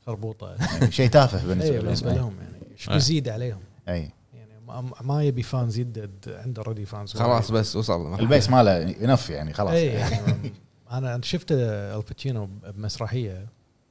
[0.06, 0.56] خربوطة.
[0.74, 1.84] يعني شيء تافه بالنسبة اي لهم.
[1.86, 2.16] بالنسبة أي.
[2.16, 2.94] لهم يعني إيش أي.
[2.94, 4.12] بيزيد عليهم؟ أي.
[4.34, 8.78] يعني ما, ما يبي fans يدد عنده already fans خلاص بس وصل ال peak ماله
[8.80, 9.72] ينف يعني خلاص.
[9.74, 10.54] اي يعني
[10.92, 13.48] أنا شفت الباتشينو بمسرحية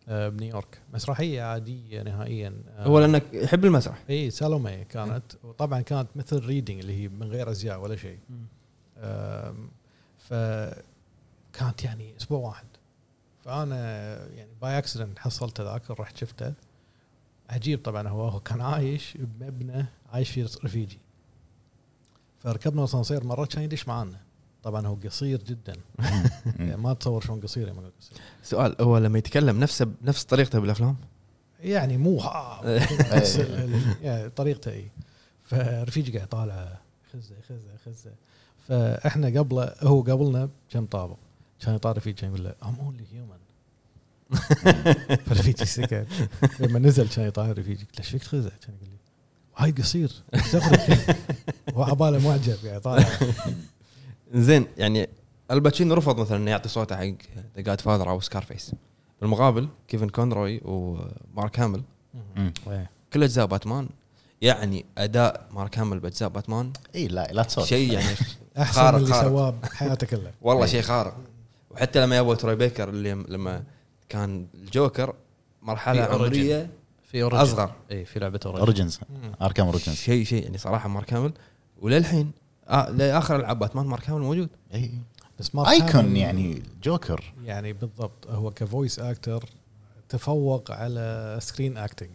[0.09, 0.79] آه، بنيويورك.
[0.95, 4.03] مسرحية عادية نهائيا آه، هو لأنك يحب المسرح.
[4.11, 5.23] إي سالومي كانت.
[5.45, 8.19] وطبعا كانت مثل reading اللي هي من غير أزياء ولا شيء.
[8.99, 9.69] آم،
[10.19, 12.67] فكانت يعني أسبوع واحد.
[13.45, 13.77] فأنا
[14.27, 16.53] يعني by accident حصلت تذاكر رحت شفته.
[17.51, 20.99] عجيب طبعا هو هو كان عايش بمبنى عايش فيه رفيجي
[22.39, 24.21] فركبنا الاسانسير مرة كان يدش معانا.
[24.65, 25.73] طبعا هو قصير جدا.
[26.59, 28.19] يعني ما تصور شلون قصير يعني قصير.
[28.43, 30.97] سؤال هو لما يتكلم نفسه بنفس طريقته بالأفلام؟
[31.61, 32.61] يعني مو ها
[33.17, 34.89] بس ال- يعني طريقته اي
[35.45, 36.79] فرفيجي قاعد طالع
[37.13, 38.11] خزة خزة خزة.
[38.69, 41.17] فإحنا قبله هو قبلنا كم طابق؟
[41.61, 43.37] كان يطالع فيه كان يقول له I'm only human
[45.27, 46.07] فرفيجي سكت
[46.61, 48.97] لما نزل كان يطالع رفيجي قلت له إيش فيك تخزه؟ كان يقول لي
[49.57, 51.17] هاي قصير استغرب
[51.75, 53.09] هو عباله معجب قاعد طالع
[54.35, 55.09] زين يعني
[55.51, 57.03] الباتشينو رفض مثلا إنه يعطي صوته حق
[57.57, 58.73] The Godfather أو Scarface
[59.21, 61.83] بالمقابل كيفن كونروي ومارك هامل.
[63.13, 63.89] كل أجزاء باتمان
[64.43, 68.07] يعني أداء مارك هامل بأجزاء باتمان إي لا لا تصور شيء يعني
[68.59, 69.15] أحسن خارق- من اللي.
[69.21, 70.33] سواه بحياته كلها.
[70.43, 71.17] والله شيء خارق.
[71.71, 73.63] وحتى لما يابوا تروي بيكر اللي لما
[74.09, 75.15] كان الجوكر
[75.63, 76.13] مرحلة في.
[76.15, 76.71] عمرية
[77.03, 77.73] في origin أصغر.
[77.91, 79.01] إي في لعبة Origin Origins
[79.43, 80.43] Arkham Origins شيء شيء.
[80.45, 81.33] يعني صراحة مارك هامل
[81.81, 82.33] وللحين
[82.69, 84.49] آه لآخر العاب باتمان مارك هامل موجود.
[84.75, 84.91] إي.
[85.39, 86.63] بس مارك icon هامل- يعني.
[86.83, 87.33] جوكر.
[87.45, 89.45] يعني بالضبط هو ك voice actor
[90.09, 92.11] تفوق على screen acting.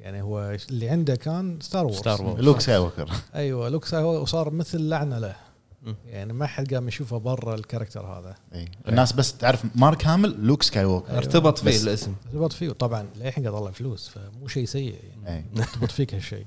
[0.00, 2.40] يعني هو اللي عنده كان Star Wars Star Wars.
[2.44, 5.36] لوك سكاي ووكر أيوه لوك سكاي وصار مثل لعنة له.
[5.82, 5.94] مم.
[6.06, 8.34] يعني ما حد قام يشوفه برا ال character هذا.
[8.54, 8.68] إي.
[8.88, 11.82] الناس بس تعرف مارك هامل لوك سكاي ووكر ارتبط فيه.
[11.82, 12.14] الاسم.
[12.26, 15.44] ارتبط فيه طبعا للحين قاعد يطلع فلوس فمو شيء سيء يعني.
[15.58, 16.44] ارتبط فيك هالشيء.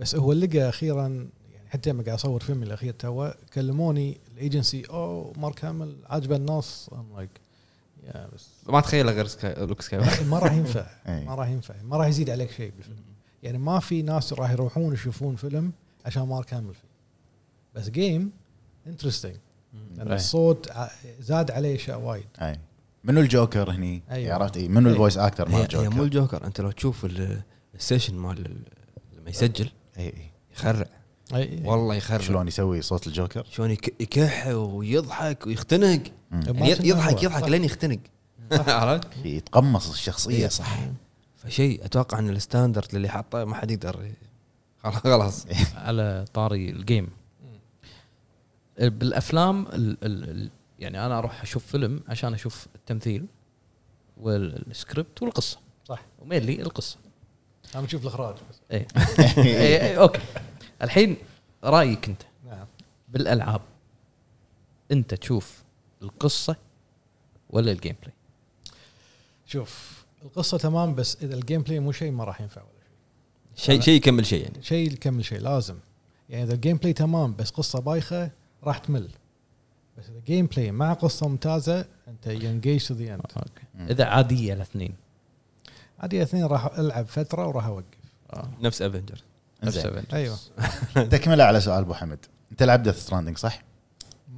[0.00, 1.28] بس هو لقى أخيرا
[1.76, 7.16] حتى لما قاعد أصور فيلم الأخير تو كلموني الإيجنسي أوه مارك هامل عاجبه الناس I'm
[7.16, 7.30] like
[8.04, 10.24] yeah بس ما تخيله غير سكاي لوك سكاي.
[10.24, 10.86] ما راح ينفع.
[11.08, 11.24] أي.
[11.24, 11.74] ما راح ينفع.
[11.82, 12.96] ما راح يزيد عليك شيء بالفيلم.
[13.42, 15.72] يعني ما في ناس راح يروحون يشوفون فيلم
[16.06, 16.88] عشان مارك هامل فيه.
[17.74, 18.30] بس game
[18.86, 19.36] interesting
[19.96, 20.16] لأن أي.
[20.16, 20.70] الصوت
[21.20, 22.26] زاد عليه أشياء وايد.
[22.42, 22.58] اي
[23.04, 24.34] منو الجوكر هني؟ أيوة.
[24.34, 24.92] عرفت؟ اي منو أي.
[24.92, 27.42] ال voice actor مال الجوكر مو الجوكر؟ أنت لو تشوف ال-
[27.74, 28.62] ال session مال ال-
[29.18, 30.86] لما يسجل اي اي يخرع.
[31.34, 31.62] أي.
[31.64, 36.00] والله يخرع شلون يسوي صوت الجوكر؟ شلون يك- يكح ويضحك ويختنق.
[36.32, 37.22] يعني يضحك.
[37.22, 37.42] يضحك.
[37.48, 37.98] لين يختنق.
[38.52, 40.34] عرفت؟ يتقمص الشخصية.
[40.42, 40.48] إيه.
[40.48, 40.78] صح.
[41.36, 44.10] فشيء أتوقع إن ال standard اللي حاطه ما حد يقدر
[44.84, 45.46] خلاص
[45.86, 47.08] على طاري ال game.
[48.80, 53.26] بالأفلام ال ال ال يعني أنا أروح أشوف فيلم عشان أشوف التمثيل
[54.16, 55.58] والسكريبت والقصة.
[55.88, 56.02] صح.
[56.18, 56.96] و mainly القصة.
[57.74, 58.56] أنا بشوف الإخراج بس.
[58.72, 60.20] اي okay.
[60.82, 61.16] الحين
[61.64, 62.66] رأيك أنت نعم.
[63.08, 63.60] بالألعاب
[64.92, 65.62] أنت تشوف
[66.02, 66.56] القصة
[67.50, 68.14] ولا ال gameplay
[69.46, 72.70] شوف القصة تمام بس إذا ال gameplay مو شيء ما راح ينفع ولا
[73.54, 73.74] شيء.
[73.74, 74.62] شيء شيء يكمل شيء يعني.
[74.62, 75.78] شيء يكمل شيء لازم.
[76.28, 78.30] يعني إذا ال gameplay تمام بس قصة بايخة
[78.64, 79.08] راح تمل.
[79.98, 83.92] بس إذا gameplay مع قصة ممتازة أنت ينجيج to the end okay.
[83.92, 84.94] إذا عادية الاثنين؟
[85.98, 87.84] عادي اثنين راح ألعب فترة وراح أوقف.
[88.32, 88.50] آه.
[88.60, 89.22] نفس Avengers.
[90.12, 90.36] أيوه.
[91.10, 92.18] تكمله على سؤال أبو حمد
[92.50, 93.62] أنت لعبت Death Stranding صح؟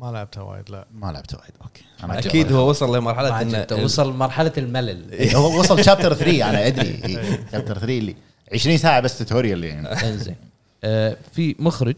[0.01, 0.87] ما لعبتها وايد لا.
[0.95, 1.53] ما لعبته وايد.
[1.63, 1.85] okay.
[2.05, 3.67] أنا أكيد هو وصل لمرحلة إنه.
[3.85, 5.13] وصل مرحلة الملل.
[5.13, 7.01] إيه، هو وصل chapter 3 أنا أدري.
[7.53, 8.17] chapter 3 اللي
[8.55, 9.89] 20 ساعة بس tutorial يعني.
[9.89, 10.37] إنزين.
[10.85, 11.97] آه في مخرج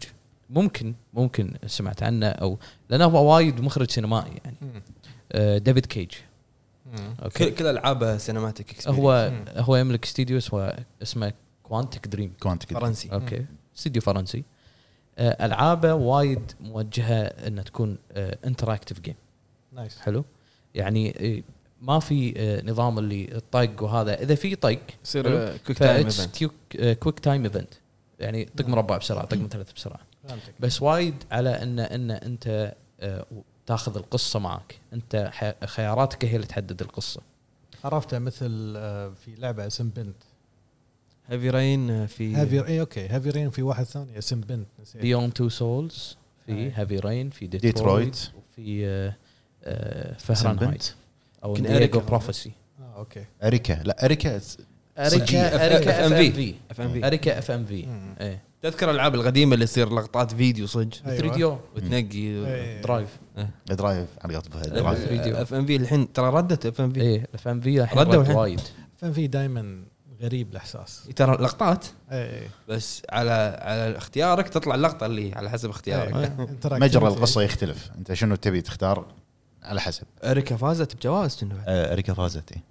[0.49, 2.57] ممكن ممكن سمعت عنه أو
[2.89, 4.83] لأنه هو وايد مخرج سينمائي يعني.
[5.31, 6.11] آه ديفيد كيج
[6.91, 7.51] كل okay.
[7.51, 10.37] كل ألعابه cinematic هو هو يملك استديو
[11.01, 11.33] اسمه
[11.71, 13.11] Quantic Dream Quantic كده فرنسي.
[13.13, 13.45] okay.
[13.77, 14.43] استديو فرنسي.
[15.17, 17.97] آه ألعابه وايد موجهة إنها تكون
[18.45, 19.15] interactive game
[19.73, 20.25] nice حلو.
[20.75, 21.43] يعني آه،
[21.81, 24.21] ما في آه، نظام اللي الطق وهذا.
[24.21, 25.23] إذا في طق يصير.
[25.57, 26.27] quick time events
[26.99, 27.73] quick time event
[28.19, 29.99] يعني طق مربع بسرعة طق مثلث بسرعة.
[30.59, 32.75] بس وايد على إن إن أنت
[33.65, 34.79] تاخذ القصة معك.
[34.93, 37.21] أنت ح- خياراتك هي اللي تحدد القصة.
[37.83, 38.73] عرفته مثل
[39.15, 40.15] في لعبة اسم بنت
[41.31, 44.17] Heavy Rain في Heavy اي okay Heavy Rain في واحد ثاني.
[44.17, 45.01] اسم بنت نسيت.
[45.01, 46.71] Beyond Two Souls في أي.
[46.71, 47.75] Heavy Rain في Detroit.
[47.75, 49.11] Detroit وفي
[50.19, 50.93] فهرنهايت
[51.43, 51.99] أو يمكن دييغو إريكا.
[51.99, 53.73] بروفيسي آه أوكي أريكا.
[53.73, 54.41] لا أريكا
[54.97, 57.87] اريكا أريكا اف ام في اف ام في أريكا اف ام في
[58.61, 61.17] تذكر الألعاب القديمة اللي تصير لقطات فيديو صج أيوة.
[61.17, 62.81] 3 دي أو وتنقي إيه.
[62.81, 63.19] درايف
[63.67, 64.75] درايف على قطبها أيوة.
[64.75, 65.35] درايف 3D.
[65.35, 66.13] اف ام في الحين.
[66.13, 68.33] ترى ردت اف ام في إيه الاف ام في الحين ردوا.
[68.33, 68.61] وايد
[68.97, 69.83] فان في دائما
[70.21, 71.09] غريب الإحساس.
[71.15, 71.85] ترى لقطات.
[72.11, 73.31] اي اي بس على
[73.61, 76.15] على اختيارك تطلع اللقطة اللي على حسب اختيارك.
[76.15, 76.47] إيه.
[76.65, 77.91] مجرى القصة يختلف.
[77.97, 79.05] أنت شنو تبي تختار؟
[79.63, 80.05] على حسب.
[80.23, 81.63] Erica فازت بجوائز بعد.
[81.67, 82.63] آه، Erica فازت إيه.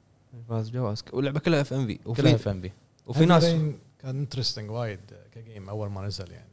[0.48, 2.70] فاز بجوائز واللعبه كلها اف ام في كلها وفي اف ام في
[3.06, 5.00] وفي ناس كان interesting وايد
[5.34, 6.48] ك game أول ما نزل يعني.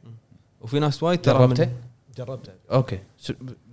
[0.60, 1.72] وفي ناس وايد ترى جربته؟
[2.16, 2.52] جربته.
[2.70, 2.98] okay.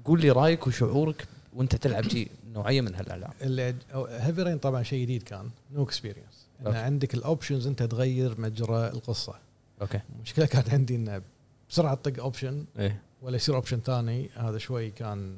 [0.06, 3.34] قول لي رأيك وشعورك وأنت تلعب شيء نوعية من هالألعاب.
[3.42, 5.50] اللي Heavy Rain طبعا شيء جديد كان.
[5.72, 6.78] new experience إن okay.
[6.78, 9.34] عندك ال options أنت تغير مجرى القصة.
[9.82, 10.00] okay.
[10.16, 11.22] المشكلة كانت عندي إنه
[11.70, 13.02] بسرعة تطق option إيه.
[13.22, 14.30] ولا يصير option ثاني.
[14.36, 15.38] هذا شوي كان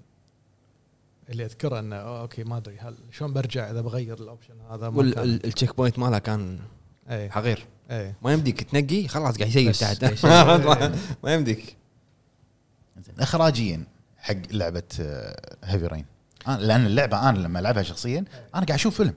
[1.29, 5.13] اللي أذكره إنه okay ما أدري هل شلون برجع إذا بغير ال option هذا؟ وال
[5.13, 6.59] check point مالها كان
[7.09, 7.65] اي حقير.
[7.91, 10.03] اي ما يمديك تنقي خلاص قاعد ي save تحت.
[10.13, 10.29] ي save.
[11.23, 11.75] ما- يمديك.
[13.01, 13.15] زين.
[13.19, 13.83] اخراجيا
[14.17, 14.83] حق لعبة
[15.63, 16.05] Heavy Rain
[16.47, 18.19] أنا لأن اللعبة أنا لما ألعبها شخصيا
[18.55, 19.13] أنا قاعد أشوف فيلم.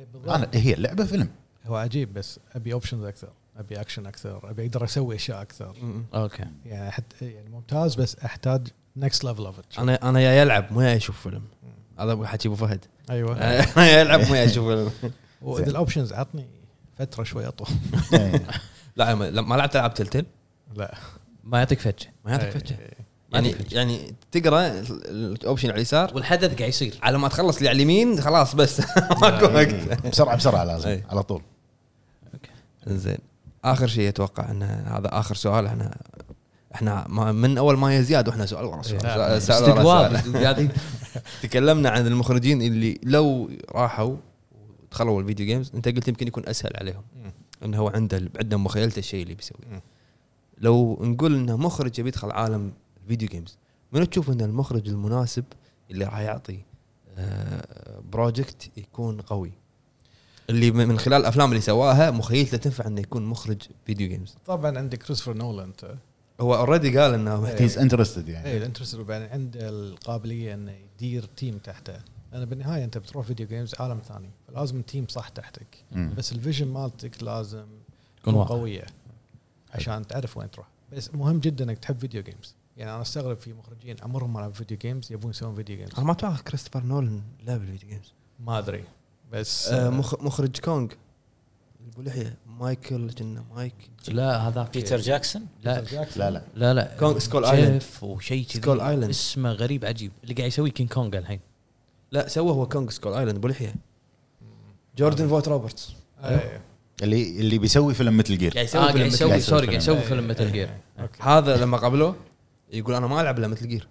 [0.00, 0.30] إي بالضبط.
[0.30, 1.28] أنا هي اللعبة فيلم.
[1.66, 5.74] هو عجيب بس أبي options أكثر أبي اكشن أكثر أبي أقدر أسوي أشياء أكثر.
[6.14, 6.44] okay.
[6.66, 10.96] يعني حتى يعني ممتاز بس أحتاج next level of أنا أنا يا يلعب مو يا
[10.96, 11.42] أشوف فيلم.
[11.98, 12.84] هذا حكي أبو فهد.
[13.10, 13.36] أيوه.
[13.76, 14.90] أنا يا يلعب مو يا أشوف فيلم.
[15.42, 16.46] وإذا ال options عطني
[16.98, 17.68] فترة شوي أطول.
[18.14, 18.46] إيه.
[18.96, 20.26] لا ما ما لعبت ألعاب Telltale
[20.74, 20.94] لا.
[21.44, 22.52] ما يعطيك فتشه ما يعطيك إي.
[22.52, 23.04] فتشه إي.
[23.32, 26.98] يعني يعني تقرأ ال option على اليسار؟ والحدث قاعد يصير.
[27.02, 28.80] على ما تخلص اللي على اليمين خلاص بس.
[29.22, 30.06] ماكو وقت.
[30.06, 31.06] بسرعة بسرعة لازم إيه.
[31.10, 31.42] على طول.
[32.86, 33.18] زين
[33.64, 35.98] آخر شيء أتوقع إن هذا آخر سؤال إحنا
[36.74, 39.38] إحنا ما من أول ما يا زياد وإحنا سؤال ورا سؤال إيه.
[39.38, 40.16] سؤال- سؤال ورا سؤال.
[40.16, 40.72] استقوال قاعد
[41.42, 44.16] تكلمنا عن المخرجين اللي لو راحوا
[44.90, 47.02] ودخلوا ال video games أنت قلت يمكن يكون أسهل عليهم.
[47.64, 49.82] إنه هو عنده عنده مخيلته الشيء اللي بيسويه.
[50.58, 52.72] لو نقول إنه مخرج يبي يدخل عالم
[53.02, 53.58] ال video games
[53.92, 55.44] منو تشوف انه المخرج المناسب
[55.90, 56.58] اللي راح يعطي
[57.18, 59.52] آه، project يكون قوي
[60.50, 64.78] اللي من من خلال الأفلام اللي سواها مخيلته تنفع إنه يكون مخرج video games طبعا
[64.78, 65.94] عندك كريستوفر نولان أنت.
[66.40, 68.48] هو already قال إنه محتاج he's interested يعني.
[68.48, 72.00] اي ال interest وبعدين عنده القابلية إنه يدير team تحته.
[72.32, 74.30] لأن بالنهاية أنت بتروح video games عالم ثاني.
[74.48, 75.84] فلازم team صح تحتك.
[75.92, 76.14] مم.
[76.16, 77.66] بس ال vision مالتك لازم
[78.22, 78.34] تكون.
[78.34, 78.86] قوية.
[79.74, 80.66] عشان تعرف وين تروح.
[80.92, 84.54] بس مهم جدا إنك تحب video games يعني أنا أستغرب في مخرجين عمرهم ما لعبوا
[84.54, 88.12] video games يبون يسوون video games أنا ما أتوقع كريستوفر نولان لعب ال video games
[88.40, 88.84] ما أدري.
[89.32, 90.88] بس آه، مخ- مخرج كونغ.
[91.92, 92.36] ابو لحية.
[92.46, 93.74] مايكل كنا مايك.
[94.08, 95.80] لا هذاك بيتر جاكسون لا
[96.16, 96.42] لا لا.
[96.54, 96.96] لا لا.
[97.00, 97.72] كونغ- Skull Island.
[97.72, 98.60] جيف وشيء كذي.
[98.62, 99.10] Skull Island.
[99.10, 100.12] اسمه غريب عجيب.
[100.22, 101.40] اللي قاعد يسوي King Kong الحين.
[102.12, 103.74] لا سوى هو Kong Skull Island ابو لحية.
[104.98, 105.92] جوردن فوغت روبرتس.
[106.24, 106.60] إيه.
[107.02, 109.96] اللي اللي بيسوي فيلم Metal Gear قاعد آه فيلم يسوي قاعد سوري يسوي قاعد يسوي
[110.00, 110.08] فيلم.
[110.08, 110.52] فيلم Metal.
[110.52, 110.70] Gear.
[111.20, 112.16] هذا لما قابلوه
[112.72, 113.88] يقول أنا ما ألعب إلا Metal Gear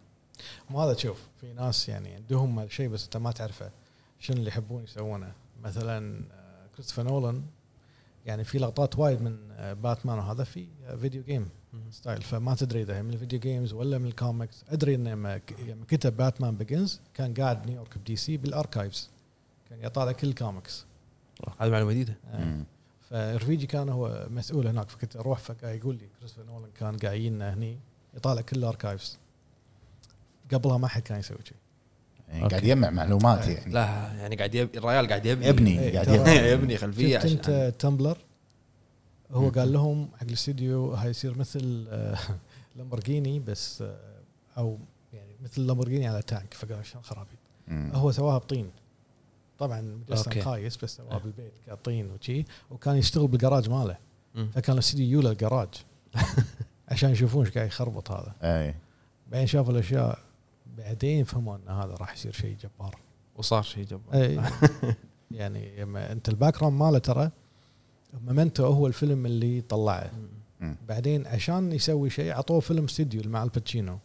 [0.71, 3.69] وهذا تشوف في ناس يعني عندهم شيء بس أنت ما تعرفه.
[4.21, 5.31] شنو اللي يحبون يسوونه؟
[5.63, 7.43] مثلا آه، كريستوفر نولان
[8.25, 11.49] يعني في لقطات وايد من آه، باتمان وهذا في آه، video game
[11.91, 15.37] style فما تدري إذا هي من ال video games ولا من الكوميكس أدري انه لما
[15.37, 19.09] ك- لما كتب Batman Begins كان قاعد نيويورك ب DC بال archives
[19.69, 20.85] كان يطالع كل الكوميكس
[21.59, 22.15] هذه معلومة جديدة.
[22.31, 22.63] آه،.
[23.09, 27.53] فرفيجي كان هو مسؤول هناك فكنت أروح فقاعد يقول لي كريستوفر نولان كان قاعد يجينا
[27.53, 27.77] هني
[28.13, 29.17] يطالع كل ال archives
[30.53, 31.57] قبلها ما حد كان يسوي شيء.
[32.31, 33.57] يعني قاعد يجمع معلومات إيه.
[33.57, 33.73] يعني.
[33.73, 34.69] لا يعني قاعد يب...
[34.75, 35.47] الريال قاعد يبني.
[35.47, 36.49] يبني إيه، قاعد يبني.
[36.51, 37.37] يبني خلفية شفت عشان.
[37.37, 38.17] the Tumbler
[39.31, 39.49] هو.
[39.49, 42.17] قال لهم حق الاستديو هاي يصير مثل آه،
[42.75, 43.97] لامبورجيني بس آه،
[44.57, 44.77] أو
[45.13, 47.37] يعني مثل لامبورجيني على tank فقال شلون خرابيط.
[47.69, 48.69] هو سواها بطين.
[49.59, 50.41] طبعا مجسم.
[50.41, 51.17] خايس بس سواها أه.
[51.17, 53.97] بالبيت كطين وشي وكان يشتغل بالجراج ماله.
[54.53, 55.69] فكان الاستديو يوله الجراج
[56.89, 58.35] عشان يشوفون إيش قاعد يخربط هذا.
[58.43, 58.75] اي
[59.31, 60.19] بعدين شافوا الأشياء
[60.77, 62.95] بعدين فهموا إن هذا راح يصير شيء جبار.
[63.35, 64.13] وصار شيء جبار.
[64.13, 64.41] اي
[65.31, 67.31] يعني لما أنت ال background ماله ترى
[68.25, 70.11] Memento هو الفيلم اللي طلعه.
[70.87, 73.99] بعدين عشان يسوي شيء عطوه فيلم استديو مع الباتشينو.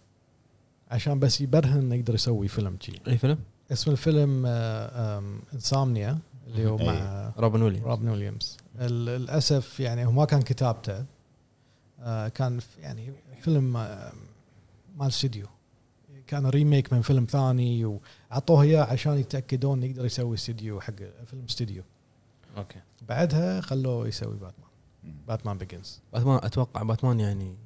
[0.90, 3.38] عشان بس يبرهن إنه يقدر يسوي فيلم شي أي فيلم؟
[3.72, 5.22] اسم الفيلم آه،
[5.54, 6.76] Insomnia اللي هو.
[6.76, 7.86] مع روبن ويليامز.
[7.88, 8.56] روبن ويليامز.
[8.80, 11.04] ال- للأسف يعني هو ما كان كتابته.
[12.00, 14.12] آه، كان ف- يعني فيلم آه،
[14.96, 15.46] مال استديو
[16.26, 17.98] كان remake من فيلم ثاني
[18.30, 20.94] وعطوه إياه عشان يتأكدون يقدر يسوي استديو حق
[21.26, 21.82] فيلم استديو.
[22.56, 22.80] okay.
[23.08, 24.68] بعدها خلوه يسوي باتمان.
[25.28, 27.56] Batman Begins باتمان أتوقع باتمان يعني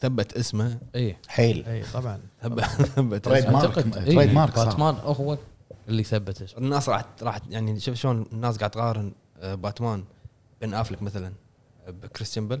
[0.00, 0.78] ثبت اسمه.
[0.94, 1.64] اي حيل.
[1.64, 2.20] اي طبعا.
[2.42, 3.44] ثبت ثبت trade.
[3.50, 3.64] mark.
[3.64, 4.54] أعتقد trade إيه mark.
[4.54, 5.38] باتمان هو
[5.88, 6.58] اللي ثبت اسمه.
[6.58, 10.04] الناس راح راح يعني شوف شلون الناس قاعد تقارن آه، باتمان
[10.60, 11.32] بين أفلك مثلا
[11.88, 12.60] بكريستيان بيل.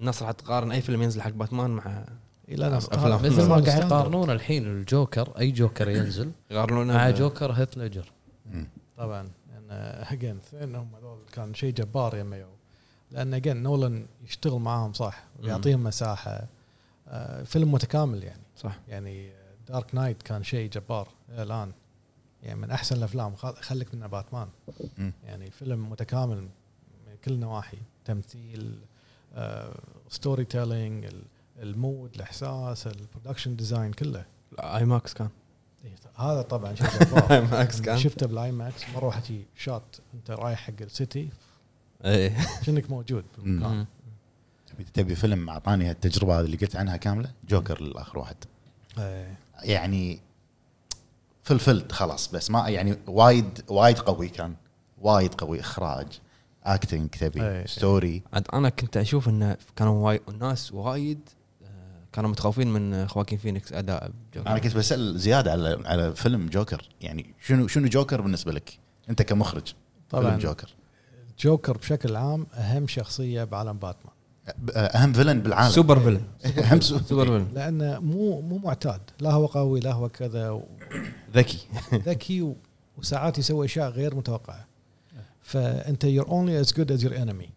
[0.00, 2.04] الناس راح تقارن أي فيلم ينزل حق باتمان مع
[2.48, 3.00] إي لا لا أفلام.
[3.12, 3.82] هذا مثل ما قاعد.
[3.82, 8.12] يقارنون الحين الجوكر أي جوكر ينزل؟ يقارنونه مع جوكر هيث ليجر.
[8.46, 8.68] مم.
[8.96, 9.70] طبعا لأن
[10.12, 12.46] again انهم هذول كان شيء جبار يو
[13.10, 16.46] لأن again نولان يشتغل معاهم صح ويعطيهم مساحة.
[17.08, 18.42] آه، فيلم متكامل يعني.
[18.56, 18.78] صح.
[18.88, 19.30] يعني
[19.68, 21.08] Dark Knight كان شيء جبار
[21.38, 21.72] الآن.
[22.42, 23.34] يعني من أحسن الأفلام.
[23.36, 24.48] خل- خليك منه باتمان.
[25.24, 26.48] يعني فيلم متكامل من
[27.24, 28.78] كل النواحي تمثيل
[30.08, 31.06] storytelling ال
[31.62, 34.24] mood الإحساس ال production design كله.
[34.60, 35.28] IMAX كان.
[35.84, 36.86] إيه، هذا طبعا شيء
[37.30, 37.98] IMAX كان.
[37.98, 41.28] شفته بال IMAX مره واحدة شي shot أنت رايح حق ال city
[42.04, 42.36] إيه.
[42.66, 43.86] كأنك موجود بالمكان.
[44.66, 48.36] تبي تبي فيلم أعطاني التجربه هذه اللي قلت عنها كاملة؟ جوكر الآخر واحد.
[48.98, 49.36] إيه.
[49.62, 50.20] يعني
[51.42, 54.54] فلفلت خلاص بس ما يعني وايد وايد قوي كان.
[55.00, 56.20] وايد قوي إخراج
[56.64, 57.66] acting تبي.
[57.66, 61.20] story عاد أنا كنت أشوف إنه كانوا وايد الناس وايد
[62.16, 64.50] كانوا متخوفين من خواكين فينيكس أداء بجوكر.
[64.50, 66.88] أنا كنت بسأل زيادة على على فيلم جوكر.
[67.00, 68.78] يعني شنو شنو جوكر بالنسبة لك؟
[69.10, 69.74] أنت كمخرج
[70.10, 70.74] طبعا فيلم جوكر.
[71.40, 74.12] جوكر بشكل عام أهم شخصية بعالم باتمان.
[74.76, 75.70] أهم villain بالعالم.
[75.70, 76.22] super villain.
[76.58, 77.48] أهم su- super villain.
[77.54, 79.00] لأنه مو مو معتاد.
[79.20, 80.62] لا هو قوي لا هو كذا.
[81.34, 81.58] ذكي.
[81.94, 82.56] ذكي و-
[82.98, 84.66] وساعات يسوي أشياء غير متوقعة.
[85.42, 87.48] فأنت you're only as good as your enemy.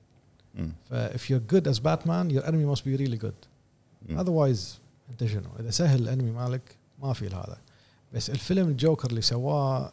[0.55, 0.71] مم.
[0.89, 2.97] ف if you're good as Batman your enemy must be
[4.07, 7.57] otherwise أنت شنو؟ إذا سهل ال enemy مالك ما في هذا
[8.13, 9.91] بس الفيلم الجوكر اللي سواه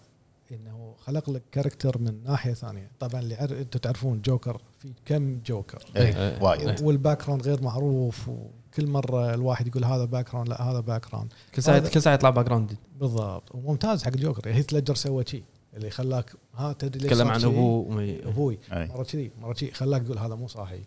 [0.53, 2.91] إنه خلق لك character من ناحية ثانية.
[3.01, 3.51] طبعا اللي عر...
[3.51, 5.85] أنتم تعرفون جوكر في كم جوكر.
[5.97, 6.43] إيه، إيه.
[6.43, 6.83] وايد.
[6.83, 11.89] وال background غير معروف وكل مرة الواحد يقول هذا background لا هذا background كل ساعه
[11.89, 13.55] كل ساعة يطلع background بالضبط.
[13.55, 14.49] وممتاز حق الجوكر.
[14.49, 18.59] هيث ليدجر سوى شيء اللي خلاك ها تدري ليش تكلم عن؟ ابوه أبوي.
[18.73, 20.81] مرة كذي مرة كذي خلاك تقول هذا مو صاحي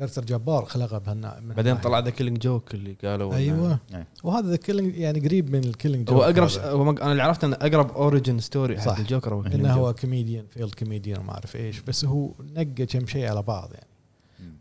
[0.00, 1.76] كاركتر جبار خلقه بهالنا من بعدين.
[1.76, 4.04] طلع ذا كيلينج جوك اللي قالوا أيوه أي.
[4.24, 6.58] وهذا ذا كيلينج يعني قريب من الكيلينج هو أقرب ش...
[6.58, 8.98] هو أنا اللي عرفت إنه أقرب اوريجن ستوري حق صح.
[8.98, 10.00] الجوكر هو Killing إنه هو Joke.
[10.00, 13.86] كوميديان فيلد كوميديان وما أعرف إيش بس هو نقى كم شيء على بعض يعني.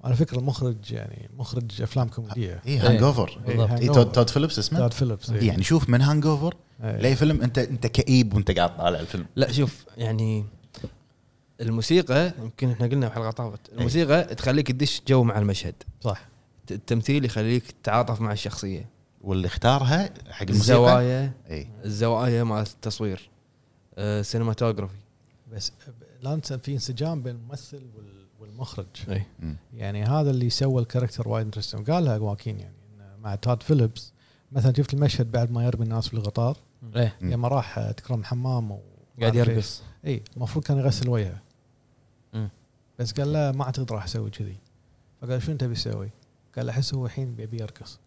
[0.03, 3.88] على فكرة المخرج يعني مخرج أفلام كوميدية اي هانج اوفر إيه،.
[3.88, 5.48] تود تود فيليبس اسمه تاد فيليبس إيه.
[5.48, 6.98] يعني شوف من Hangover إيه.
[6.98, 10.45] لي فيلم انت أنت كئيب وأنت قاعد طالع الفيلم لا شوف يعني
[11.61, 15.76] الموسيقى يمكن إحنا قلنا بحلقه طافت الموسيقى تخليك تدش جو مع المشهد.
[16.02, 16.26] صح.
[16.72, 18.86] التمثيل يخليك تتعاطف مع الشخصية.
[19.22, 21.31] واللي اختارها حق الموسيقى؟ الزوايا.
[21.49, 23.30] اي الزوايا مال التصوير.
[23.98, 24.94] آه، cinematography
[25.53, 25.72] بس
[26.22, 28.86] لا ننسى في انسجام بين الممثل وال- والمخرج.
[29.10, 29.23] إي.
[29.40, 29.56] مم.
[29.73, 32.73] يعني هذا اللي سوى ال character وايد interesting قالها واكين يعني
[33.22, 34.14] مع تاد فيليبس.
[34.52, 36.57] مثلا شفت المشهد بعد ما يرمي الناس في القطار.
[37.22, 38.80] لما راح تكرم حمام و
[39.22, 39.81] قاعد يرقص.
[40.06, 40.23] إي.
[40.38, 41.41] المفروض كان يغسل وجهه.
[43.00, 44.58] بس قال لا ما أعتقد راح أسوي كذي.
[45.22, 46.10] فقال شو أنت بيسوي؟
[46.58, 48.00] قال أحس هو الحين بيبي يرقص.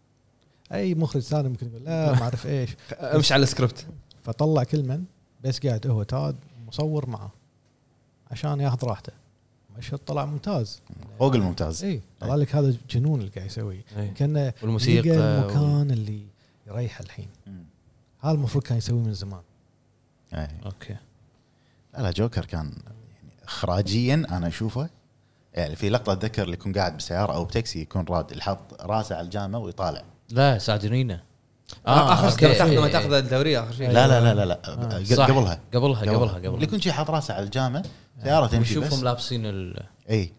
[0.71, 2.75] أي مخرج ثاني ممكن يقول لا ما أعرف إيش.
[3.15, 3.87] أمشي على السكريبت.
[4.23, 5.03] فطلع كل من
[5.43, 6.35] بس قاعد هو تاد
[6.67, 7.31] مصور معه
[8.31, 9.13] عشان ياخذ راحته.
[9.77, 10.81] مشهد طلع ممتاز.
[11.19, 11.83] فوق الممتاز.
[11.83, 13.83] اي طلع لك هذا جنون اللي قاعد يسويه.
[13.97, 14.07] إي.
[14.07, 16.25] كأنه والموسيقى المكان اللي
[16.67, 17.27] يريح الحين.
[18.19, 19.41] هذا المفروض كان يسويه من زمان.
[20.33, 20.47] أي.
[20.65, 20.95] okay.
[21.93, 22.73] لا لا جوكر كان
[23.47, 24.89] اخراجيا أنا أشوفه.
[25.53, 29.25] يعني في لقطة أتذكر اللي يكون قاعد بسيارة أو بتاكسي يكون راد يحط راسه على
[29.25, 30.03] الجامة ويطالع.
[30.29, 31.21] لا ساجرينه.
[31.87, 32.45] آه آخر okay.
[32.45, 32.91] لما تاخذ إيه.
[32.91, 33.91] تاخذ الدورية آخر شيء.
[33.91, 34.59] لا لا لا لا, لا.
[34.67, 34.99] آه.
[34.99, 35.25] ق- صح.
[35.29, 35.99] قبلها قبلها.
[36.01, 37.83] قبلها اللي قبلها يكون شي حاط راسه على الجامة
[38.23, 38.93] سيارة تمشي بس.
[39.03, 39.79] لابسين ال
[40.09, 40.31] إي.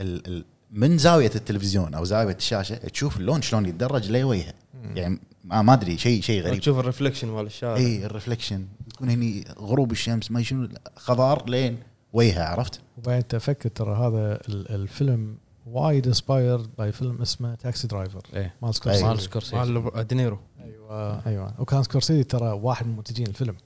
[0.00, 4.52] ال ال من زاوية التلفزيون أو زاوية الشاشة تشوف اللون شلون يتدرج لوجهه
[4.94, 6.60] يعني ما ما أدري شيء شيء غريب.
[6.60, 7.76] تشوف ال reflection مال الشارع.
[7.76, 11.78] إي ال reflection يكون هني غروب الشمس ما شنو خضار لين.
[12.12, 15.36] وجهه عرفت؟ وبعدين تفكر ترى هذا ال- الفيلم
[15.66, 18.54] وايد inspired by فيلم اسمه Taxi Driver إيه.
[18.62, 20.38] مال سكورسيزي مال سكورسيزي مال دينيرو.
[20.64, 21.54] أيوه أيوه.
[21.58, 23.56] وكان سكورسيزي ترى واحد من منتجين الفيلم.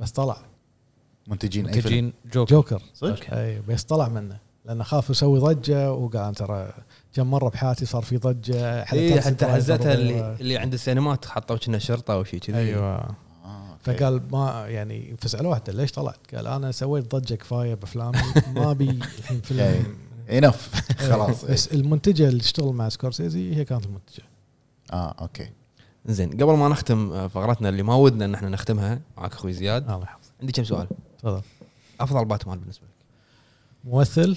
[0.00, 0.36] بس طلع.
[1.28, 4.38] منتجين أي فيلم؟ منتجين جوكر جوكر صدق؟ اي بس طلع منه.
[4.64, 6.72] لأنه خاف يسوي ضجة وقال ترى
[7.14, 11.78] كم مرة بحياتي صار في ضجة حتى Driver حزتها اللي اللي عند السينمات حطوا كنا
[11.78, 12.56] شرطة أو شيء كذي.
[12.56, 13.08] أيوه.
[13.84, 18.18] فقال ما يعني فسالوه حتى ليش طلعت؟ قال أنا سويت ضجة كفاية بأفلامي
[18.54, 19.96] ما ابي الحين فيلم.
[20.30, 24.22] enough إيه، خلاص بس المنتجة اللي تشتغل مع سكورسيزي هي كانت المنتجة.
[24.92, 25.50] آه okay.
[26.06, 29.90] زين قبل ما نختم آه، فقرتنا اللي ما ودنا إن إحنا نختمها معك أخوي زياد.
[29.90, 30.32] الله يحفظك.
[30.40, 30.88] عندي كم سؤال؟
[31.18, 31.42] تفضل.
[32.00, 33.04] أفضل باتمان بالنسبة لك.
[33.92, 34.36] ممثل؟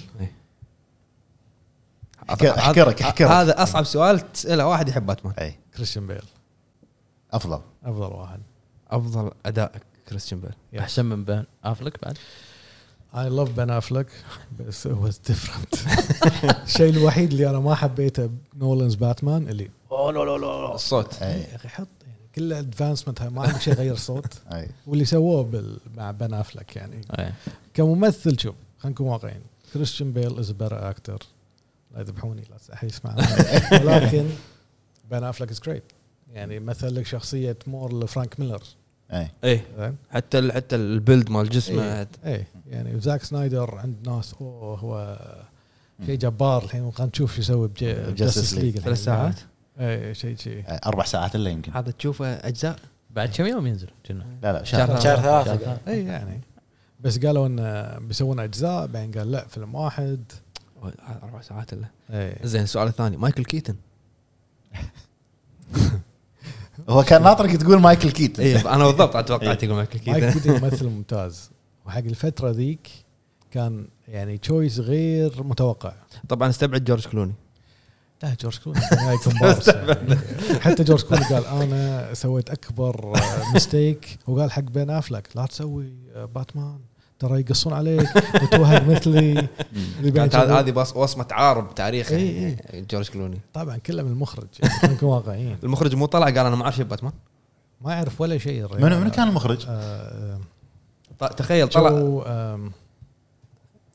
[2.30, 5.34] احكرك احكرك هذا أصعب سؤال تسأله واحد يحب باتمان.
[5.38, 6.22] اي كريستيان بيل.
[7.32, 7.60] أفضل.
[7.84, 8.40] أفضل واحد.
[8.90, 9.72] أفضل أداء
[10.08, 10.80] كريستيان بيل.
[10.80, 12.18] أحسن من بن أفلك بعد؟
[13.14, 14.06] I love بن افلك
[14.60, 15.74] بس هو different
[16.66, 21.22] الشيء الوحيد اللي أنا ما حبيته ب Nolan's باتمان اللي أوه لا لا لا الصوت.
[21.22, 24.34] اي يا أخي حط يعني كل advancement ما عندك شيء غير صوت.
[24.86, 25.78] واللي سووه بال...
[25.96, 27.00] مع بن افلك يعني.
[27.74, 29.42] كممثل شوف خلينا نكون واقعيين.
[29.74, 31.18] كريستيان بيل is better actor
[31.94, 33.16] لا يذبحوني لا تستحي يسمع.
[33.84, 34.26] ولكن
[35.10, 35.84] بن افلك is great
[36.32, 38.62] يعني مثل لك شخصية more لفرانك ميلر.
[39.12, 39.64] اي إيه.
[39.78, 42.08] زين حتى ال- حتى ال build مال جسمه إيه.
[42.24, 42.46] إيه.
[42.66, 45.18] يعني زاك سنايدر عند ناس أوه هو
[46.06, 46.90] شيء جبار الحين.
[46.92, 48.54] خلينا نشوف شو يسوي Justice ب Justice.
[48.54, 49.40] League ثلاث ساعات؟
[49.80, 50.64] اي شيء شيء.
[50.86, 51.72] أربع ساعات إلا يمكن.
[51.72, 52.76] هذا تشوفه أجزاء؟
[53.10, 54.86] بعد كم يوم ينزل كنا لا لا شهر.
[54.86, 55.78] شهر شهر ثلاثة.
[55.88, 56.40] اي يعني.
[57.00, 60.24] بس قالوا انه بيسوون أجزاء بعدين قال لا فيلم واحد.
[61.22, 61.86] أربع ساعات إلا.
[62.10, 63.76] اي زين السؤال الثاني مايكل كيتن.
[66.88, 70.40] هو كان ناطرك تقول مايكل كيت اي أنا بالضبط توقعت يقول مايكل مايك كيتن.
[70.40, 71.50] كيتن ممثل ممتاز.
[71.86, 72.88] وحق الفترة ذيك
[73.50, 75.92] كان يعني تشويس غير متوقع.
[76.28, 77.34] طبعا استبعد جورج كلوني.
[78.22, 80.18] لا جورج كلوني يعني.
[80.60, 83.20] حتى جورج كلوني قال أنا سويت أكبر
[83.54, 86.78] mistake وقال حق بن أفلك لا تسوي آه، باتمان.
[87.18, 88.08] ترى يقصون عليك
[88.42, 89.48] وتوهق مثلي.
[90.14, 93.38] كانت هذه وصمة عار بتاريخ إي يعني جورج كلوني.
[93.54, 95.56] طبعا كله من المخرج يعني نكون واقعيين.
[95.64, 97.12] المخرج مو طلع قال أنا ما أعرف شيء باتمان؟
[97.80, 98.82] ما يعرف ولا شيء الرجال.
[98.86, 100.38] منو منو كان المخرج؟ آه،
[101.36, 101.90] تخيل طلع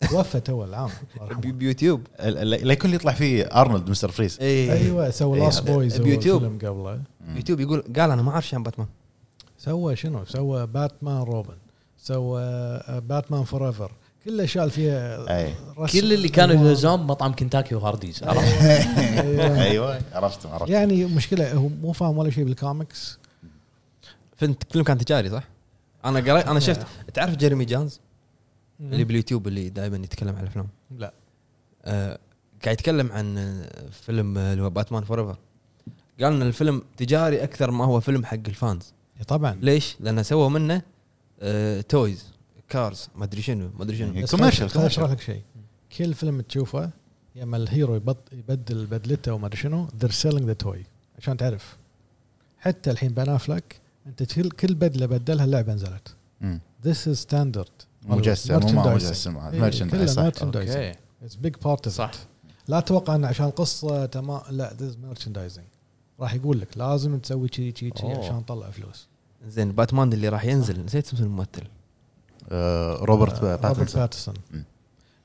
[0.10, 0.90] توفى تو العام.
[1.16, 1.42] الله يرحمه.
[1.42, 2.02] بي- بيوتيوب.
[2.20, 5.64] ال- ال- لا يكون اللي يطلع فيه أرنولد مستر فريز اي أيوه سوى إيه، لاست
[5.64, 6.44] هذا بويز بيوتيوب.
[6.66, 7.02] قبله.
[7.36, 8.88] يوتيوب يقول قال أنا ما أعرف شيء عن باتمان.
[9.58, 11.54] سوى شنو؟ سوى باتمان روبن.
[12.04, 12.42] سوى
[12.90, 13.92] باتمان Forever
[14.26, 15.26] كل الاشياء اللي فيها
[15.88, 16.70] كل اللي كانوا.
[16.70, 18.44] يلزون مطعم كنتاكي وهارديز عرفت؟
[19.18, 19.62] أيوة.
[19.64, 23.20] أيوه عرفت عرفت يعني مشكلة هو مو فاهم ولا شيء بالكوميكس
[24.38, 25.44] فيلم فيلم كان تجاري صح؟
[26.06, 26.88] أنا قريت أنا شفت.
[27.14, 28.00] تعرف جيريمي جانز
[28.82, 30.68] اللي باليوتيوب اللي دائما يتكلم عن الأفلام؟
[30.98, 31.14] لا.
[31.86, 32.20] آه
[32.64, 33.62] قاعد يتكلم عن
[33.92, 35.38] فيلم اللي هو باتمان Forever
[36.22, 38.94] قال إن الفيلم تجاري أكثر ما هو فيلم حق ال fans.
[39.28, 39.58] طبعا.
[39.62, 40.82] ليش؟ لأنه سووا منه
[41.90, 42.26] toys
[42.70, 44.24] cars ما أدري شنو ما أدري شنو إيه.
[44.24, 45.12] بس commercial، خل- خل اشرح.
[45.12, 45.42] لك شيء
[45.98, 46.90] كل فيلم تشوفه
[47.36, 47.96] يا اما الهيرو
[48.32, 50.78] يبدل بدلته وما أدري شنو they're selling the toy
[51.20, 51.78] عشان تعرف
[52.60, 56.16] حتى الحين بن أفلك أنت كل بدلة بدلها اللعبة نزلت
[56.86, 58.84] this is standard مجسم مو.
[58.96, 59.92] مجسم
[61.26, 62.12] It's big part of صح.
[62.14, 62.18] it.
[62.68, 65.62] لا تتوقع إن عشان قصة تمام لا this is merchandising
[66.20, 68.12] راح يقول لك لازم تسوي كذي كذي.
[68.12, 69.08] عشان تطلع فلوس
[69.48, 71.64] زين باتمان اللي راح ينزل نسيت اسم الممثل.
[72.50, 74.02] آه، روبرت آه، روبرت باتنسون.
[74.02, 74.34] باتسون.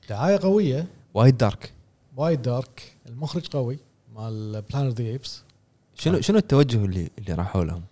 [0.09, 0.87] دعاية قوية.
[1.13, 1.73] وايد دارك.
[2.17, 2.93] وايد دارك.
[3.09, 3.79] المخرج قوي
[4.15, 5.41] مال بلانر ذا ايبس
[5.95, 7.83] شنو شنو التوجه اللي اللي راحوا لهم؟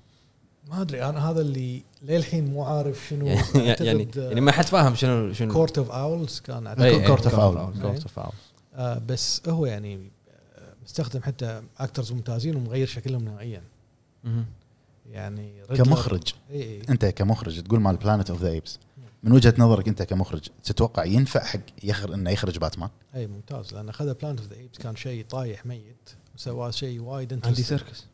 [0.69, 4.95] ما أدري أنا هذا اللي للحين مو عارف شنو يعني يعني, يعني ما حد فاهم
[4.95, 5.53] شنو شنو.
[5.53, 6.73] كورت اوف اولز كان.
[7.07, 7.81] كورت اوف Court of اول Owls.
[7.81, 8.19] كورت اوف
[8.75, 13.61] آه بس هو يعني آه، مستخدم حتى اكترز ممتازين ومغير شكلهم نهائيا.
[15.11, 16.33] يعني كمخرج.
[16.49, 16.81] إي إي.
[16.89, 18.79] أنت كمخرج تقول مال Planet of the Apes
[19.23, 23.89] من وجهة نظرك أنت كمخرج تتوقع ينفع حق يخر- إنه يخرج باتمان؟ إي ممتاز لأن
[23.89, 28.05] أخذ Planet of the Apes كان شيء طايح ميت وسواه شيء وايد عندي interesting سيركس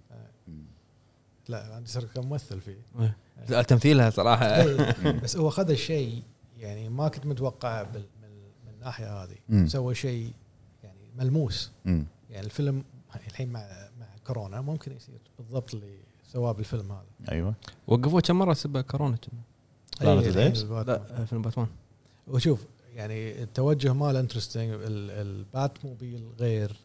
[1.50, 2.82] لا عندي سيركس كان ممثل فيه.
[3.50, 4.46] لا، تمثيلها صراحة.
[4.46, 6.24] إيه، بس هو أخذ الشيء
[6.60, 8.30] يعني ما كنت متوقع بال- من
[8.66, 9.68] من الناحية هذه.
[9.68, 10.32] سوى شيء
[10.84, 11.72] يعني ملموس.
[11.86, 12.84] يعني الفيلم
[13.28, 16.03] الحين مع مع كورونا ممكن يصير بالضبط اللي
[16.34, 17.32] سواه بالفيلم هذا.
[17.32, 17.54] أيوه.
[17.88, 19.42] وقفوه كم مرة سبة كورونا كنا.
[20.00, 21.18] Planet أي، of the الحين Apes؟ الباتمان.
[21.18, 21.68] لا فيلم باتمان.
[22.28, 22.66] وشوف
[22.96, 26.76] يعني التوجه ماله interesting الباتموبيل غير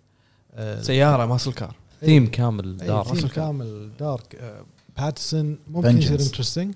[0.54, 1.76] آه، سيارة muscle car.
[2.02, 3.28] إيه، ثيم كامل إيه، dark theme.
[3.28, 4.64] كامل dark آه،
[4.98, 6.20] باتسون ممكن يصير.
[6.20, 6.74] interesting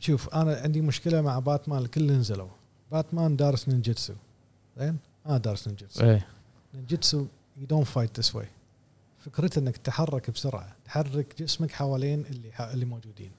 [0.00, 2.48] شوف أنا عندي مشكلة مع باتمان الكل نزلوا.
[2.92, 4.14] باتمان دارس ninjutsu
[4.78, 4.96] زين؟
[5.26, 6.26] أنا دارس ninjutsu إيه.
[6.74, 7.26] ninjutsu
[7.56, 8.46] you don't fight this way
[9.26, 13.30] فكرته إنك تتحرك بسرعة تحرك جسمك حوالين اللي اللي موجودين.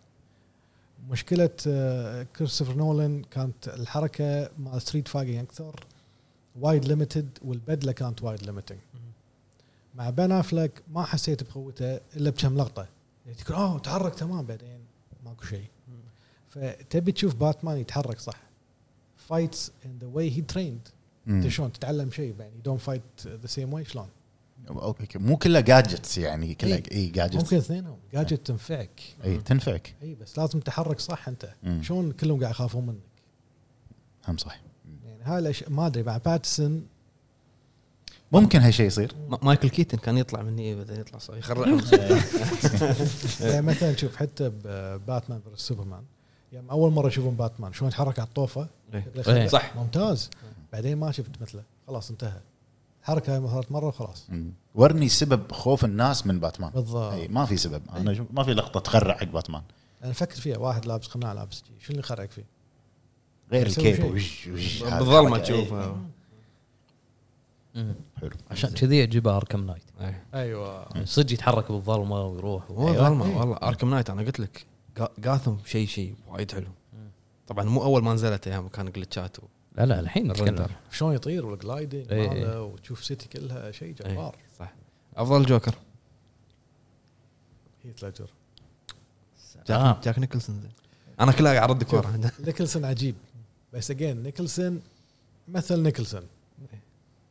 [1.10, 5.86] مشكلة آه، كريستوفر نولان كانت الحركة مع street fighting أكثر
[6.60, 8.80] وايد limited والبدلة كانت وايد limiting
[9.96, 12.88] مع بن افلك ما حسيت بقوته إلا بكم لقطة.
[13.26, 14.46] يعني تقول أوه تحرك تمام.
[14.46, 14.80] بعدين
[15.26, 15.68] ماكو شيء.
[16.50, 18.40] فتبي تشوف باتمان يتحرك صح.
[19.18, 20.88] fights in the way he trained.
[21.28, 24.08] أنت شلون تتعلم شيء؟ يعني don't fight the same way شلون؟
[24.70, 26.92] أوكي مو كلها gadgets يعني كلها إيه.
[26.92, 27.98] اي gadgets ممكن اثنينهم.
[28.14, 29.02] جاجت تنفعك.
[29.24, 29.96] اي تنفعك.
[30.04, 31.50] اي بس لازم تحرك صح أنت.
[31.82, 32.98] شلون كلهم قاعد يخافون منك؟
[34.28, 34.60] هم صح
[35.06, 36.86] يعني هاي الأش- ما أدري مع باتسون
[38.32, 39.12] ممكن هالشيء يصير.
[39.30, 41.82] ما- مايكل كيتن كان يطلع مني بعدين يطلع صار يخرعهم
[43.42, 44.50] يعني مثلا شوف حتى
[45.08, 46.04] باتمان versus سوبرمان
[46.54, 48.68] يعني أول مرة يشوفون باتمان شلون يتحرك على الطوفة؟
[49.28, 49.48] إيه.
[49.48, 49.76] صح.
[49.76, 50.30] ممتاز.
[50.74, 51.64] بعدين ما شفت مثله.
[51.88, 52.40] خلاص انتهى.
[53.10, 54.28] الحركه هاي صارت مرة وخلاص.
[54.76, 56.72] ورني سبب خوف الناس من باتمان.
[56.72, 57.14] بالضبط.
[57.14, 57.82] إي ما في سبب.
[57.96, 59.62] أنا شوف- ما في لقطة تخرع حق باتمان.
[60.04, 62.46] أنا فكر فيها واحد لابس قناع لابس شو اللي يخرعك فيه؟
[63.52, 64.02] غير ال cape
[64.82, 65.38] بالظلمه.
[65.38, 65.98] تشوفها.
[68.22, 68.30] حلو.
[68.52, 69.84] عشان كذي اجيبها Arkham Knight.
[70.34, 71.04] أيوه.
[71.06, 72.64] صدق يتحرك بالظلمة ويروح.
[72.72, 73.10] هو أيوة.
[73.10, 73.58] ظلمه والله.
[73.64, 74.66] Arkham Knight أنا قلت لك
[74.98, 76.68] جا- جوثام شيء شيء وايد حلو.
[77.48, 79.48] طبعا مو أول ما نزلت أيام كان glitchات و-
[79.78, 80.64] لا لا الحين ال render.
[80.64, 80.78] نتكلم.
[80.92, 82.30] شلون يطير وال gliding إيه.
[82.30, 84.36] ماله وتشوف city كلها شيء جبار.
[84.60, 84.74] صح.
[85.16, 85.76] أفضل جوكر.
[87.84, 88.30] هيث ليدجر
[89.70, 89.94] آه.
[89.94, 90.72] جاك, جاك نيكلسون زين.
[91.20, 93.16] أنا كلها قاعد ورا نيكلسون عجيب.
[93.74, 94.82] بس again نيكلسون
[95.48, 96.24] مثل نيكلسون.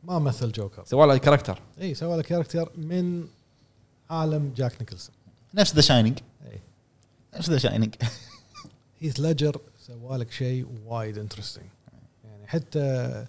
[0.03, 0.85] ما مثل جوكر.
[0.85, 3.27] سوى له character اي سوى له character من
[4.09, 5.15] عالم جاك نيكلسون.
[5.53, 6.59] نفس The Shining اي
[7.37, 7.95] نفس The Shining
[8.99, 11.65] هيث ليدجر سوى لك شيء وايد interesting
[12.47, 13.25] حتى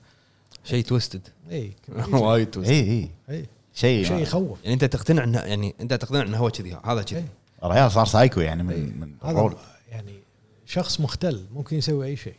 [0.65, 1.73] شيء twisted اي
[2.13, 4.59] وايد twisted اي اي شيء شيء يخوف.
[4.63, 7.19] يعني أنت تقتنع انه يعني أنت تقتنع إنه هو كذي هذا كذي.
[7.19, 7.29] إيه.
[7.65, 8.79] الرجال صار سايكو يعني إيه.
[8.79, 9.57] من من هذا
[9.89, 10.15] يعني
[10.67, 12.35] شخص مختل ممكن يسوي أي شيء.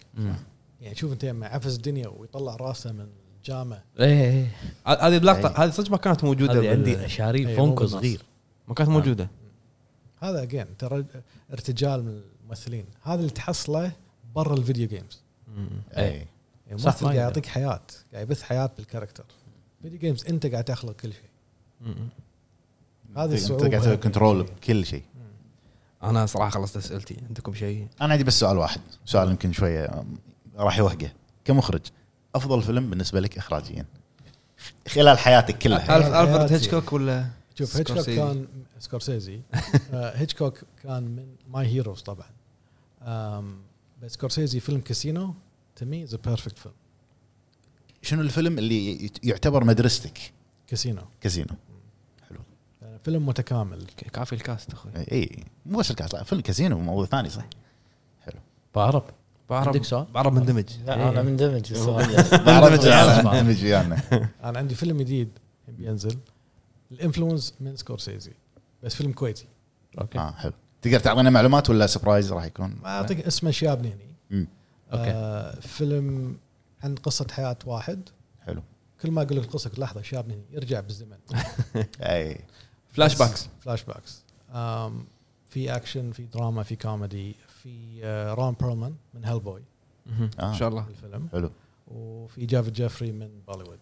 [0.81, 3.07] يعني شوف أنت مع عفس الدنيا ويطلع راسه من
[3.37, 3.81] الجام.
[3.99, 4.47] إيه إيه
[4.85, 5.63] ه- هذه اللقطه إيه.
[5.63, 8.21] هذه صدق ما كانت موجودة هذه عندي شاري إيه، فانكو صغير.
[8.67, 9.29] ما كانت موجودة.
[10.21, 11.05] هذا again ترى
[11.53, 12.85] ارتجال من الممثلين.
[13.03, 13.91] هذا اللي تحصله
[14.35, 15.21] برا ال video games.
[15.97, 16.25] اي
[16.69, 17.15] يعني ما قاعد يقدر.
[17.15, 17.81] يعطيك حياة
[18.13, 19.25] قاعد يبث حياة بال character
[19.81, 21.29] video games أنت قاعد تخلق كل شيء.
[23.15, 24.03] هذه أنت الصعوبة قاعد تسوي يعني.
[24.03, 25.03] control بكل شيء.
[26.03, 27.17] أنا صراحة خلصت أسئلتي.
[27.27, 28.81] عندكم شيء؟ أنا عندي بس سؤال واحد.
[29.05, 30.03] سؤال يمكن شوية
[30.55, 31.11] راح يوهقه.
[31.45, 31.81] كمخرج
[32.35, 33.85] أفضل فيلم بالنسبة لك اخراجيا؟
[34.87, 35.97] خلال حياتك كلها.
[35.97, 37.25] ألف ألفريد هيتشكوك ولا
[37.55, 38.05] شوف هيتشكوك.
[38.05, 38.47] كان
[38.79, 39.41] سكورسيزي.
[39.93, 42.29] آه، هيتشكوك كان من my heroes طبعا.
[44.01, 45.33] بس سكورسيزي فيلم كاسينو.
[45.79, 46.73] to me is perfect film
[48.01, 50.19] شنو الفيلم اللي يعتبر مدرستك؟
[50.67, 51.01] كاسينو.
[51.21, 51.55] كازينو
[52.81, 53.85] يعني فيلم متكامل.
[54.13, 54.91] كافي ال cast أخوي.
[55.11, 57.45] إي مو بس ال cast لا فيلم كازينو موضوع ثاني صح؟
[58.75, 59.03] بعرب.
[59.49, 59.67] بعرب.
[59.67, 63.23] عندك سؤال؟ بعرب مندمج لا أنا مندمج مندمج ويانا.
[63.23, 65.29] مندمج ويانا أنا عندي فيلم جديد
[65.67, 66.17] بينزل
[66.91, 68.33] ال influence من سكورسيزي
[68.83, 69.47] بس فيلم كويتي.
[70.01, 70.19] okay.
[70.19, 70.53] آه حلو.
[70.81, 74.47] تقدر تعطينا معلومات ولا surprise راح يكون؟ ما أعطيك اسمه شاب هني.
[74.91, 74.97] مم.
[74.99, 75.11] okay.
[75.11, 76.37] آه فيلم
[76.83, 78.09] عن قصة حياة واحد.
[78.41, 78.61] حلو.
[79.01, 81.17] كل ما أقول لك القصة لحظة شاب هني يرجع بالزمن.
[82.01, 82.41] أي.
[82.89, 84.23] flashbacks flashbacks
[84.53, 85.05] آم،
[85.49, 89.61] في اكشن في دراما في كوميدي في آه رون بيرلمان من هيل بوي.
[90.39, 90.49] آه.
[90.49, 90.87] إن شاء الله.
[90.89, 91.27] الفيلم.
[91.31, 91.51] حلو.
[91.87, 93.79] وفي جافد جيفري من بوليوود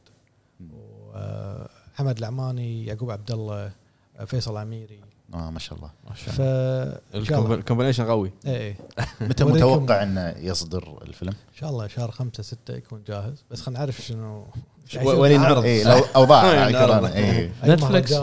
[0.74, 3.72] وحمد العماني يعقوب عبد الله
[4.18, 5.02] آه، فيصل عميري
[5.34, 5.92] آه ما شاء الله.
[6.10, 7.54] ما شاء ف الله.
[7.54, 8.32] ال combination قوي.
[8.46, 8.78] إيه إيه.
[9.30, 13.44] متى متوقع إنه يصدر الفيلم؟ إن شاء الله شهر خمسة ستة يكون جاهز.
[13.52, 14.48] بس خلينا نعرف شنو
[15.04, 18.14] وين ينعرض؟ اي لو اوضاع أي نتفلكس.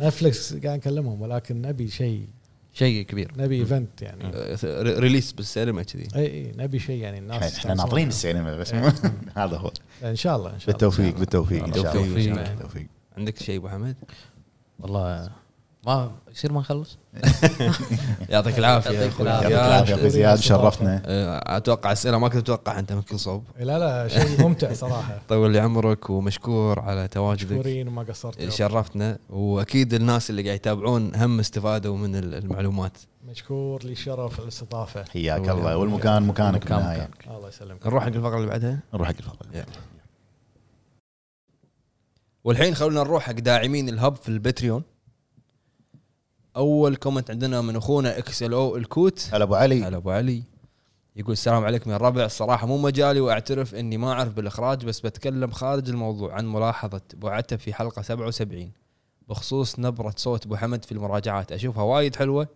[0.00, 2.28] نتفلكس قاعد نكلمهم ولكن نبي شيء
[2.72, 3.32] شيء كبير.
[3.36, 4.24] نبي event يعني.
[4.24, 6.08] آه، re- release بالسينما كذي.
[6.16, 7.74] اي اي نبي شيء يعني الناس إحنا.
[7.74, 8.72] ناطرين السينما بس.
[8.72, 8.94] إيه.
[9.36, 9.70] هذا هو.
[10.04, 10.72] إن شاء الله إن شاء الله.
[10.72, 12.02] بالتوفيق بالتوفيق إن شاء الله.
[12.14, 12.34] بالتوفيق.
[12.34, 12.86] بالتوفيق.
[13.16, 13.96] عندك شيء أبو حمد؟
[14.78, 15.30] والله
[15.86, 16.98] ما يصير ما نخلص؟
[18.28, 18.90] يعطيك العافية.
[18.90, 19.94] يا يعطيك العافية.
[19.94, 23.44] أخوي زياد شرفتنا آه، أتوقع أسئلة ما كنت أتوقع أنت من كل صوب.
[23.58, 25.20] إيه، لا لا شيء ممتع صراحة.
[25.28, 27.52] طول لي عمرك ومشكور على تواجدك.
[27.52, 32.98] مشكورين وما قصرتوا شرفتنا وأكيد الناس اللي قاعد يتابعون هم استفادوا من ال- المعلومات.
[33.28, 35.04] مشكور لي شرف الاستضافة.
[35.04, 35.76] حياك الله.
[35.76, 37.10] والمكان مكانك مكان بالنهايه.
[37.36, 37.86] الله يسلمك.
[37.86, 39.64] نروح حق الفقرة اللي بعدها؟ نروح حق الفقرة يلا.
[42.44, 44.82] والحين خلونا نروح حق داعمين الهب في البتريون
[46.56, 49.28] أول comment عندنا من أخونا إكس إل أو الكوت.
[49.32, 49.84] هلا أبو علي.
[49.84, 50.42] هلا أبو علي.
[51.16, 55.50] يقول السلام عليكم يا الربع الصراحه مو مجالي وأعترف إني ما أعرف بالإخراج بس بتكلم
[55.50, 58.72] خارج الموضوع عن ملاحظة أبو عتب في حلقة 77
[59.28, 61.52] بخصوص نبرة صوت أبو حمد في المراجعات.
[61.52, 62.48] أشوفها وايد حلوة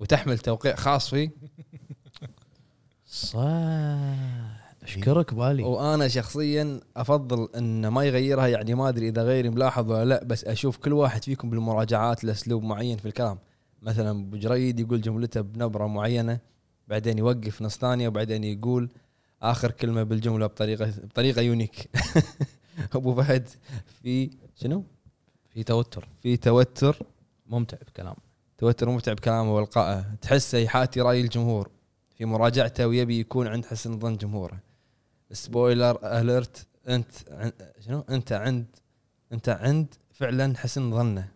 [0.00, 1.30] وتحمل توقيع خاص فيه.
[3.06, 4.61] صح.
[4.82, 5.62] أشكرك بالي.
[5.62, 10.44] وأنا شخصيا أفضل إن ما يغيرها يعني ما أدري إذا غيري ملاحظ ولا لا بس
[10.44, 13.38] أشوف كل واحد فيكم بالمراجعات له اسلوب معين في الكلام.
[13.82, 16.38] مثلا أبو جريد يقول جملته بنبرة معينة
[16.88, 18.88] بعدين يوقف نص ثانية وبعدين يقول
[19.42, 21.90] آخر كلمة بالجملة بطريقة بطريقة unique.
[22.94, 23.48] أبو فهد
[24.02, 24.84] في شنو؟
[25.48, 26.08] في توتر.
[26.22, 26.98] في توتر.
[27.46, 28.14] ممتع بكلام.
[28.58, 30.04] توتر ممتع بكلامه وإلقائه.
[30.22, 31.70] تحسه يحاتي رأي الجمهور.
[32.10, 34.71] في مراجعته ويبي يكون عند حسن ظن جمهوره.
[35.32, 37.10] سبويلر اليرت أنت
[37.86, 38.66] شنو؟ أنت عند
[39.32, 41.28] أنت عند فعلا حسن ظنه.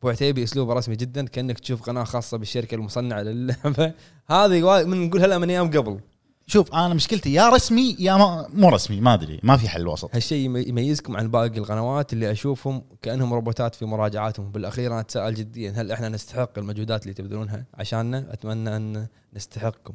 [0.00, 3.92] أبو عتيبي أسلوبه رسمي جدا كأنك تشوف قناة خاصة بالشركة المصنعة للعبة.
[4.30, 6.00] هذه من نقولها لها من أيام قبل.
[6.46, 10.14] شوف أنا مشكلتي يا رسمي يا ما مو رسمي ما أدري ما في حل وسط.
[10.14, 14.52] هالشيء يمي- يميزكم عن باقي القنوات اللي أشوفهم كأنهم روبوتات في مراجعاتهم.
[14.52, 19.94] بالاخير أنا اتساءل جديا هل إحنا نستحق المجهودات اللي تبذلونها؟ عشاننا أتمنى أن نستحقكم.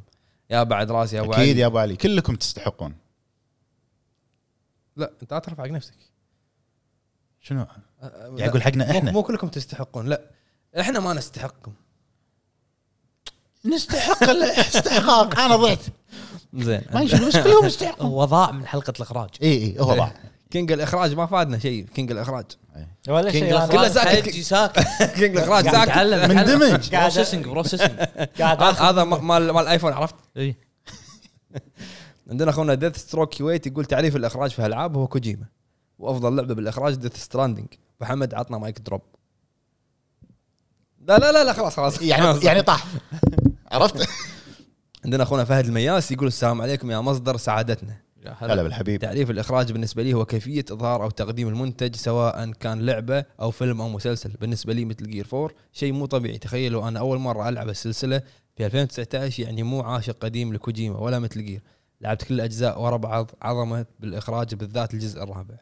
[0.50, 1.60] يا بعد راسي يا أبو أكيد علي.
[1.60, 2.94] يا أبو علي كلكم تستحقون.
[4.96, 5.94] لا انت لا ترفع حق نفسك.
[7.42, 7.68] شنو؟ أه،
[8.02, 9.12] يعني لا، أقول حقنا إحنا.
[9.12, 10.22] مو كلكم تستحقون لا.
[10.80, 11.74] إحنا ما نستحقكم.
[13.66, 15.80] نستحق الاستحقاق أنا ضعت.
[16.54, 16.82] زين.
[16.94, 18.08] ما شنو بس كلهم يستحقون.
[18.08, 19.30] هو ضاع من حلقة الإخراج.
[19.42, 20.14] إي إي هو ضاع.
[20.52, 22.46] king الإخراج ما فادنا شيء king الإخراج.
[23.08, 24.30] ولا شيء كله ساكت.
[25.20, 25.98] king الإخراج ساكت.
[26.32, 26.90] مندمج.
[26.96, 27.99] قاعد- processing processing
[28.40, 30.56] قاعد هذا مال مال الايفون عرفت؟ إي.
[32.32, 35.45] عندنا أخونا ديث ستروك كويت يقول تعريف الإخراج في الالعاب هو كوجيما
[35.99, 37.68] وأفضل لعبة بالإخراج ديث ستراندنج
[38.02, 39.02] محمد عطنا mic drop.
[41.08, 42.02] لا لا لا لا خلاص خلاص.
[42.02, 42.86] يعني يعني طاح.
[43.72, 44.10] عرفت؟
[45.06, 47.98] عندنا أخونا فهد المياس يقول السلام عليكم يا مصدر سعادتنا.
[48.26, 48.53] يا هلا.
[48.53, 49.02] هلا بالحبيب.
[49.02, 53.82] تعريف الإخراج بالنسبة لي هو كيفية إظهار أو تقديم المنتج سواء كان لعبة أو فيلم
[53.82, 54.30] أو مسلسل.
[54.41, 56.38] بالنسبة لي ميتل جير 4 شيء مو طبيعي.
[56.38, 58.22] تخيلوا أنا أول مرة ألعب السلسلة
[58.56, 61.62] في 2019 يعني مو عاشق قديم لكوجيما ولا ميتل جير
[62.02, 65.56] لعبت كل الأجزاء ورا بعض عظمة بالإخراج بالذات الجزء الرابع.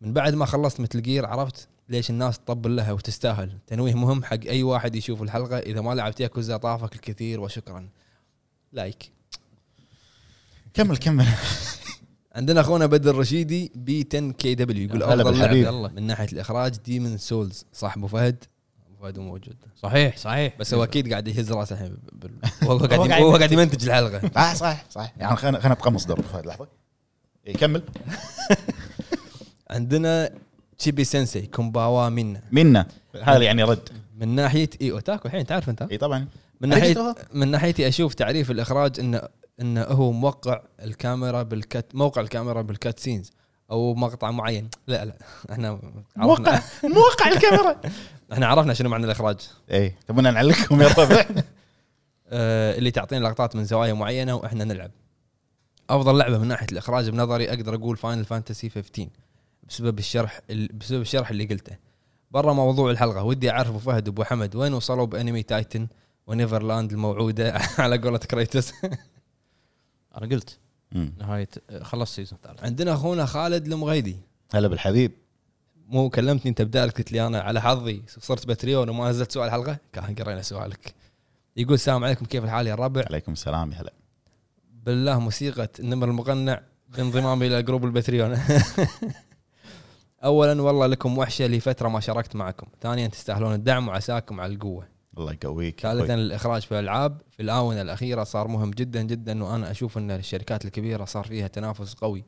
[0.00, 3.58] من بعد ما خلصت ميتل جير عرفت ليش الناس تطبل لها وتستاهل.
[3.66, 5.58] تنويه مهم حق أي واحد يشوف الحلقة.
[5.58, 7.88] إذا ما لعبت ياكوزا طافك الكثير وشكرا.
[8.72, 9.10] like
[10.74, 11.26] كمل كمل.
[12.34, 15.38] عندنا أخونا بدر الرشيدي بي 10 كي دبليو يقول أفضل.
[15.38, 18.44] لعبة من ناحية الإخراج ديمن سولز صح ابو فهد.
[19.00, 19.56] فهد مو موجود.
[19.82, 20.54] صحيح صحيح.
[20.58, 22.30] بس هو أكيد قاعد يهز راسه الحين بال-
[22.70, 24.30] هو قاعد هو قاعد هو قاعد يمنتج الحلقة.
[24.34, 26.68] صح صح صح يعني خلينا خلينا نتقمص دور فهد لحظه
[27.46, 27.82] إيه، كمل.
[29.70, 30.30] عندنا
[30.78, 32.40] تشيبي سينسي こんばんは みんな.
[32.52, 32.86] みんな.
[33.22, 33.88] هذا يعني رد.
[34.18, 36.28] من ناحيه اي otaku الحين تعرف أنت؟ اي طبعا.
[36.60, 39.22] من ناحيه من ناحيتي أشوف تعريف الإخراج انه
[39.60, 43.32] انه هو موقع الكاميرا بال cut موقع الكاميرا بال cutscenes
[43.70, 44.68] أو مقطع معين.
[44.86, 45.14] لا لا.
[45.52, 45.78] إحنا
[46.16, 47.80] موقع موقع الكاميرا.
[48.32, 49.36] إحنا عرفنا شنو معنى الإخراج.
[49.70, 51.24] اي تبونا نعلقكم يا ربع
[52.32, 54.90] آه، اللي تعطينا لقطات من زوايا معينة وإحنا نلعب.
[55.90, 59.08] أفضل لعبة من ناحية الإخراج بنظري أقدر أقول فاينل فانتسي 15
[59.68, 61.76] بسبب الشرح ال- بسبب الشرح اللي قلته.
[62.30, 63.22] برا موضوع الحلقة.
[63.22, 65.86] ودي أعرف أبو فهد وأبو حمد وين وصلوا بأنمي تايتن
[66.26, 68.72] ونيفرلاند الموعودة على قولة كريتوس؟
[70.16, 70.58] أنا قلت.
[70.92, 71.12] مم.
[71.18, 71.48] نهايه
[71.82, 72.64] خلص season ثالث.
[72.64, 74.16] عندنا أخونا خالد المغيدي.
[74.54, 75.12] هلا بالحبيب.
[75.90, 79.78] مو كلمتني انت بدالك قلت لي أنا على حظي صرت باتريون وما نزلت سؤال الحلقة؟
[79.92, 80.94] كان قرينا سؤالك.
[81.56, 83.92] يقول السلام عليكم كيف الحال يا الربع عليكم السلام يا هلا.
[84.84, 88.38] بالله موسيقى النمر المقنع بانضمامي إلى group البتريون
[90.24, 92.66] اولا والله لكم وحشة لفتره ما شاركت معكم.
[92.80, 94.88] ثانيا تستاهلون الدعم وعساكم على القوة.
[95.18, 97.22] الله يقويك ثالثا الإخراج في الألعاب.
[97.30, 101.94] في الآونة الأخيرة صار مهم جدا جدا وأنا أشوف إن الشركات الكبيرة صار فيها تنافس
[101.94, 102.24] قوي.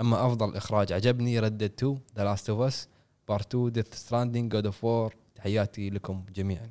[0.00, 2.88] أما أفضل إخراج عجبني Red Dead 2 The Last of Us
[3.28, 6.70] Part 2 Death Stranding God of War تحياتي لكم جميعا.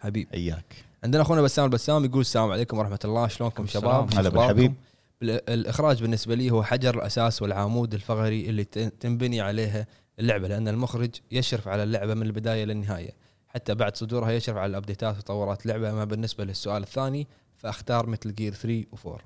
[0.00, 0.28] حبيب.
[0.34, 0.64] اياك
[1.04, 3.28] عندنا أخونا بسام البسام يقول السلام عليكم ورحمة الله.
[3.28, 4.74] شلونكم شباب؟ هلا؟ بالحبيب.
[5.20, 8.64] بال- الإخراج بالنسبة لي هو حجر الأساس والعمود الفقري اللي
[9.00, 9.86] تنبني عليها
[10.18, 13.10] اللعبة لأن المخرج يشرف على اللعبة من البداية للنهاية.
[13.48, 15.90] حتى بعد صدورها يشرف على ال updateات وتطورات اللعبة.
[15.90, 19.20] أما بالنسبة للسؤال الثاني فأختار Metal Gear 3 و4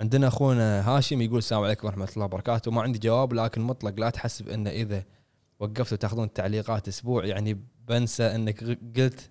[0.00, 2.70] عندنا أخونا هاشم يقول السلام عليكم ورحمة الله وبركاته.
[2.70, 5.04] ما عندي جواب لكن مطلق لا تحسب ان إذا
[5.60, 9.30] وقفتوا تأخذون التعليقات أسبوع يعني بننسى إنك قلت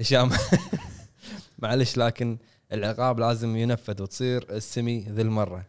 [0.00, 0.30] هشام.
[1.58, 2.38] معلش لكن
[2.72, 5.64] العقاب لازم ينفذ وتصير السمي ذي المرة.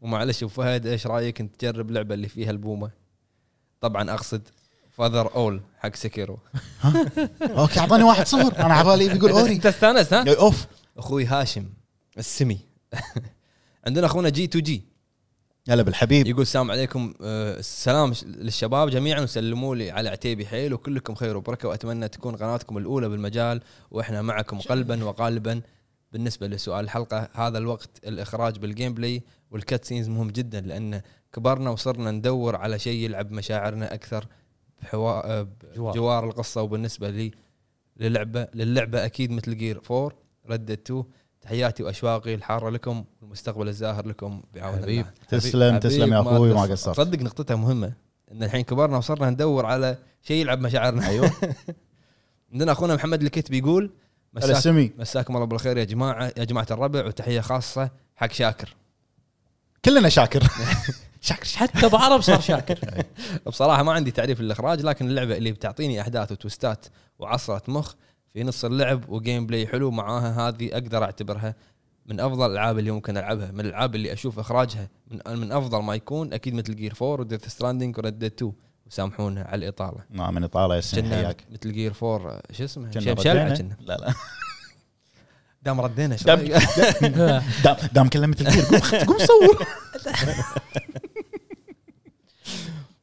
[0.00, 2.90] ومعلش أبو فهد إيش رأيك أنت تجرب لعبة اللي فيها البومة؟
[3.80, 4.42] طبعا أقصد
[4.90, 6.38] Father Owl حق Sekiro
[7.58, 8.58] أوكي أعطاني واحد صفر.
[8.58, 9.52] أنا على بالي بيقول Ori.
[9.52, 10.66] انت استانست ها؟ أوف.
[10.98, 11.64] أخوي هاشم
[12.18, 12.58] السمي.
[13.86, 14.84] عندنا أخونا G2G
[15.68, 16.26] هلا بالحبيب.
[16.26, 17.14] يقول السلام عليكم.
[17.22, 22.78] آه، السلام للشباب جميعا وسلموا لي على عتيبي حيل وكلكم خير وبركة وأتمنى تكون قناتكم
[22.78, 25.60] الأولى بالمجال وإحنا معكم قلبا وقالبا.
[26.12, 31.00] بالنسبة لسؤال الحلقة هذا الوقت الإخراج بال gameplay وال cutscenes مهم جدا لأن
[31.32, 34.26] كبرنا وصرنا ندور على شيء يلعب مشاعرنا أكثر
[34.82, 35.42] بحوا...
[35.76, 35.92] جوار.
[35.92, 36.62] بجوار القصة.
[36.62, 37.30] وبالنسبة لي
[37.96, 40.12] للعبة للعبة أكيد مثل جير 4
[40.46, 41.04] ردد 2
[41.40, 45.06] تحياتي وأشواقي الحارة لكم والمستقبل الزاهر لكم بعون حبيب.
[45.06, 45.38] الله.
[45.40, 46.62] تسلم حبيب، تسلم يا أخوي ما.
[46.62, 46.96] قصرت.
[46.96, 47.92] صدق نقطتها مهمة
[48.32, 51.08] إن الحين كبرنا وصرنا ندور على شيء يلعب مشاعرنا.
[51.08, 51.30] أيوه.
[52.52, 53.90] عندنا أخونا محمد الكتب يقول
[54.34, 58.76] مساك مساكم الله بالخير يا جماعة يا جماعة الربع وتحية خاصة حق شاكر.
[59.84, 60.94] كلنا شاكر شاكر.
[61.20, 63.04] شاكر حتى أبو عرب صار شاكر.
[63.46, 66.86] بصراحة ما عندي تعريف للإخراج لكن اللعبة اللي بتعطيني أحداث و twistات
[67.18, 67.94] وعصرة مخ
[68.32, 71.54] في نص اللعب و gameplay حلو معاها هذه أقدر أعتبرها
[72.06, 75.94] من أفضل الألعاب اللي ممكن ألعبها من الألعاب اللي أشوف إخراجها من من أفضل ما
[75.94, 78.52] يكون أكيد Metal Gear 4 و Death Stranding و Red 2
[78.86, 80.04] وسامحونا على الإطالة.
[80.10, 81.44] ما من إطالة يا حياك.
[81.50, 83.76] Metal Gear 4 شو اسمه؟ شلعة؟ كنا.
[83.80, 84.14] لا لا.
[85.62, 86.44] دام ردينا شو دام؟
[87.64, 89.66] دام, دام كلمة الجير قوم قوم صور.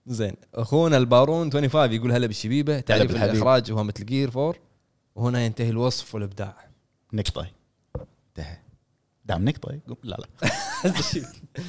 [0.07, 3.11] زين أخونا البارون 25 يقول هلا بالشبيبة تعريف.
[3.11, 4.66] الإخراج هو مثل جير 4
[5.17, 6.55] وهنا ينتهي الوصف والإبداع.
[7.13, 7.47] نقطة.
[8.29, 8.57] انتهى.
[9.25, 9.79] دام نقطة.
[9.87, 10.27] قوم لا لا.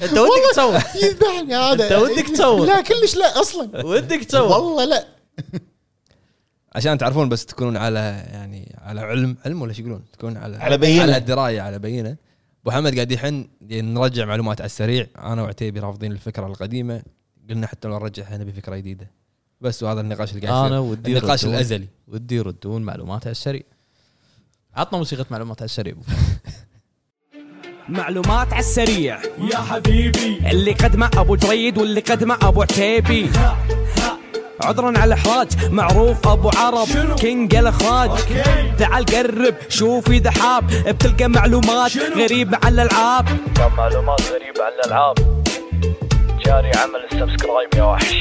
[0.03, 0.75] أنت ودك تصور.
[1.03, 1.83] يذبحني هذا.
[1.83, 2.67] أنت ودك تصور.
[2.67, 3.85] لا كلش لا أصلا.
[3.85, 4.57] ودك تصور.
[4.57, 5.07] والله لا.
[6.75, 7.99] عشان تعرفون بس تكونون على
[8.31, 11.01] يعني على علم علم ولا إيش يقولون؟ تكون على على بينة.
[11.01, 12.17] على درايه على بينة.
[12.61, 15.07] أبو حمد قاعد يحن نرجع معلومات على السريع.
[15.17, 17.03] أنا وعتيبي رافضين الفكرة القديمة.
[17.49, 19.18] قلنا حتى لو نرجعها نبي فكرة جديدة.
[19.61, 20.91] بس وهذا النقاش اللي قاعد أنا يصير.
[20.91, 21.87] ودي النقاش يردون- الأزلي.
[22.07, 23.61] ودي يردون معلومات على السريع.
[24.75, 25.95] عطنا موسيقى معلومات على السريع.
[27.89, 29.19] معلومات على السريع.
[29.51, 30.49] يا حبيبي.
[30.51, 33.29] اللي قدمه أبو جريد واللي قدمه أبو عتيبي.
[34.63, 37.15] عذرا على الإخراج معروف أبو عرب.
[37.19, 38.09] king الاخراج
[38.77, 40.67] تعال قرب شوف إذا حاب.
[40.67, 43.25] بتلقى معلومات غريبة على الألعاب.
[43.77, 45.43] معلومات غريبة عن الألعاب.
[46.45, 48.15] جاري عمل ال subscribe يا وحش.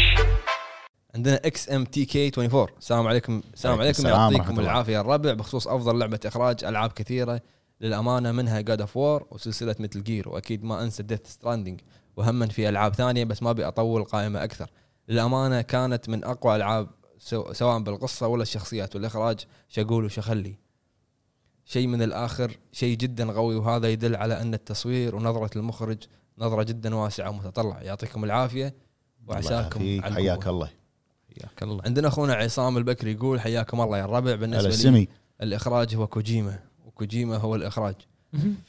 [1.19, 3.43] عندنا XMTK 24 السلام عليكم.
[3.55, 4.07] السلام عليكم.
[4.07, 4.61] يعطيكم.
[4.61, 5.33] العافية الربع.
[5.33, 7.41] بخصوص أفضل لعبة إخراج ألعاب كثيرة
[7.81, 11.81] للأمانة منها God of War وسلسلة Metal Gear وأكيد ما أنسى Death Stranding
[12.17, 14.71] وهما في ألعاب ثانية بس ما أبي أطول قائمة أكثر.
[15.09, 16.89] للأمانة كانت من أقوى ألعاب
[17.19, 18.95] سو- سواء بالقصة ولا الشخصيات.
[18.97, 20.59] والإخراج شقول وشخلي.
[21.65, 25.99] شيء من الآخر شيء جدا قوي وهذا يدل على أن التصوير ونظرة المخرج
[26.39, 27.79] نظرة جدا واسعة ومتطلعة.
[27.81, 28.75] يعطيكم العافية.
[29.27, 29.81] وعساكم
[30.15, 30.49] حياك.
[30.49, 30.71] الله.
[31.41, 31.83] حياك الله.
[31.85, 34.35] عندنا أخونا عصام البكري يقول حياكم الله يا الربع.
[34.35, 35.09] بالنسبة لي السمي
[35.43, 36.59] الإخراج هو كوجيما.
[36.87, 37.95] وكوجيما هو الإخراج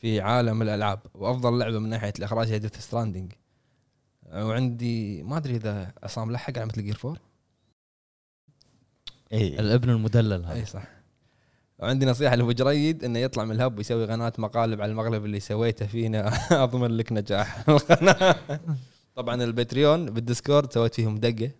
[0.01, 0.99] في عالم الألعاب.
[1.15, 3.31] وأفضل لعبة من ناحية الإخراج هي Death Stranding
[4.33, 7.17] وعندي ما أدري إذا عصام لحق على Metal Gear 4
[9.33, 10.53] اي الابن المدلل هذا.
[10.53, 10.83] اي صح.
[11.79, 15.87] وعندي نصيحة لأبو جريد إنه يطلع من الهب ويسوي قناة مقالب على المقلب اللي سويته
[15.87, 16.31] فينا.
[16.63, 17.63] أضمن لك نجاح.
[17.69, 18.35] القناة.
[19.15, 21.51] طبعا ال Patreon بال Discord سويت فيهم دقة.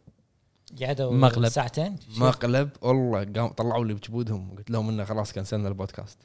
[0.82, 1.48] قعدوا مقلب.
[1.50, 6.18] ساعتين؟ مقلب والله قام طلعوا لي بجبودهم قلت لهم إنه خلاص كنسلنا البودكاست.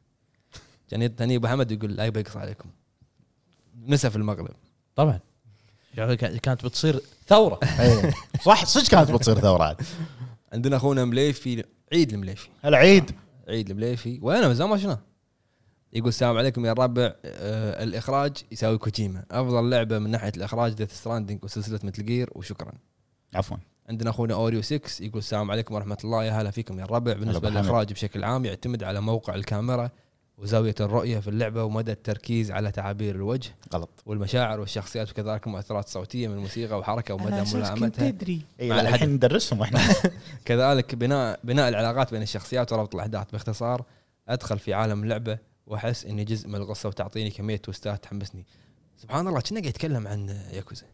[0.91, 2.69] كان هني أبو حمد يقول لا يبي يقص عليكم.
[3.87, 4.55] نسف المقلب
[4.97, 5.21] طبعا.
[5.95, 7.59] يعني كا- كانت بتصير ثورة.
[7.81, 8.13] إي.
[8.43, 9.77] صح صدق كانت بتصير ثورة عاد.
[10.53, 12.49] عندنا أخونا مليفي عيد المليفي.
[12.63, 13.11] هلا عيد.
[13.49, 14.19] عيد المليفي.
[14.23, 14.99] وين من زمان ما شفناه.
[15.93, 19.25] يقول السلام عليكم يا الربع آه الإخراج يساوي كوجيما.
[19.31, 22.73] أفضل لعبة من ناحية الإخراج Death Stranding وسلسلة Metal Gear وشكرا.
[23.35, 23.57] عفوا.
[23.89, 26.25] عندنا أخونا Oreo 6 يقول السلام عليكم ورحمة الله.
[26.25, 27.51] يا هلا فيكم يا الربع بالنسبة.
[27.51, 29.91] للإخراج بشكل عام يعتمد على موقع الكاميرا
[30.39, 33.91] وزاوية الرؤية في اللعبة ومدى التركيز على تعابير الوجه غلط.
[34.07, 38.09] والمشاعر والشخصيات وكذلك المؤثرات الصوتية من الموسيقى وحركة ومدى ملائمتها.
[38.09, 38.43] الحد.
[38.61, 39.81] الحين ندرسهم إحنا.
[40.45, 43.31] كذلك بناء بناء العلاقات بين الشخصيات وربط الأحداث.
[43.33, 43.85] باختصار
[44.29, 48.47] أدخل في عالم اللعبة وأحس إني جزء من القصة وتعطيني كمية twistات تحمسني.
[48.97, 50.87] سبحان الله كنا قاعد يتكلم عن ياكوزا.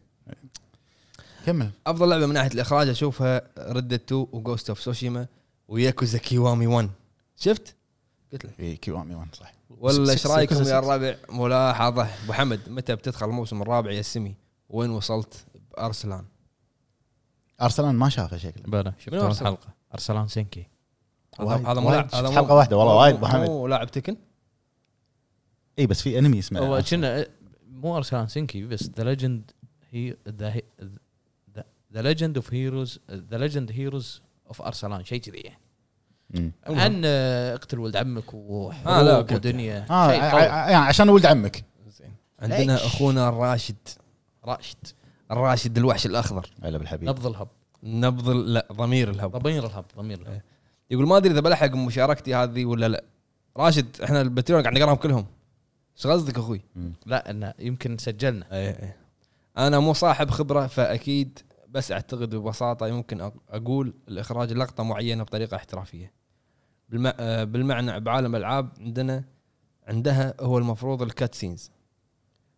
[1.45, 1.69] كمل.
[1.87, 5.27] أفضل لعبة من ناحية الإخراج أشوفها Red Dead 2 و Ghost of Tsushima
[5.67, 6.89] وياكوزا كيوامي 1
[7.37, 7.75] شفت؟
[8.33, 8.53] قلت لك.
[8.53, 9.53] في كيوامي 1 صح.
[9.79, 10.79] ولا إيش رايكم يا.
[10.79, 12.07] الربع؟ ملاحظة.
[12.23, 14.35] أبو حمد متى بتدخل الموسم الرابع يا السمي
[14.69, 15.45] وين وصلت
[15.77, 16.25] بأرسلان؟
[17.61, 18.63] أرسلان ما شافه شكله.
[18.67, 20.67] بلا شفت منو أول أرسل؟ حلقه أرسلان سينكي.
[21.39, 23.49] هذا وايد- هذا مو- حلقة واحدة والله مو- وايد أبو حمد.
[23.49, 24.17] مو لاعب تكن؟
[25.79, 26.81] اي بس في أنمي اسمه هو.
[26.89, 27.25] كنا
[27.71, 29.51] مو أرسلان سينكي بس ذا ليجند
[29.91, 30.61] هي ذا
[31.93, 36.51] The Legend of Heroes The Legend Heroes of Arslan شيء كذي يعني.
[36.67, 39.17] عن آه، اقتل ولد عمك وحروب آه، لا،.
[39.17, 39.85] ودنيا.
[39.89, 40.41] آه شيء قوي.
[40.41, 41.63] ع- يعني عشان ولد عمك.
[41.89, 42.13] زين.
[42.39, 43.75] عندنا ليش؟ أخونا الراشد.
[44.45, 44.77] راشد.
[45.31, 46.49] الراشد الوحش الأخضر.
[46.63, 47.09] هلا بالحبيب.
[47.09, 47.47] نبض الهب.
[47.83, 49.31] نبض ال- لا ضمير الهب.
[49.37, 50.41] ضمير الهب ضمير الهب.
[50.91, 53.03] يقول ما أدري إذا بلحق مشاركتي هذه ولا لا.
[53.57, 55.25] راشد إحنا ال Patreon قاعد نقراهم كلهم.
[55.97, 56.61] إيش قصدك أخوي؟
[57.05, 58.45] لا إنه يمكن سجلنا.
[58.51, 58.95] إيه إيه.
[59.57, 61.39] أنا مو صاحب خبرة فأكيد
[61.71, 66.13] بس أعتقد ببساطة يمكن أقول الإخراج لقطة معينة بطريقة احترافية.
[66.89, 67.13] بالم...
[67.19, 69.23] آه، بالمعنى بعالم الألعاب عندنا
[69.87, 71.71] عندها هو المفروض ال cutscenes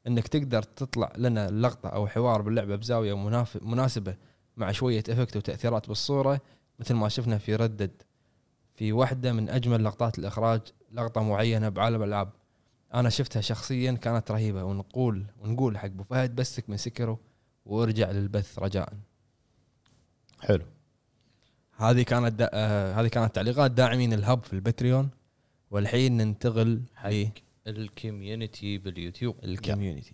[0.07, 3.63] إنك تقدر تطلع لنا اللقطه أو حوار باللعبة بزاوية مناف...
[3.63, 4.15] مناسبة
[4.57, 6.41] مع شوية effect وتأثيرات بالصورة
[6.79, 7.91] مثل ما شفنا في Red Dead
[8.75, 10.61] في واحدة من أجمل لقطات الإخراج
[10.91, 12.29] لقطة معينة بعالم الألعاب.
[12.93, 14.63] أنا شفتها شخصيا كانت رهيبة.
[14.63, 17.19] ونقول ونقول حق أبو فهد بسك من Sekiro
[17.65, 18.93] وارجع للبث رجاء.
[20.39, 20.65] حلو.
[21.75, 22.49] هذه كانت دا...
[22.53, 25.09] آه هذه كانت تعليقات داعمين الهب في ال Patreon
[25.71, 27.09] والحين ننتقل حق
[27.67, 29.35] ال community باليوتيوب.
[29.43, 30.13] لل community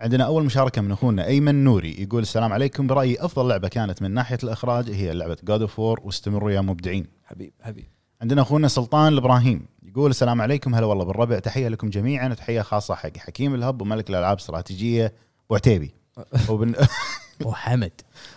[0.00, 2.86] عندنا أول مشاركة من أخونا أيمن نوري يقول السلام عليكم.
[2.86, 7.06] برأيي أفضل لعبة كانت من ناحية الإخراج هي لعبة God of War واستمروا يا مبدعين.
[7.24, 7.86] حبيب حبيب.
[8.22, 11.38] عندنا أخونا سلطان الإبراهيم يقول السلام عليكم هلا والله بالربع.
[11.38, 15.12] تحية لكم جميعا وتحية خاصة حق حكيم ال Hub وملك الألعاب الاستراتيجيه
[15.50, 15.94] وعتيبي
[16.50, 16.74] وبن...
[17.44, 17.92] وحمد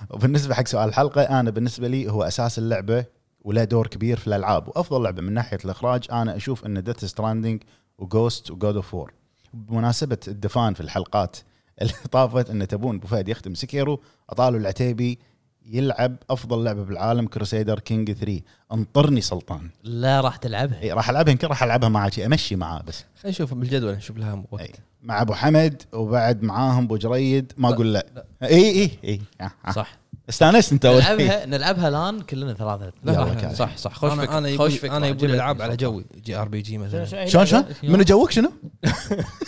[0.10, 3.06] وبالنسبة حق سؤال الحلقة أنا بالنسبة لي هو أساس اللعبة
[3.42, 7.64] وله دور كبير في الألعاب وأفضل لعبة من ناحية الإخراج أنا أشوف إن Death Stranding
[7.98, 9.14] و Ghost و God of War
[9.54, 11.38] بمناسبة الدفان في الحلقات
[11.82, 15.20] اللي طافت إن تبون أبو فهد يختم Sekiro أطالوا العتيبي
[15.66, 18.42] يلعب أفضل لعبة بالعالم Crusader Kings 3
[18.72, 19.70] انطرني سلطان.
[19.84, 20.82] لا راح تلعبها.
[20.82, 23.06] اي راح ألعبها يمكن راح ألعبها شي، أمشي معاه بس.
[23.22, 24.44] خلينا نشوف بالجدول نشوف لها أي.
[24.52, 28.26] وقت مع أبو حمد وبعد معاهم أبو جريد ما أقول لا.
[28.44, 29.72] اي اي اي آه، آه.
[29.72, 29.98] صح.
[30.30, 30.86] استانست أنت.
[30.86, 32.92] نلعبها نلعبها لأن كلنا ثلاثة.
[33.04, 33.94] لا، لا، لا، لا، صح صح.
[33.94, 35.36] خوش فكره أنا خوش فكره أنا يبي عجبتني.
[35.36, 37.26] العاب على جوي JRPG مثلا.
[37.26, 38.52] شلون شلون؟ من جوك شنو؟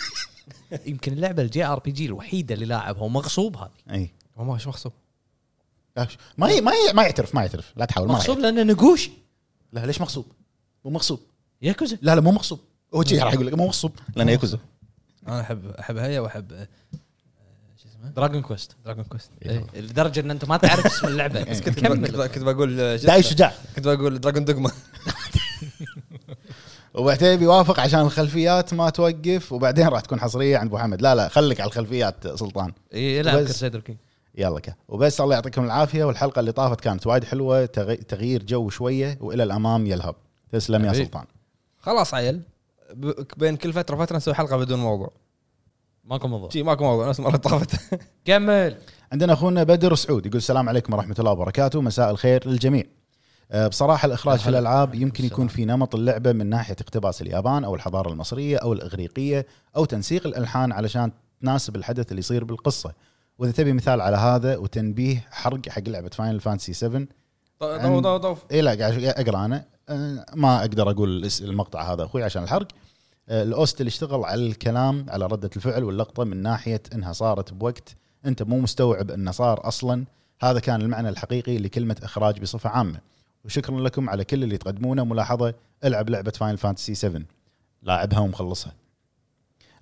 [0.86, 3.70] يمكن اللعبة ال JRPG الوحيدة اللي لاعبها ومغصوب هذه.
[3.90, 4.92] اي ما إيش مغصوب.
[4.92, 5.01] لا،
[6.38, 7.72] ما ي- ما ي- ما يعترف ما يعترف.
[7.76, 8.54] لا تحاول ما مغصوب يعترف.
[8.56, 9.10] لأنه نقوش.
[9.72, 10.26] لا ليش مغصوب؟
[10.84, 11.20] مو مغصوب.
[11.62, 11.98] ياكوزا.
[12.02, 12.60] لا لا مو مغصوب.
[12.94, 13.92] هو شي راح يقول لك مو مغصوب.
[14.16, 14.58] لأنه ياكوزا.
[15.28, 16.68] أنا احب أحب هيا وأحب آه،
[17.82, 19.66] شو اسمه؟ Dragon Quest Dragon Quest إيه.
[19.74, 21.42] لدرجة إن أنت ما تعرف اسم اللعبة.
[21.44, 24.70] بس كنت كمل كنت بقول آه، اسمه؟ شجاع كنت بقول Dragon's Dogma
[26.94, 31.02] وبعدين بيوافق عشان الخلفيات ما توقف وبعدين راح تكون حصرية عند أبو حمد.
[31.02, 32.72] لا لا خليك على الخلفيات سلطان.
[32.94, 33.98] اي بس- Crusader Kings.
[34.34, 34.74] يلا كا.
[34.88, 39.42] وبس الله يعطيكم العافية والحلقة اللي طافت كانت وايد حلوة تغي- تغيير جو شوية وإلى
[39.42, 40.14] الأمام يلهب.
[40.52, 40.92] تسلم يا.
[40.92, 41.24] سلطان.
[41.78, 42.42] خلاص عيل.
[43.36, 45.10] بين كل فترة وفترة نسوي حلقة بدون موضوع.
[46.04, 46.48] ماكو موضوع.
[46.50, 47.76] شي ماكو موضوع نفس المره طافت.
[48.24, 48.76] كمل.
[49.12, 51.80] عندنا أخونا بدر سعود يقول السلام عليكم ورحمة الله وبركاته.
[51.80, 52.84] مساء الخير للجميع.
[53.52, 54.48] أه، بصراحة الإخراج في.
[54.48, 59.46] الألعاب يمكن يكون في نمط اللعبة من ناحية اقتباس اليابان أو الحضارة المصرية أو الإغريقية
[59.76, 62.92] أو تنسيق الألحان علشان تناسب الحدث اللي يصير بالقصة.
[63.38, 67.06] وإذا تبي مثال على هذا وتنبيه حرق حق لعبة Final Fantasy 7
[67.60, 69.64] طو طو طو اي لا قاعد أقرأ أنا.
[70.34, 72.68] ما أقدر أقول المقطع هذا أخوي عشان الحرق.
[73.28, 77.52] أه، ال OST اللي اشتغل على الكلام على ردة الفعل واللقطة من ناحية إنها صارت
[77.52, 77.96] بوقت
[78.26, 80.04] أنت مو مستوعب إنه صار أصلا.
[80.42, 83.00] هذا كان المعنى الحقيقي لكلمة إخراج بصفة عامة.
[83.44, 85.04] وشكرا لكم على كل اللي تقدمونه.
[85.04, 85.54] ملاحظة
[85.84, 87.22] ألعب لعبة Final Fantasy 7
[87.82, 88.72] لاعبها ومخلصها.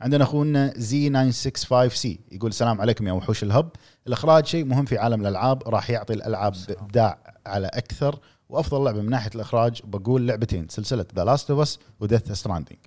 [0.01, 3.69] عندنا أخونا Z 965 C يقول السلام عليكم يا وحوش ال Hub.
[4.06, 8.18] الإخراج شيء مهم في عالم الألعاب راح يعطي الألعاب إبداع على أكثر.
[8.48, 12.78] وأفضل لعبة من ناحية الإخراج بقول لعبتين سلسلة The Last of Us و Death Stranding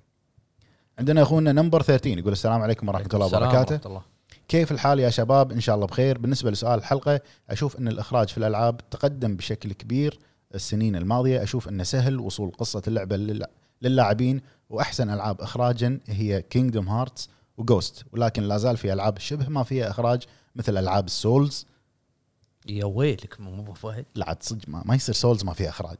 [0.98, 3.74] عندنا أخونا Number 13 يقول السلام عليكم ورحمة الله وبركاته.
[3.74, 4.02] ورحمة الله.
[4.48, 6.18] كيف الحال يا شباب؟ إن شاء الله بخير.
[6.18, 7.20] بالنسبة لسؤال الحلقة
[7.50, 10.18] أشوف إن الإخراج في الألعاب تقدم بشكل كبير
[10.54, 11.42] السنين الماضية.
[11.42, 13.46] أشوف إنه سهل وصول قصة اللعبة لل-
[13.88, 14.40] للاعبين
[14.70, 19.62] وأحسن ألعاب اخراجا هي Kingdom Hearts و Ghost ولكن لا زال في ألعاب شبه ما
[19.62, 20.22] فيها إخراج
[20.56, 21.66] مثل ألعاب ال Souls
[22.68, 24.04] يا ويلك مو أبو فهد.
[24.14, 25.98] لا عاد صدق ما, ما يصير Souls ما فيها إخراج.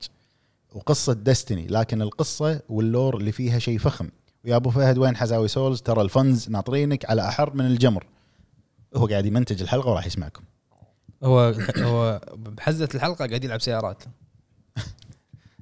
[0.73, 4.09] وقصة Destiny لكن القصة وال lore اللي فيها شيء فخم.
[4.45, 8.07] ويا أبو فهد وين حزاوي Souls ترى ال fans ناطرينك على أحر من الجمر.
[8.97, 10.43] هو قاعد يمنتج الحلقة وراح يسمعكم.
[11.25, 14.03] هو هو بحزة الحلقة قاعد يلعب سيارات.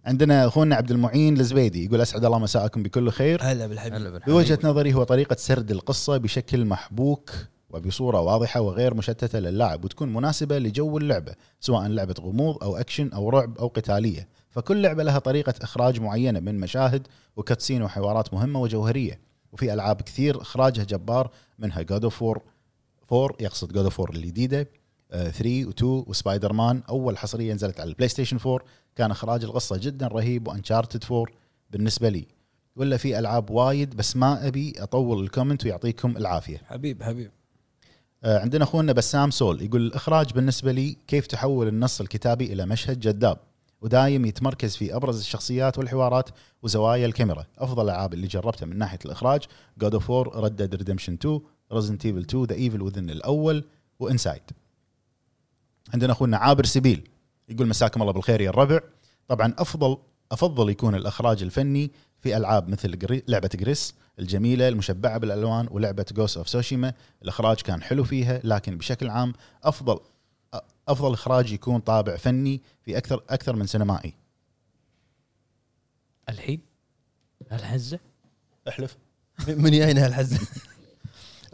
[0.05, 3.39] عندنا أخونا عبد المعين الزبيدي يقول أسعد الله مساءكم بكل خير.
[3.43, 3.95] هلا بالحبيب.
[3.95, 4.35] هلا بالحبيب.
[4.35, 7.31] بوجهة نظري هو طريقة سرد القصة بشكل محبوك
[7.71, 13.29] وبصورة واضحة وغير مشتتة للاعب وتكون مناسبة لجو اللعبة سواء لعبة غموض أو أكشن أو
[13.29, 14.29] رعب أو قتالية.
[14.51, 17.07] فكل لعبة لها طريقة إخراج معينة من مشاهد
[17.37, 19.21] وكاتسين وحوارات مهمة وجوهرية.
[19.53, 22.43] وفي ألعاب كثير إخراجها جبار منها God of 4
[23.13, 24.69] 4 يقصد God of 4 الجديدة.
[25.13, 26.83] 3 و2 وسبايدر مان.
[26.89, 28.61] أول حصرية نزلت على ال PlayStation 4
[28.97, 31.25] كان إخراج القصة جدا رهيب و Uncharted 4
[31.71, 32.27] بالنسبة لي.
[32.77, 36.63] ولا في ألعاب وايد بس ما أبي أطول ال comment ويعطيكم العافية.
[36.67, 37.31] حبيب حبيب.
[38.25, 43.01] آه، عندنا أخونا بسام سول يقول الاخراج بالنسبة لي كيف تحول النص الكتابي إلى مشهد
[43.01, 43.39] جذاب
[43.81, 46.29] ودايم يتمركز في أبرز الشخصيات والحوارات
[46.63, 47.47] وزوايا الكاميرا.
[47.59, 49.43] أفضل الالعاب اللي جربتها من ناحية الإخراج
[49.79, 51.41] God of 4 Red Dead Redemption 2
[51.73, 53.65] Resident Evil 2 The Evil Within الأول
[53.99, 54.43] و Inside.
[55.95, 57.09] عندنا أخونا عابر سبيل
[57.49, 58.81] يقول مساكم الله بالخير يا الربع.
[59.29, 59.99] طبعا افضل
[60.33, 61.91] أفضل يكون الإخراج الفني
[62.21, 68.05] في ألعاب مثل لعبة Gris الجميلة المشبعة بالألوان ولعبة Ghost of Tsushima الإخراج كان حلو
[68.05, 69.33] فيها لكن بشكل عام
[69.65, 70.01] افضل
[70.89, 74.15] أفضل إخراج يكون طابع فني في أكثر أكثر من سينمائي.
[76.29, 76.61] الحين؟
[77.53, 77.99] الحزه
[78.69, 78.97] احلف.
[79.49, 80.41] من جاينا هالحزه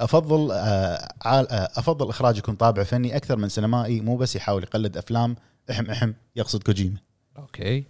[0.00, 4.62] أفضل آه، عال- آه، أفضل إخراج يكون طابع فني أكثر من سينمائي مو بس يحاول
[4.62, 5.36] يقلد أفلام.
[5.70, 6.96] أحم أحم يقصد كوجيما.
[7.38, 7.84] أوكي.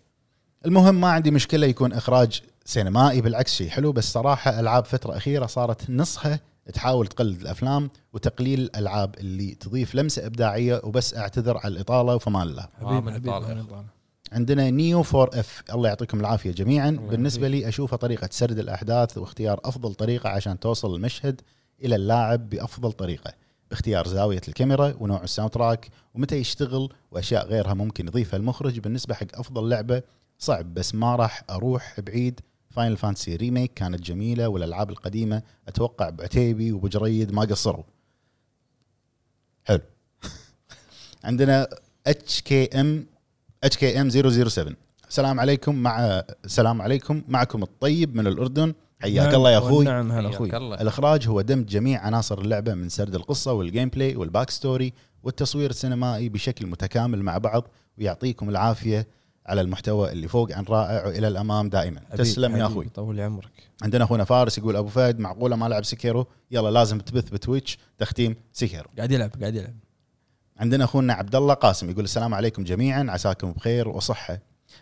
[0.66, 5.46] المهم ما عندي مشكلة يكون إخراج سينمائي بالعكس شيء حلو بس صراحة ألعاب فترة أخيرة
[5.46, 6.40] صارت نصها
[6.72, 12.68] تحاول تقلد الأفلام وتقليل الألعاب اللي تضيف لمسة إبداعية وبس أعتذر على الإطالة وفمان الله.
[14.32, 15.62] عندنا Neo 4 F.
[15.74, 16.90] الله يعطيكم العافية جميعا.
[16.90, 21.40] بالنسبة لي اشوفها طريقة سرد الأحداث واختيار أفضل طريقة عشان توصل المشهد
[21.84, 23.32] إلى اللاعب بأفضل طريقة
[23.70, 29.26] باختيار زاوية الكاميرا ونوع ال soundtrack ومتى يشتغل وأشياء غيرها ممكن يضيفها المخرج بالنسبة حق
[29.34, 30.02] أفضل لعبة.
[30.38, 32.40] صعب بس ما راح أروح بعيد.
[32.70, 37.84] Final Fantasy Remake كانت جميلة والألعاب القديمة أتوقع بعتيبي وأبو جريد ما قصروا.
[39.64, 39.80] حلو.
[41.24, 41.68] عندنا
[42.06, 43.06] اتش كي ام
[43.64, 44.72] اتش كي ام 007
[45.08, 48.74] السلام عليكم مع السلام عليكم معكم الطيب من الأردن.
[49.00, 49.84] حياك الله يا أخوي.
[49.84, 50.56] نعم هلا أخوي.
[50.56, 54.92] الإخراج هو دمج جميع عناصر اللعبة من سرد القصة وال gameplay وال backstory
[55.22, 57.68] والتصوير السينمائي بشكل متكامل مع بعض
[57.98, 59.06] ويعطيكم العافية
[59.46, 62.00] على المحتوى اللي فوق عن رائع وإلى الأمام دائما.
[62.16, 62.88] تسلم يا أخوي.
[62.94, 63.50] طول لي عمرك.
[63.82, 67.78] عندنا أخونا فارس يقول أبو فهد معقولة ما لعب Sekiro يلا لازم تبث ب Twitch
[67.98, 69.74] تختيم Sekiro قاعد يلعب قاعد يلعب.
[70.58, 74.38] عندنا أخونا عبد الله قاسم يقول السلام عليكم جميعا عساكم بخير وصحة.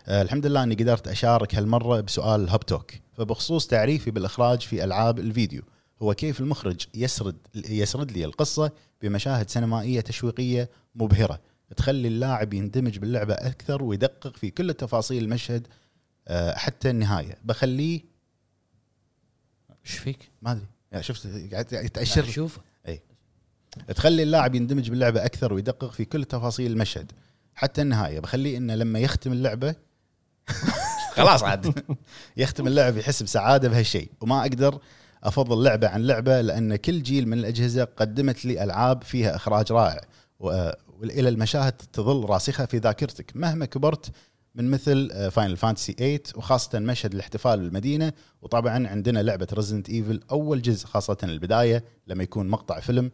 [0.07, 5.19] آه الحمد لله إني قدرت أشارك هالمرة بسؤال الهب توك فبخصوص تعريفي بالإخراج في ألعاب
[5.19, 5.61] الفيديو
[6.01, 8.71] هو كيف المخرج يسرد يسرد لي القصة
[9.01, 11.39] بمشاهد سينمائية تشويقية مبهرة
[11.77, 15.67] تخلي اللاعب يندمج باللعبة أكثر ويدقق في كل تفاصيل المشهد
[16.27, 17.37] آه حتى النهاية.
[17.43, 18.01] بخليه
[19.85, 20.65] إيش فيك؟ ما أدري.
[20.91, 22.59] يعني شفت قاعد يتاشر شوف.
[23.95, 27.11] تخلي اللاعب يندمج باللعبة أكثر ويدقق في كل تفاصيل المشهد
[27.55, 28.19] حتى النهاية.
[28.19, 29.75] بخليه إنه لما يختم اللعبة
[31.17, 31.95] خلاص عاد.
[32.37, 34.11] يختم اللعبه يحس بسعادة بهالشيء.
[34.21, 34.79] وما أقدر
[35.23, 40.01] أفضل لعبة عن لعبة لأن كل جيل من الأجهزة قدمت لي ألعاب فيها إخراج رائع.
[40.39, 43.31] وإلى المشاهد تظل راسخة في ذاكرتك.
[43.35, 44.11] مهما كبرت
[44.55, 48.13] من مثل Final Fantasy 8 وخاصة مشهد الاحتفال بالمدينة.
[48.41, 53.11] وطبعا عندنا لعبة Resident Evil أول جزء خاصة البداية لما يكون مقطع فيلم.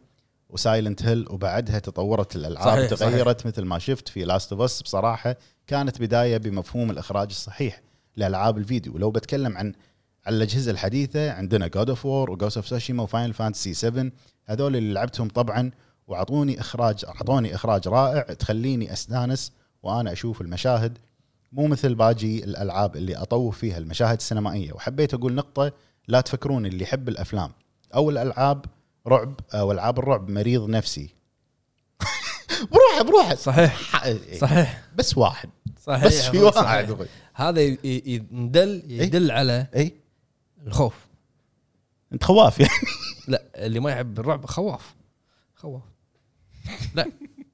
[0.48, 4.82] و Silent Hill وبعدها تطورت الألعاب صحيح، تغيرت مثل ما شفت في Last of Us
[4.82, 5.36] بصراحة
[5.66, 7.82] كانت بداية بمفهوم الإخراج الصحيح.
[8.16, 8.94] لألعاب الفيديو.
[8.94, 9.72] ولو بتكلم عن
[10.26, 14.10] على الأجهزة الحديثة عندنا God of War و Ghost of Tsushima و Final Fantasy 7
[14.44, 15.70] هذول اللي لعبتهم طبعا
[16.06, 20.98] وأعطوني إخراج أعطوني إخراج رائع تخليني أستانس وأنا أشوف المشاهد.
[21.52, 24.72] مو مثل باجي الألعاب اللي أطوف فيها المشاهد السينمائية.
[24.72, 25.72] وحبيت أقول نقطة
[26.08, 27.50] لا تفكرون اللي يحب الأفلام.
[27.94, 28.64] أو الألعاب
[29.06, 31.08] رعب أو ألعاب الرعب مريض نفسي.
[32.72, 33.34] بروحه بروحه.
[33.34, 34.04] صحيح.
[34.40, 34.82] صحيح.
[34.96, 35.48] بس واحد.
[35.82, 36.56] صحيح بس في صحيح.
[36.56, 36.90] واحد.
[36.90, 37.06] أخوي.
[37.34, 38.00] هذا ي- ي-
[38.32, 39.92] يدل يدل على اي
[40.66, 40.94] الخوف.
[42.12, 42.72] أنت خواف يعني.
[43.28, 44.94] لا اللي ما يحب الرعب خواف.
[45.54, 45.82] خواف.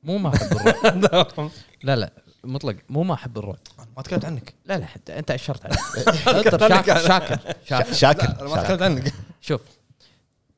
[0.02, 1.50] مو ما أحب الرعب.
[1.82, 2.12] لا لا
[2.44, 2.76] مطلق.
[2.88, 3.58] مو ما أحب الرعب.
[3.96, 4.54] ما تكلمت عنك.
[4.66, 5.76] لا لا حتى أنت أشرت علي.
[6.38, 7.92] انطر شاكر شاكر شاكر.
[7.92, 8.62] شاكر لا، أنا ما.
[8.62, 9.12] تكلمت عنك.
[9.40, 9.60] شوف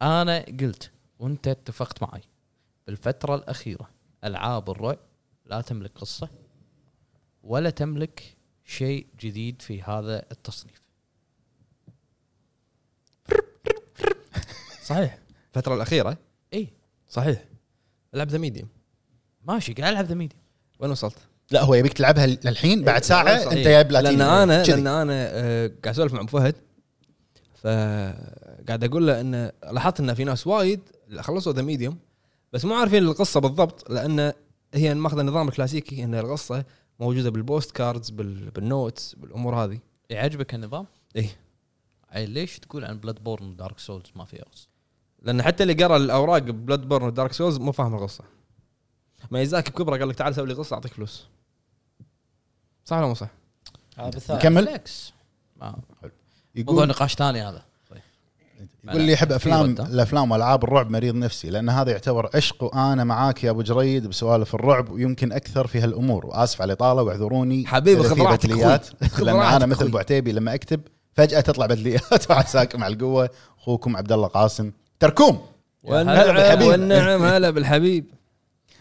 [0.02, 2.20] أنا قلت وأنت اتفقت معي
[2.86, 3.88] بالفترة الأخيرة
[4.24, 4.98] ألعاب الرعب
[5.46, 6.28] لا تملك قصة
[7.42, 10.82] ولا تملك شيء جديد في هذا التصنيف.
[14.84, 15.18] صحيح.
[15.48, 16.16] الفترة الأخيرة؟
[16.54, 16.68] اي
[17.08, 17.44] صحيح.
[18.14, 18.68] ألعب The Medium
[19.44, 20.38] ماشي قاعد ألعب The Medium
[20.78, 21.16] وين وصلت؟
[21.50, 24.62] لا هو يبيك تلعبها للحين بعد ساعة إيه، أنت يا بلاتيني لأن أنا.
[24.62, 26.54] لأن أنا آه، قاعد أسولف مع أبو فهد.
[27.62, 30.80] فقاعد أقول له انه لاحظت إن في ناس وايد
[31.20, 31.98] خلصوا The Medium
[32.52, 34.32] بس مو عارفين القصة بالضبط لأن
[34.74, 36.64] هي ماخذة النظام الكلاسيكي إن القصة
[37.02, 39.78] موجودة بال postcards بال- بال notes بالأمور هذه.
[40.10, 41.36] يعجبك النظام؟ إيه.
[42.14, 44.68] أي ليش تقول عن Bloodborne و Dark Souls ما في قصه؟
[45.22, 48.24] لأن حتى اللي قرأ الأوراق Bloodborne و Dark Souls مو فاهم القصة.
[49.30, 51.26] ميازاكي بكبره قال لك تعال سوي لي قصة أعطيك فلوس.
[52.84, 53.28] صح ولا مو صح؟
[53.98, 54.64] هذا بالثالث نكمل
[55.56, 56.10] ما- موضوع
[56.54, 57.64] يقول نقاش ثاني هذا.
[58.84, 63.04] يقول لي يحب في افلام؟ الأفلام وألعاب الرعب مريض نفسي لأن هذا يعتبر عشق وأنا
[63.04, 66.26] معاك يا أبو جريد بسوالف الرعب ويمكن أكثر في هالأمور.
[66.26, 67.66] وآسف على الإطالة واعذروني.
[67.66, 68.50] حبيبي خذ راحتك
[69.20, 69.86] لأن أنا مثل.
[69.86, 70.80] ابو عتيبي لما أكتب
[71.14, 72.24] فجأة تطلع بدليات.
[72.30, 73.30] وعساكم على القوة.
[73.58, 74.70] أخوكم عبد الله قاسم.
[75.00, 75.40] تركوم!
[75.82, 76.62] والنعم.
[76.62, 78.04] والنعم هلا بالحبيب.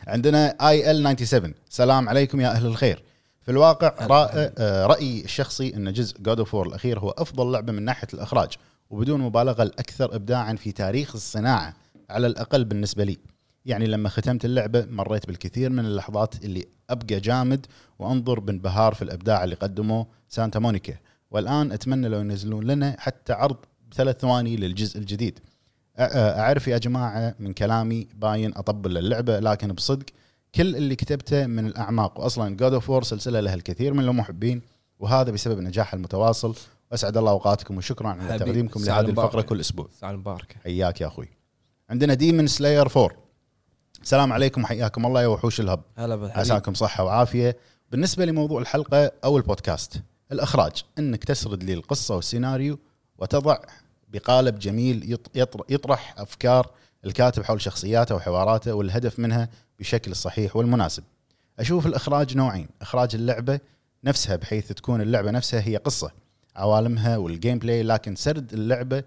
[0.07, 3.03] عندنا IL 97 سلام عليكم يا أهل الخير.
[3.41, 7.83] في الواقع رأ- آه، رأيي الشخصي إن جزء God of الأخير هو أفضل لعبة من
[7.85, 8.49] ناحية الإخراج.
[8.91, 11.73] وبدون مبالغة الأكثر ابداعا في تاريخ الصناعة
[12.09, 13.17] على الأقل بالنسبة لي.
[13.65, 17.65] يعني لما ختمت اللعبة مريت بالكثير من اللحظات اللي أبقى جامد
[17.99, 20.93] وأنظر بانبهار في الإبداع اللي قدمه Santa Monica.
[21.31, 23.57] والآن أتمنى لو ينزلون لنا حتى عرض
[23.91, 25.39] بثلاث ثواني للجزء الجديد.
[25.99, 30.05] أعرف يا جماعة من كلامي باين أطبل اللعبة لكن بصدق
[30.55, 32.19] كل اللي كتبته من الأعماق.
[32.19, 34.61] واصلا God of War سلسلة لها الكثير من المحبين
[34.99, 36.55] وهذا بسبب النجاح المتواصل
[36.91, 39.41] واسعد الله أوقاتكم وشكرا على تقديمكم لهذه الفقرة.
[39.41, 39.87] كل أسبوع.
[39.99, 41.27] ساعه مباركه حياك يا أخوي.
[41.89, 43.09] عندنا Demon Slayer 4
[44.01, 45.81] السلام عليكم وحياكم الله يا وحوش ال Hub.
[45.97, 46.39] هلا بالحبيب.
[46.39, 47.57] عساكم صحة وعافية.
[47.91, 50.01] بالنسبة لموضوع الحلقة أو البودكاست
[50.31, 52.79] الإخراج أنك تسرد لي القصة والسيناريو
[53.17, 53.57] وتضع
[54.09, 56.69] بقالب جميل يط- يطر- يطرح أفكار
[57.05, 59.49] الكاتب حول شخصياته وحواراته والهدف منها
[59.79, 61.03] بشكل الصحيح والمناسب.
[61.59, 63.59] أشوف الإخراج نوعين إخراج اللعبة
[64.03, 66.11] نفسها بحيث تكون اللعبة نفسها هي قصة.
[66.55, 69.03] عوالمها وال gameplay لكن سرد اللعبة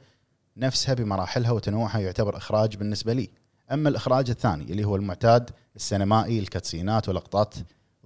[0.57, 3.31] نفسها بمراحلها وتنوعها يعتبر إخراج بالنسبة لي
[3.73, 7.55] أما الإخراج الثاني اللي هو المعتاد السينمائي الكاتسينات ولقطات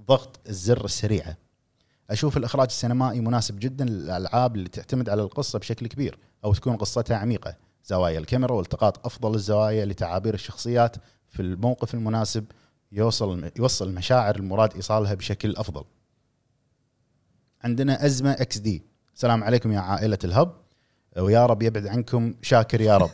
[0.00, 1.36] ضغط الزر السريعه.
[2.10, 7.16] أشوف الإخراج السينمائي مناسب جدا للألعاب اللي تعتمد على القصة بشكل كبير أو تكون قصتها
[7.16, 10.96] عميقة، زوايا الكاميرا والتقاط أفضل الزوايا لتعابير الشخصيات
[11.28, 12.44] في الموقف المناسب
[12.92, 15.84] يوصل يوصل المشاعر المراد إيصالها بشكل أفضل.
[17.64, 18.82] عندنا أزمة XD،
[19.18, 20.52] السلام عليكم يا عائلة ال Hub.
[21.16, 22.34] ويا رب يبعد عنكم.
[22.42, 23.10] شاكر يا رب.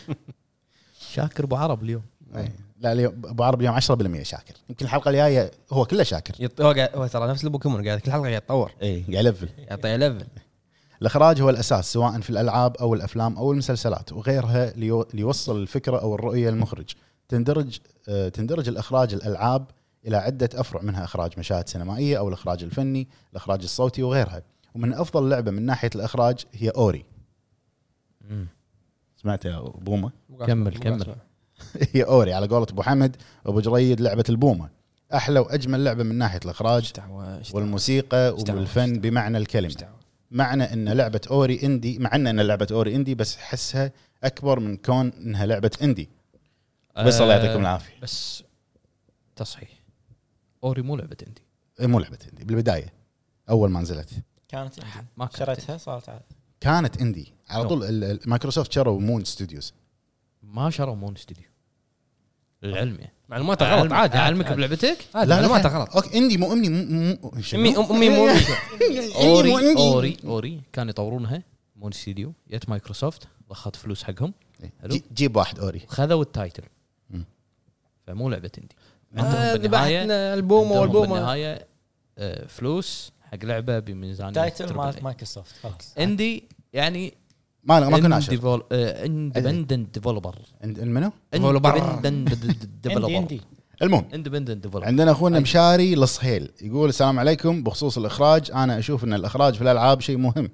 [1.14, 2.02] شاكر أبو عرب اليوم.
[2.36, 2.52] إيه.
[2.80, 4.54] لا اليوم أبو عرب اليوم 10% شاكر.
[4.68, 6.34] يمكن الحلقة الجاية هو كله شاكر.
[6.38, 6.60] يط...
[6.60, 8.72] هو قاعد هو ترى نفس البوكيمون قاعد كل حلقة قاعد يتطور.
[8.82, 9.48] اي قاعد يلفل.
[9.58, 10.26] يعطيه level
[11.02, 16.14] الإخراج هو الأساس سواء في الألعاب أو الأفلام أو المسلسلات وغيرها ليو- ليوصل الفكرة أو
[16.14, 16.90] الرؤية المخرج.
[17.28, 17.78] تندرج
[18.08, 19.64] آه، تندرج الإخراج الألعاب
[20.06, 24.42] إلى عدة أفرع منها إخراج مشاهد سينمائية أو الإخراج الفني الإخراج الصوتي وغيرها.
[24.74, 27.04] ومن أفضل لعبة من ناحية الإخراج هي أوري.
[29.16, 30.12] سمعت يا بومة؟
[30.46, 31.14] كمل، كمل.
[31.94, 32.32] هي أوري.
[32.32, 34.68] على قولة أبو حمد وابو جريد لعبة البومة.
[35.14, 36.92] أحلى وأجمل لعبة من ناحية الإخراج؟
[37.54, 39.88] والموسيقى؟ والفن بمعنى الكلمة؟
[40.30, 43.92] معنى إن لعبة أوري إندي مع إن لعبة أوري إندي بس احسها
[44.24, 46.08] أكبر من كون إنها لعبة إندي.
[46.96, 48.00] بس الله يعطيكم العافية.
[48.02, 48.42] بس
[49.36, 49.68] تصحيح.
[50.64, 51.42] أوري مو لعبة عندي
[51.80, 52.44] إيه، مو لعبة إندي.
[52.44, 52.92] بالبداية
[53.50, 54.10] أول ما نزلت.
[54.50, 56.24] كانت عندي ما كانت شريتها صارت عادي
[56.60, 57.32] كانت إندي.
[57.48, 57.68] على.
[57.68, 59.74] طول مايكروسوفت شروا مون ستوديوز.
[60.42, 61.44] ما شروا مون ستوديو.
[62.62, 63.12] للعلم يعني.
[63.28, 63.92] معلوماته غلط.
[63.92, 64.56] عادي اعلمك عادي.
[64.56, 65.96] بلعبتك؟ عادي معلوماته غلط.
[65.96, 68.28] أوكي إندي مو امي مو؟ امي امي مو.
[69.14, 69.76] أوري.
[69.76, 70.16] أوري.
[70.24, 70.60] أوري.
[70.72, 71.42] كانوا يطورونها
[71.76, 72.32] مون ستوديو.
[72.50, 73.28] جت مايكروسوفت.
[73.50, 74.34] ضخت فلوس حقهم.
[74.86, 75.80] جي- جيب واحد Ori.
[75.88, 76.62] خذوا ال title.
[78.06, 78.76] فمو لعبة indie
[79.16, 81.66] آه، عندهم بالنهايه البومه والبومه بالنهاية
[82.18, 83.12] آه، فلوس.
[83.32, 84.94] حق لعبة بميزانية title مال.
[85.02, 85.94] مايكروسوفت خلاص.
[85.98, 87.14] indie يعني
[87.64, 92.06] ما ما كنا عشر independent developer Developer.
[92.06, 92.34] indie
[92.82, 93.40] developer indie
[93.82, 95.42] المهم independent developer عندنا أخونا أي.
[95.42, 97.62] مشاري الصهيل يقول السلام عليكم.
[97.62, 100.50] بخصوص الإخراج أنا أشوف إن الإخراج في الألعاب شيء مهم.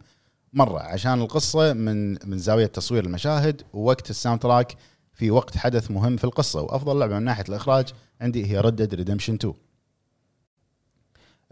[0.53, 4.77] مرة عشان القصة من من زاوية تصوير المشاهد ووقت ال soundtrack
[5.15, 6.62] في وقت حدث مهم في القصة.
[6.62, 7.86] وأفضل لعبة من ناحية الإخراج
[8.20, 9.57] عندي هي Red Dead Redemption 2 آه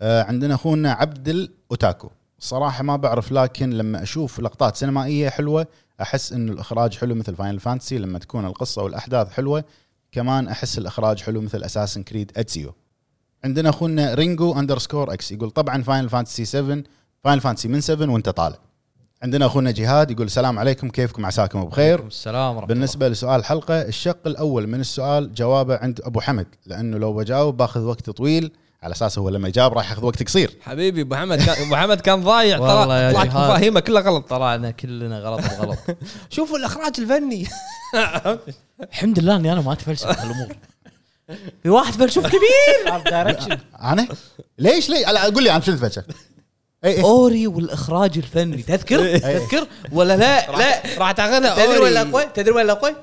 [0.05, 5.67] عندنا أخونا عبد ال Otaku صراحة ما بعرف لكن لما أشوف لقطات سينمائية حلوة
[6.01, 9.65] أحس إن الإخراج حلو مثل Final Fantasy لما تكون القصة والأحداث حلوة
[10.13, 12.75] كمان أحس الإخراج حلو مثل Assassin's Creed Ezio
[13.45, 16.83] عندنا أخونا Ringo underscore X يقول طبعا Final Fantasy 7
[17.25, 18.59] Final Fantasy من 7 وانت طالع.
[19.23, 22.07] عندنا أخونا جهاد يقول السلام عليكم كيفكم؟ عساكم بخير.
[22.07, 27.13] السلام ورحمة بالنسبة لسؤال الحلقة الشق الأول من السؤال جوابه عند أبو حمد لأنه لو
[27.13, 28.53] بجاوب باخذ وقت طويل.
[28.85, 30.51] على أساس هو لما يجاوب راح ياخذ وقت قصير.
[30.63, 33.27] حبيبي أبو حمد كان أبو حمد كان ضايع والله طلع طلعت.
[33.29, 34.29] مفاهيمه كلها غلط.
[34.29, 35.79] طلعنا كلنا غلط بغلط
[36.31, 37.47] شوفوا الإخراج الفني.
[38.93, 40.49] الحمد لله إني أنا ما أتفلسف هالأمور.
[41.63, 43.03] في واحد فلسوف كبير.
[43.83, 44.09] أنا؟
[44.59, 46.05] ليش ليه لا قول لي عن شنو الفكرة
[46.85, 48.63] اي اي Ori والإخراج الفني.
[48.63, 50.83] تذكر؟ تذكر؟ ولا لا؟ لا.
[50.99, 51.67] راح تاخذها.
[51.67, 51.93] تدري وين.
[51.93, 52.95] الأقوى؟ تدري وين الأقوى؟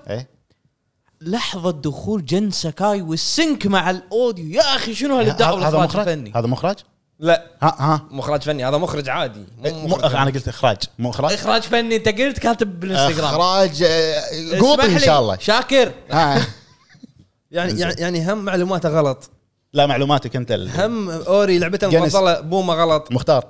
[1.22, 4.46] لحظة دخول Jin Sakai وال sync مع ال audio.
[4.46, 6.76] يا أخي شنو هالإبداع والإخراج مخرج؟ الفني؟ هذا مخرج؟
[7.20, 7.46] لا.
[7.62, 8.08] ها ها.
[8.12, 8.66] مخرج فني.
[8.68, 10.32] هذا مخرج عادي إيه، مو مو مخرج أنا فني.
[10.32, 10.78] قلت إخراج.
[11.00, 13.30] مو إخراج؟ إخراج فني أنت قلت كاتب بالإنستغرام.
[13.30, 15.38] إخراج آه، قوطي إن شاء الله.
[15.38, 15.92] شاكر.
[16.12, 16.48] ها.
[17.52, 19.30] يعني يعني يعني هم معلوماته غلط.
[19.74, 21.88] لا معلوماتك أنت ال- هم Ori لعبته.
[21.88, 23.12] المفضله بومة غلط.
[23.12, 23.46] مختار.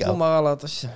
[0.00, 0.66] بومة غلط.
[0.66, 0.86] إيش-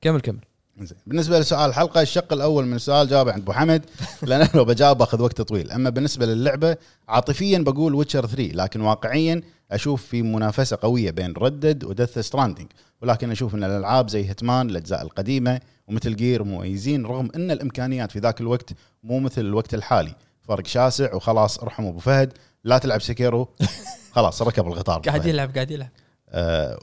[0.00, 0.38] كمل كمل.
[0.80, 0.98] زين.
[1.06, 3.82] بالنسبة لسؤال الحلقة الشق الأول من السؤال جوابه عند أبو حمد
[4.22, 5.70] لأن لو بجاوب باخذ وقت طويل.
[5.70, 6.76] أما بالنسبة للعبة
[7.08, 9.42] عاطفيا بقول Witcher 3 لكن واقعيا
[9.72, 12.66] أشوف في منافسة قوية بين Red Dead و Death Stranding
[13.02, 18.10] ولكن أشوف إن الألعاب زي Hitman الأجزاء القديمة و Metal Gear مميزين رغم إن الإمكانيات
[18.12, 18.70] في ذاك الوقت
[19.02, 20.14] مو مثل الوقت الحالي.
[20.42, 22.32] فرق شاسع وخلاص ارحم أبو فهد.
[22.64, 23.48] لا تلعب Sekiro
[24.14, 25.28] خلاص ركب القطار قاعد فهد.
[25.28, 25.88] يلعب قاعد يلعب.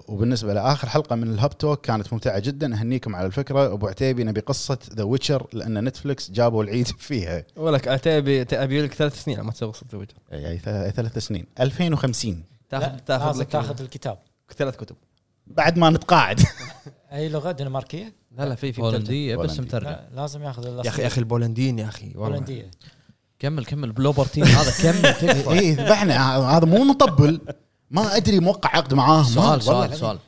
[0.07, 2.73] وبالنسبة لآخر حلقة من ال Hub Talk كانت ممتعة جدا.
[2.76, 3.73] أهنيكم على الفكرة.
[3.73, 7.44] أبو عتيبي نبي قصة The Witcher لأن Netflix جابوا العيد فيها.
[7.56, 11.45] ولك ابي ابي لك ثلاث سنين ما تسوي قصة الوجه يعني ث- ثلاث سنين.
[11.60, 14.18] 2050 تاخذ تاخذ تاخذ الكتاب.
[14.57, 14.95] ثلاث كتب.
[15.48, 16.40] بعد ما نتقاعد.
[17.14, 18.95] أي لغة؟ دنماركية؟ لا لا في في مترجم.
[18.95, 19.60] هولندية بس.
[19.60, 19.90] مترجم.
[19.90, 22.28] لا لازم ياخذ يا أخي يا أخي البولنديين يا أخي والله.
[22.36, 22.72] هولنديه
[23.40, 23.91] كمل كمل.
[23.91, 25.06] Bloober Team هذا كمل
[25.60, 26.38] اي ذبحنا.
[26.57, 27.41] هذا مو مطبل.
[27.92, 29.98] ما أدري موقع عقد معاه سؤال سؤال.
[29.98, 30.20] سؤال.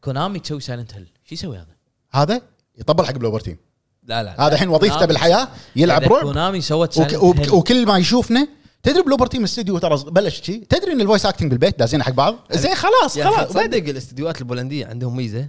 [0.00, 1.66] Konami تسوي Silent Hill شو يسوي هذا؟
[2.10, 2.42] هذا
[2.78, 3.56] يطبل حق Bloober Team
[4.04, 5.04] لا لا هذا الحين وظيفته.
[5.04, 6.22] بالحياة يلعب رعب.
[6.22, 8.48] Konami سوت وك وك وكل ما يشوفنا
[8.82, 12.12] تدري Bloober Team الاستديو ترى بلش شي؟ تدري إن ال voice acting بالبيت دازين حق
[12.12, 15.48] بعض؟ زين خلاص أخي خلاص تصدق الاستديوهات البولندية عندهم ميزة؟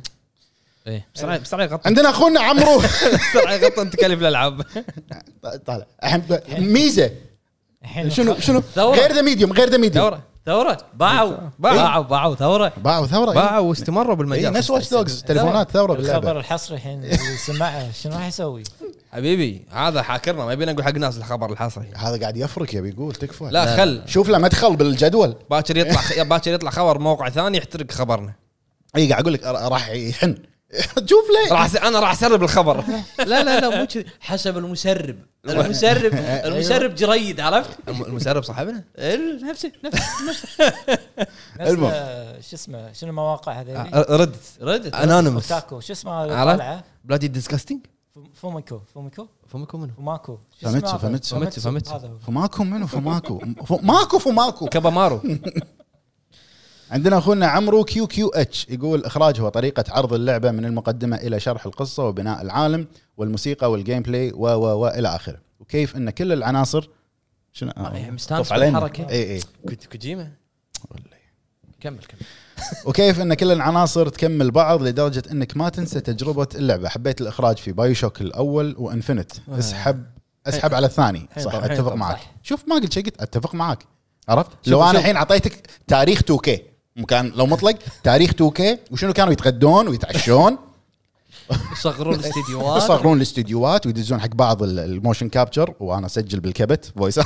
[0.88, 1.08] إيه.
[1.16, 2.78] بسرعة بسرعة يغطون عندنا أخونا عمرو.
[3.32, 4.66] بسرعة يغطون تكاليف الالعاب
[5.66, 5.86] طالع.
[6.60, 7.12] ميزة.
[7.84, 8.64] الحين شنو شنو.
[8.78, 11.38] غير The Medium غير The Medium ثوره ثوره باعوا.
[11.60, 12.04] باعوا.
[12.04, 12.72] باعوا ثورة.
[12.78, 14.54] باعوا ثورة باعوا واستمروا إيه، بالمجال.
[14.54, 16.40] نفس Watch Dogs تليفونات ثورة الخبر باللعبة.
[16.40, 18.64] الحصري الحين يسمعه شنو راح يسوي؟
[19.14, 21.88] حبيبي هذا حاكرنا ما يبينا نقول حق الناس الخبر الحصري.
[21.96, 23.44] هذا قاعد يفرك يبي يقول تكفى.
[23.52, 24.02] لا خل.
[24.06, 25.36] شوف له مدخل بالجدول.
[25.50, 28.34] باكر يطلع باكر يطلع خبر موقع ثاني يحترق خبرنا.
[28.96, 30.38] اي قاعد أقول لك راح يحن.
[31.10, 32.78] شوف ليه؟ راح أنا راح أسرب الخبر.
[33.20, 34.06] لا لا لا مو كذي.
[34.20, 35.16] حسب المسرب.
[35.50, 36.14] المسرب
[36.48, 38.84] المسرب جريد عرفت؟ الم- المسرب صاحبنا؟
[39.50, 40.62] نفسه نفسه نفس
[41.60, 41.92] المهم.
[41.94, 44.36] آه، شو اسمه شنو المواقع هذه؟ ردت.
[44.62, 44.96] ردت.
[44.96, 47.80] انونيمس شو اسمه؟ بلادي ديسكاستنج
[48.34, 48.80] فوميكو.
[48.94, 50.38] فوميكو؟ فمكم منه فوماكو.
[50.62, 51.96] فميتسو، فميتسو.
[51.96, 52.18] هذا؟ هو.
[52.28, 55.22] فماكو منو؟ فماكو ف- ماكو فماكو كابامارو.
[56.92, 61.40] عندنا أخونا عمرو كيو كيو إتش يقول إخراج هو طريقة عرض اللعبة من المقدمة إلى
[61.40, 62.88] شرح القصة وبناء العالم
[63.18, 65.40] والموسيقى والجيم بلاي و و و إلى آخره.
[65.60, 66.90] وكيف إن كل العناصر
[67.54, 67.72] شنو؟
[68.12, 68.54] مستانس.
[68.54, 69.10] بالحركة.
[69.10, 69.42] اي اي
[69.92, 70.32] كوجيما؟
[71.80, 72.20] كمل كمل.
[72.88, 76.90] وكيف إن كل العناصر تكمل بعض لدرجة إنك ما تنسى تجربة اللعبة.
[76.90, 80.06] حبيت الإخراج في BioShock الأول و Infinite أسحب
[80.48, 81.30] أسحب على الثاني.
[81.40, 82.20] صح أتفق معك.
[82.44, 83.84] شوف ما قلت شيء قلت أتفق معك.
[84.30, 85.00] عرفت؟ لو أنا.
[85.00, 88.62] الحين أعطيتك تاريخ 2K مكان لو مطلق تاريخ 2K
[88.92, 90.58] وشنو كانوا يتغدون ويتعشون؟
[91.72, 92.84] يصغرون الاستديوهات.
[92.84, 97.20] يصغرون الاستديوهات ويدزون حق بعض ال- ال motion capture وأنا أسجل بالكبت voice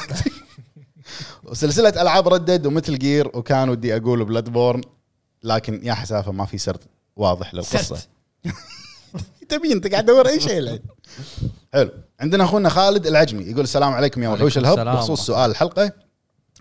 [1.44, 4.82] وسلسلة ألعاب Red Dead و Metal Gear وكان ودي أقول Bloodborne
[5.44, 6.80] لكن يا حسافة ما في سرد
[7.16, 7.98] واضح للقصة.
[9.50, 10.80] تبي أنت قاعد تدور أي شيء الحين
[11.74, 11.92] حلو.
[12.20, 14.80] عندنا أخونا خالد العجمي يقول السلام عليكم يا وحوش ال Hub.
[14.80, 15.92] بخصوص سؤال الحلقة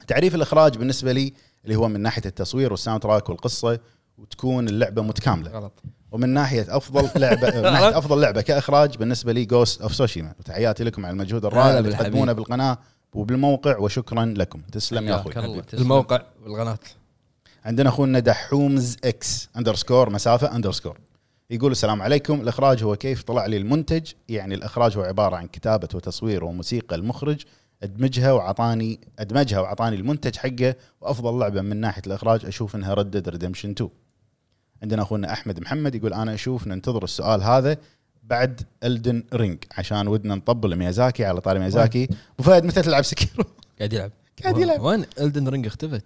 [0.08, 1.32] تعريف الإخراج بالنسبة لي
[1.64, 3.78] اللي هو من ناحية التصوير وال soundtrack والقصة
[4.18, 5.50] وتكون اللعبة متكاملة.
[5.50, 5.82] غلط.
[6.12, 10.84] ومن ناحية أفضل لعبه من ناحية أفضل لعبة كإخراج بالنسبة لي Ghost of Tsushima وتحياتي
[10.84, 11.92] لكم على المجهود الرائع اللي.
[11.92, 12.78] تقدمونه بالقناة
[13.14, 14.60] وبالموقع وشكرا لكم.
[14.72, 15.62] تسلم يا أخوي.
[15.74, 16.78] الموقع والقناة.
[17.64, 20.98] عندنا أخونا دحومز X underscore مسافة underscore
[21.50, 22.40] يقول السلام عليكم.
[22.40, 27.42] الإخراج هو كيف طلع لي المنتج؟ يعني الإخراج هو عبارة عن كتابة وتصوير وموسيقى المخرج
[27.82, 33.28] أدمجها وعطاني أدمجها وعطاني المنتج حقه وأفضل لعبة من ناحية الإخراج أشوف إنها Red Dead
[33.28, 33.90] Redemption 2
[34.82, 37.76] عندنا أخونا أحمد محمد يقول أنا أشوف ننتظر السؤال هذا
[38.22, 42.04] بعد Elden Ring عشان ودنا نطبل ميازاكي على طاري ميازاكي.
[42.04, 43.44] أبو فهد متى تلعب Sekiro
[43.78, 44.10] قاعد يلعب.
[44.42, 44.82] قاعد يلعب.
[44.82, 46.02] وين؟ Elden Ring اختفت؟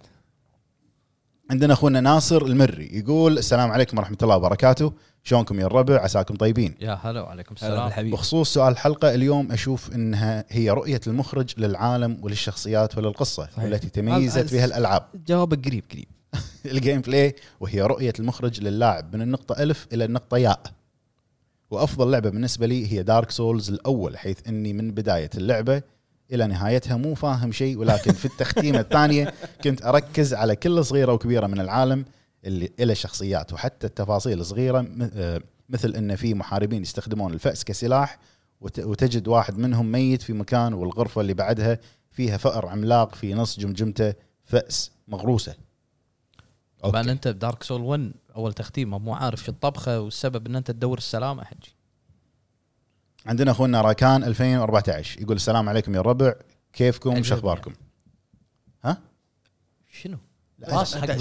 [1.51, 4.93] عندنا أخونا ناصر المري يقول السلام عليكم ورحمة الله وبركاته.
[5.23, 6.75] شلونكم يا الربع؟ عساكم طيبين.
[6.81, 7.83] يا هلا وعليكم السلام.
[7.85, 8.11] بالحبيب.
[8.11, 13.63] بخصوص سؤال الحلقة اليوم أشوف إنها هي رؤية المخرج للعالم وللشخصيات وللقصة صحيح.
[13.63, 15.03] والتي تميزت فيها الألعاب.
[15.27, 16.07] جوابك قريب قريب.
[16.71, 20.61] ال gameplay وهي رؤية المخرج للاعب من النقطة ألف إلى النقطة ياء.
[21.71, 25.81] وأفضل لعبة بالنسبة لي هي Dark Souls الأول حيث إني من بداية اللعبة
[26.31, 29.33] إلى نهايتها مو فاهم شيء ولكن في التختيمة الثانية
[29.63, 32.05] كنت أركز على كل صغيرة وكبيرة من العالم
[32.45, 38.17] اللي إلى الشخصيات وحتى التفاصيل الصغيرة م- آه، مثل إن في محاربين يستخدمون الفأس كسلاح
[38.61, 41.79] وت- وتجد واحد منهم ميت في مكان والغرفة اللي بعدها
[42.11, 44.13] فيها فأر عملاق في نص جمجمته
[44.45, 45.55] فأس مغروسة
[46.79, 47.11] طبعا.
[47.11, 51.43] أنت بدارك سول 1 أول تختيمة مو عارف شو الطبخة والسبب إن أنت تدور السلامة
[51.43, 51.74] حجي
[53.25, 56.33] عندنا أخونا راكان 2014 يقول السلام عليكم يا الربع
[56.73, 57.23] كيفكم.
[57.23, 57.73] شو أخباركم؟
[59.91, 60.17] شنو؟
[60.59, 61.11] باص حق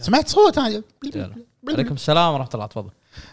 [0.00, 0.82] سمعت صوت أنا.
[1.68, 2.90] عليكم السلام ورحمة الله تفضل.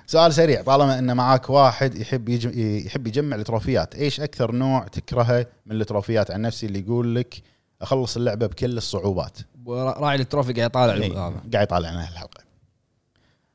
[0.07, 0.61] سؤال سريع.
[0.61, 2.51] طالما إن معاك واحد يحب يجم
[2.85, 7.41] يحب يجمع التروفيات إيش أكثر نوع تكرهه من التروفيات؟ عن نفسي اللي يقول لك
[7.81, 9.37] أخلص اللعبة بكل الصعوبات.
[9.67, 11.41] راعي ال trophy قاعد يطالع إيه، هذا.
[11.53, 12.43] قاعد يطالع لنا الحلقة.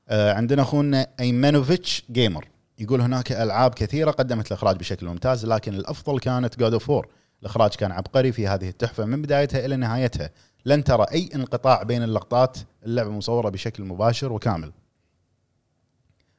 [0.09, 2.49] آه عندنا أخونا ايمانوفيتش Gamer.
[2.79, 7.11] يقول هناك ألعاب كثيرة قدمت الإخراج بشكل ممتاز لكن الأفضل كانت God of War 4
[7.43, 10.31] الإخراج كان عبقري في هذه التحفة من بدايتها إلى نهايتها.
[10.65, 14.73] لن ترى أي انقطاع بين اللقطات اللعبة مصورة بشكل مباشر وكامل.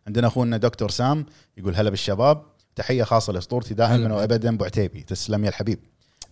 [0.07, 1.25] عندنا أخونا دكتور سام
[1.57, 2.43] يقول هلا بالشباب.
[2.75, 4.13] تحية خاصة لأسطورتي دائما.
[4.15, 5.79] وابدا ابو عتيبي تسلم يا الحبيب.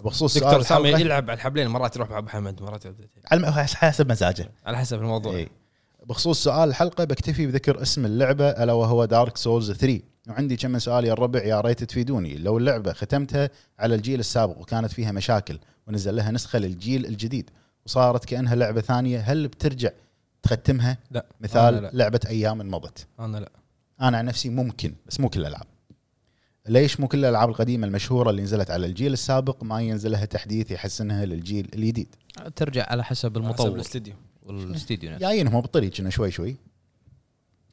[0.04, 2.86] بخصوص دكتور الحلقة- يلعب على الحبلين مرات يروح مع أبو حمد مرات
[3.32, 4.52] على حسب مزاجه.
[4.66, 5.34] على حسب الموضوع.
[5.34, 5.67] إيه.
[6.08, 10.80] بخصوص سؤال الحلقة بكتفي بذكر اسم اللعبة ألا وهو Dark Souls 3 وعندي كم من
[10.80, 12.38] سؤال يا الربع يا ريت تفيدوني.
[12.38, 17.50] لو اللعبة ختمتها على الجيل السابق وكانت فيها مشاكل ونزل لها نسخة للجيل الجديد
[17.86, 19.90] وصارت كأنها لعبة ثانية هل بترجع
[20.44, 21.92] تختمها؟ لا مثال لا.
[21.94, 23.52] لعبة أيام مضت أنا لا.
[24.02, 25.66] أنا عن نفسي ممكن بس مو كل الألعاب.
[26.68, 30.72] ليش مو كل الألعاب القديمة المشهورة اللي نزلت على الجيل السابق ما ينزل لها تحديث
[30.72, 32.16] يحسنها للجيل الجديد
[32.56, 33.76] ترجع على حسب حسب المطور.
[33.76, 34.14] الاستديو.
[34.48, 35.28] والاستديو نفسه.
[35.28, 36.56] جايين هم بالطريق كنا شوي شوي.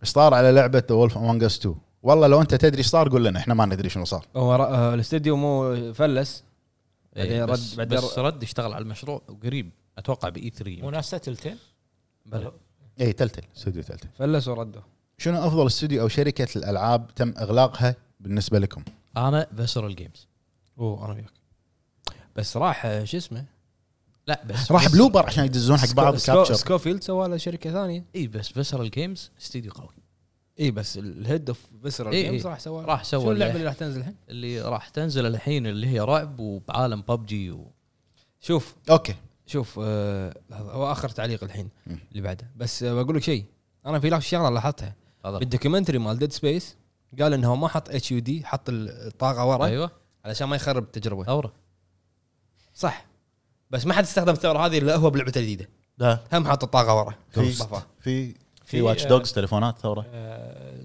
[0.03, 3.09] إيش صار على لعبة The Wolf Among Us 2 والله لو انت تدري إيش صار
[3.09, 4.27] قول لنا إحنا ما ندري شنو صار.
[4.37, 6.45] هو آه، الاستديو مو فلس.
[7.17, 8.43] إيه بعدين رد- بعدين بس رد.
[8.43, 11.57] يشتغل على المشروع وقريب أتوقع ب E3 وناسه Telltale؟
[12.27, 12.53] بلى.
[13.01, 14.81] اي Telltale استوديو Telltale فلس وردوا
[15.19, 18.83] شنو أفضل استوديو أو شركة الألعاب تم إغلاقها بالنسبة لكم؟
[19.17, 20.27] أنا فيسرال جيمز
[20.79, 21.31] أوه أنا وياك.
[22.37, 23.45] بس راح آه، شو اسمه؟
[24.27, 27.73] لا بس راح بس- بلوبر عشان يدزون حق بعض سكو- كابتشر سكوفيلد سوى له شركة
[27.73, 28.05] ثانية.
[28.17, 29.89] إي بس فيسرال جيمز استديو قوي.
[30.61, 32.51] إي بس الهيد اوف فيسرال إيه، جيمز إيه.
[32.53, 35.87] راح سوى راح سوى شنو اللعبة اللي- راح تنزل الحين؟ اللي راح تنزل الحين اللي
[35.87, 37.73] هي رعب وبعالم ببجي و...
[38.41, 38.75] شوف.
[38.91, 39.15] أوكي.
[39.47, 41.99] شوف آه هو آخر تعليق الحين مم.
[42.11, 42.51] اللي بعده.
[42.57, 43.45] بس آه بقول لك شيء.
[43.87, 44.95] أنا في لاحظ شغلة لاحظتها.
[45.25, 46.77] بال documentary مال Dead Space
[47.21, 49.91] قال إنه هو ما حط HUD حط الطاقة ورا أيوه.
[50.25, 51.53] علشان ما يخرب التجربه ثوره
[52.75, 53.07] صح.
[53.75, 55.69] بس ما حد استخدم الثوره هذه إلا هو بلعبته الجديده
[55.99, 56.19] لا.
[56.33, 57.15] هم حط الطاقه ورا.
[57.31, 57.53] في.
[58.01, 58.35] في
[58.65, 60.81] في Watch آه، Dogs تليفونات ثوره آه،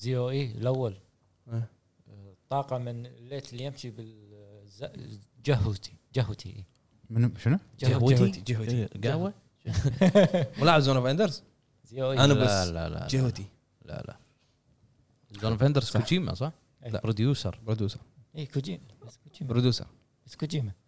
[0.00, 0.94] Z.O.E الأول.
[1.52, 1.68] إيه.
[2.08, 5.92] آه، طاقة من ال light اللي يمشي بال Jehuty.
[6.14, 6.64] Jehuty.
[7.10, 8.40] من شنو؟ Jehuty.
[8.40, 9.08] Jehuty.
[9.08, 9.32] قهوة.
[10.60, 11.42] ملاعب Zone of Enders
[11.84, 12.24] Z.O.E.
[12.24, 12.68] أنا لا بس.
[12.68, 13.46] لا لا Jehuty.
[13.84, 14.16] لا لا.
[15.40, 16.52] Zone of Enders كوجيما صح؟
[16.84, 16.90] إيه.
[16.90, 18.00] لا producer producer
[18.36, 18.80] اي كوجيما.
[19.06, 19.86] بس producer
[20.26, 20.72] بس كوجيما.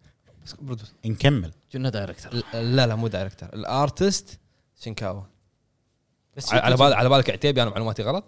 [1.05, 1.51] نكمل.
[1.73, 4.39] كنا director لا لا مو director ال artist
[4.83, 5.21] شينكاوا
[6.37, 8.23] بس على بال على بالك عتيبي أنا معلوماتي غلط؟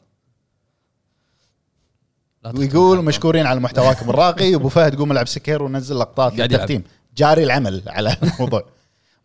[2.56, 3.06] ويقول.
[3.06, 6.34] مشكورين على محتواكم الراقي وابو فهد قوم العب سكر ونزل لقطات.
[6.34, 6.84] للتختيم.
[7.18, 8.66] جاري العمل على الموضوع.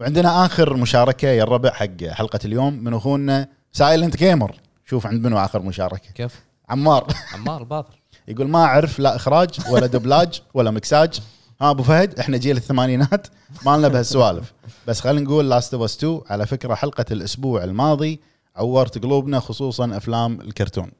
[0.00, 5.38] وعندنا آخر مشاركة يا الربع حق حلقة اليوم من أخونا Silent Gamer شوف عند منو
[5.38, 6.10] آخر مشاركة.
[6.10, 7.14] كيف؟ عمار.
[7.32, 7.94] عمار الباطل
[8.28, 11.20] يقول ما أعرف لا إخراج ولا دبلاج ولا مكساج.
[11.60, 13.26] ها أبو فهد إحنا جيل الثمانينات
[13.66, 14.52] ما لنا بهالسوالف.
[14.86, 18.20] بس خلينا نقول Last of 2 على فكرة حلقة الأسبوع الماضي
[18.56, 20.90] عورت قلوبنا خصوصا أفلام الكرتون.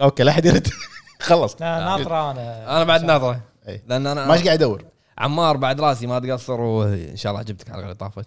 [0.00, 0.68] أوكي لا أحد يرد.
[1.20, 1.56] خلص.
[1.60, 2.76] لا ناطرة أنا.
[2.76, 3.84] أنا بعد ناظره إيه.
[3.86, 4.84] لأن أنا ماش قاعد أدور؟
[5.18, 8.26] عمار بعد راسي ما تقصر وإن شاء الله عجبتك الحلقة اللي طافت.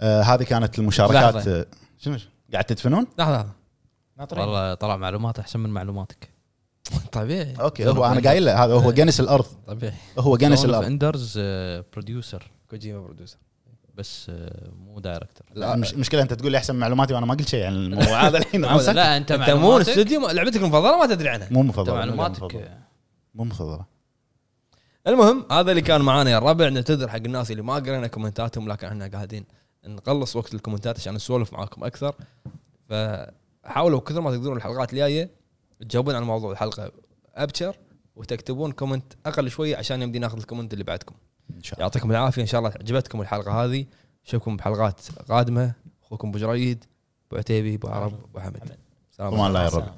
[0.00, 1.68] آه هذه كانت المشاركات.
[1.98, 2.18] شنو؟
[2.52, 3.46] قاعد تدفنون؟ لحظة
[4.18, 4.40] لحظة.
[4.40, 6.33] والله طلع معلومات أحسن من معلوماتك.
[7.12, 7.54] طبيعي.
[7.60, 9.46] أوكي هو أنا قايل له هذا هو جنس الأرض.
[9.66, 9.94] طبيعي.
[10.18, 10.86] هو جنس الأرض.
[10.86, 11.38] اندرز
[11.92, 13.36] بروديوسر كوجيما برودوسر
[13.94, 17.48] بس آه، مو دايركتور لا مش مشكلة أنت تقول لي أحسن معلوماتي وأنا ما قلت
[17.48, 18.60] شيء عن الموضوع هذا الحين.
[18.62, 21.48] لا أنت أنت مو الاستوديو لعبتك المفضلة ما تدري عنها.
[21.50, 22.70] مو أنت مفضل معلوماتك
[23.34, 23.84] مو مفضلة.
[25.06, 28.86] المهم هذا اللي كان معانا يا الربع نعتذر حق الناس اللي ما قرينا كومنتاتهم لكن
[28.86, 29.44] إحنا قاعدين
[29.86, 32.14] نقلص وقت الكومنتات عشان نسولف معاكم أكثر.
[32.88, 35.30] فحاولوا كثر ما تقدرون الحلقات الجاية
[35.80, 36.92] تجاوبون على موضوع الحلقة
[37.34, 37.76] أبشر
[38.16, 41.14] وتكتبون comment أقل شوية عشان يمدي ناخذ ال comment اللي بعدكم.
[41.56, 41.84] إن شاء الله.
[41.84, 42.42] يعطيكم العافية.
[42.42, 43.86] إن شاء الله عجبتكم الحلقة هذه.
[44.26, 45.72] نشوفكم بحلقات قادمة.
[46.04, 46.84] أخوكم أبو جريد
[47.26, 48.76] أبو عتيبي أبو عرب أبو حمد.
[49.20, 49.72] وما لا يا رب.
[49.72, 49.94] سلام.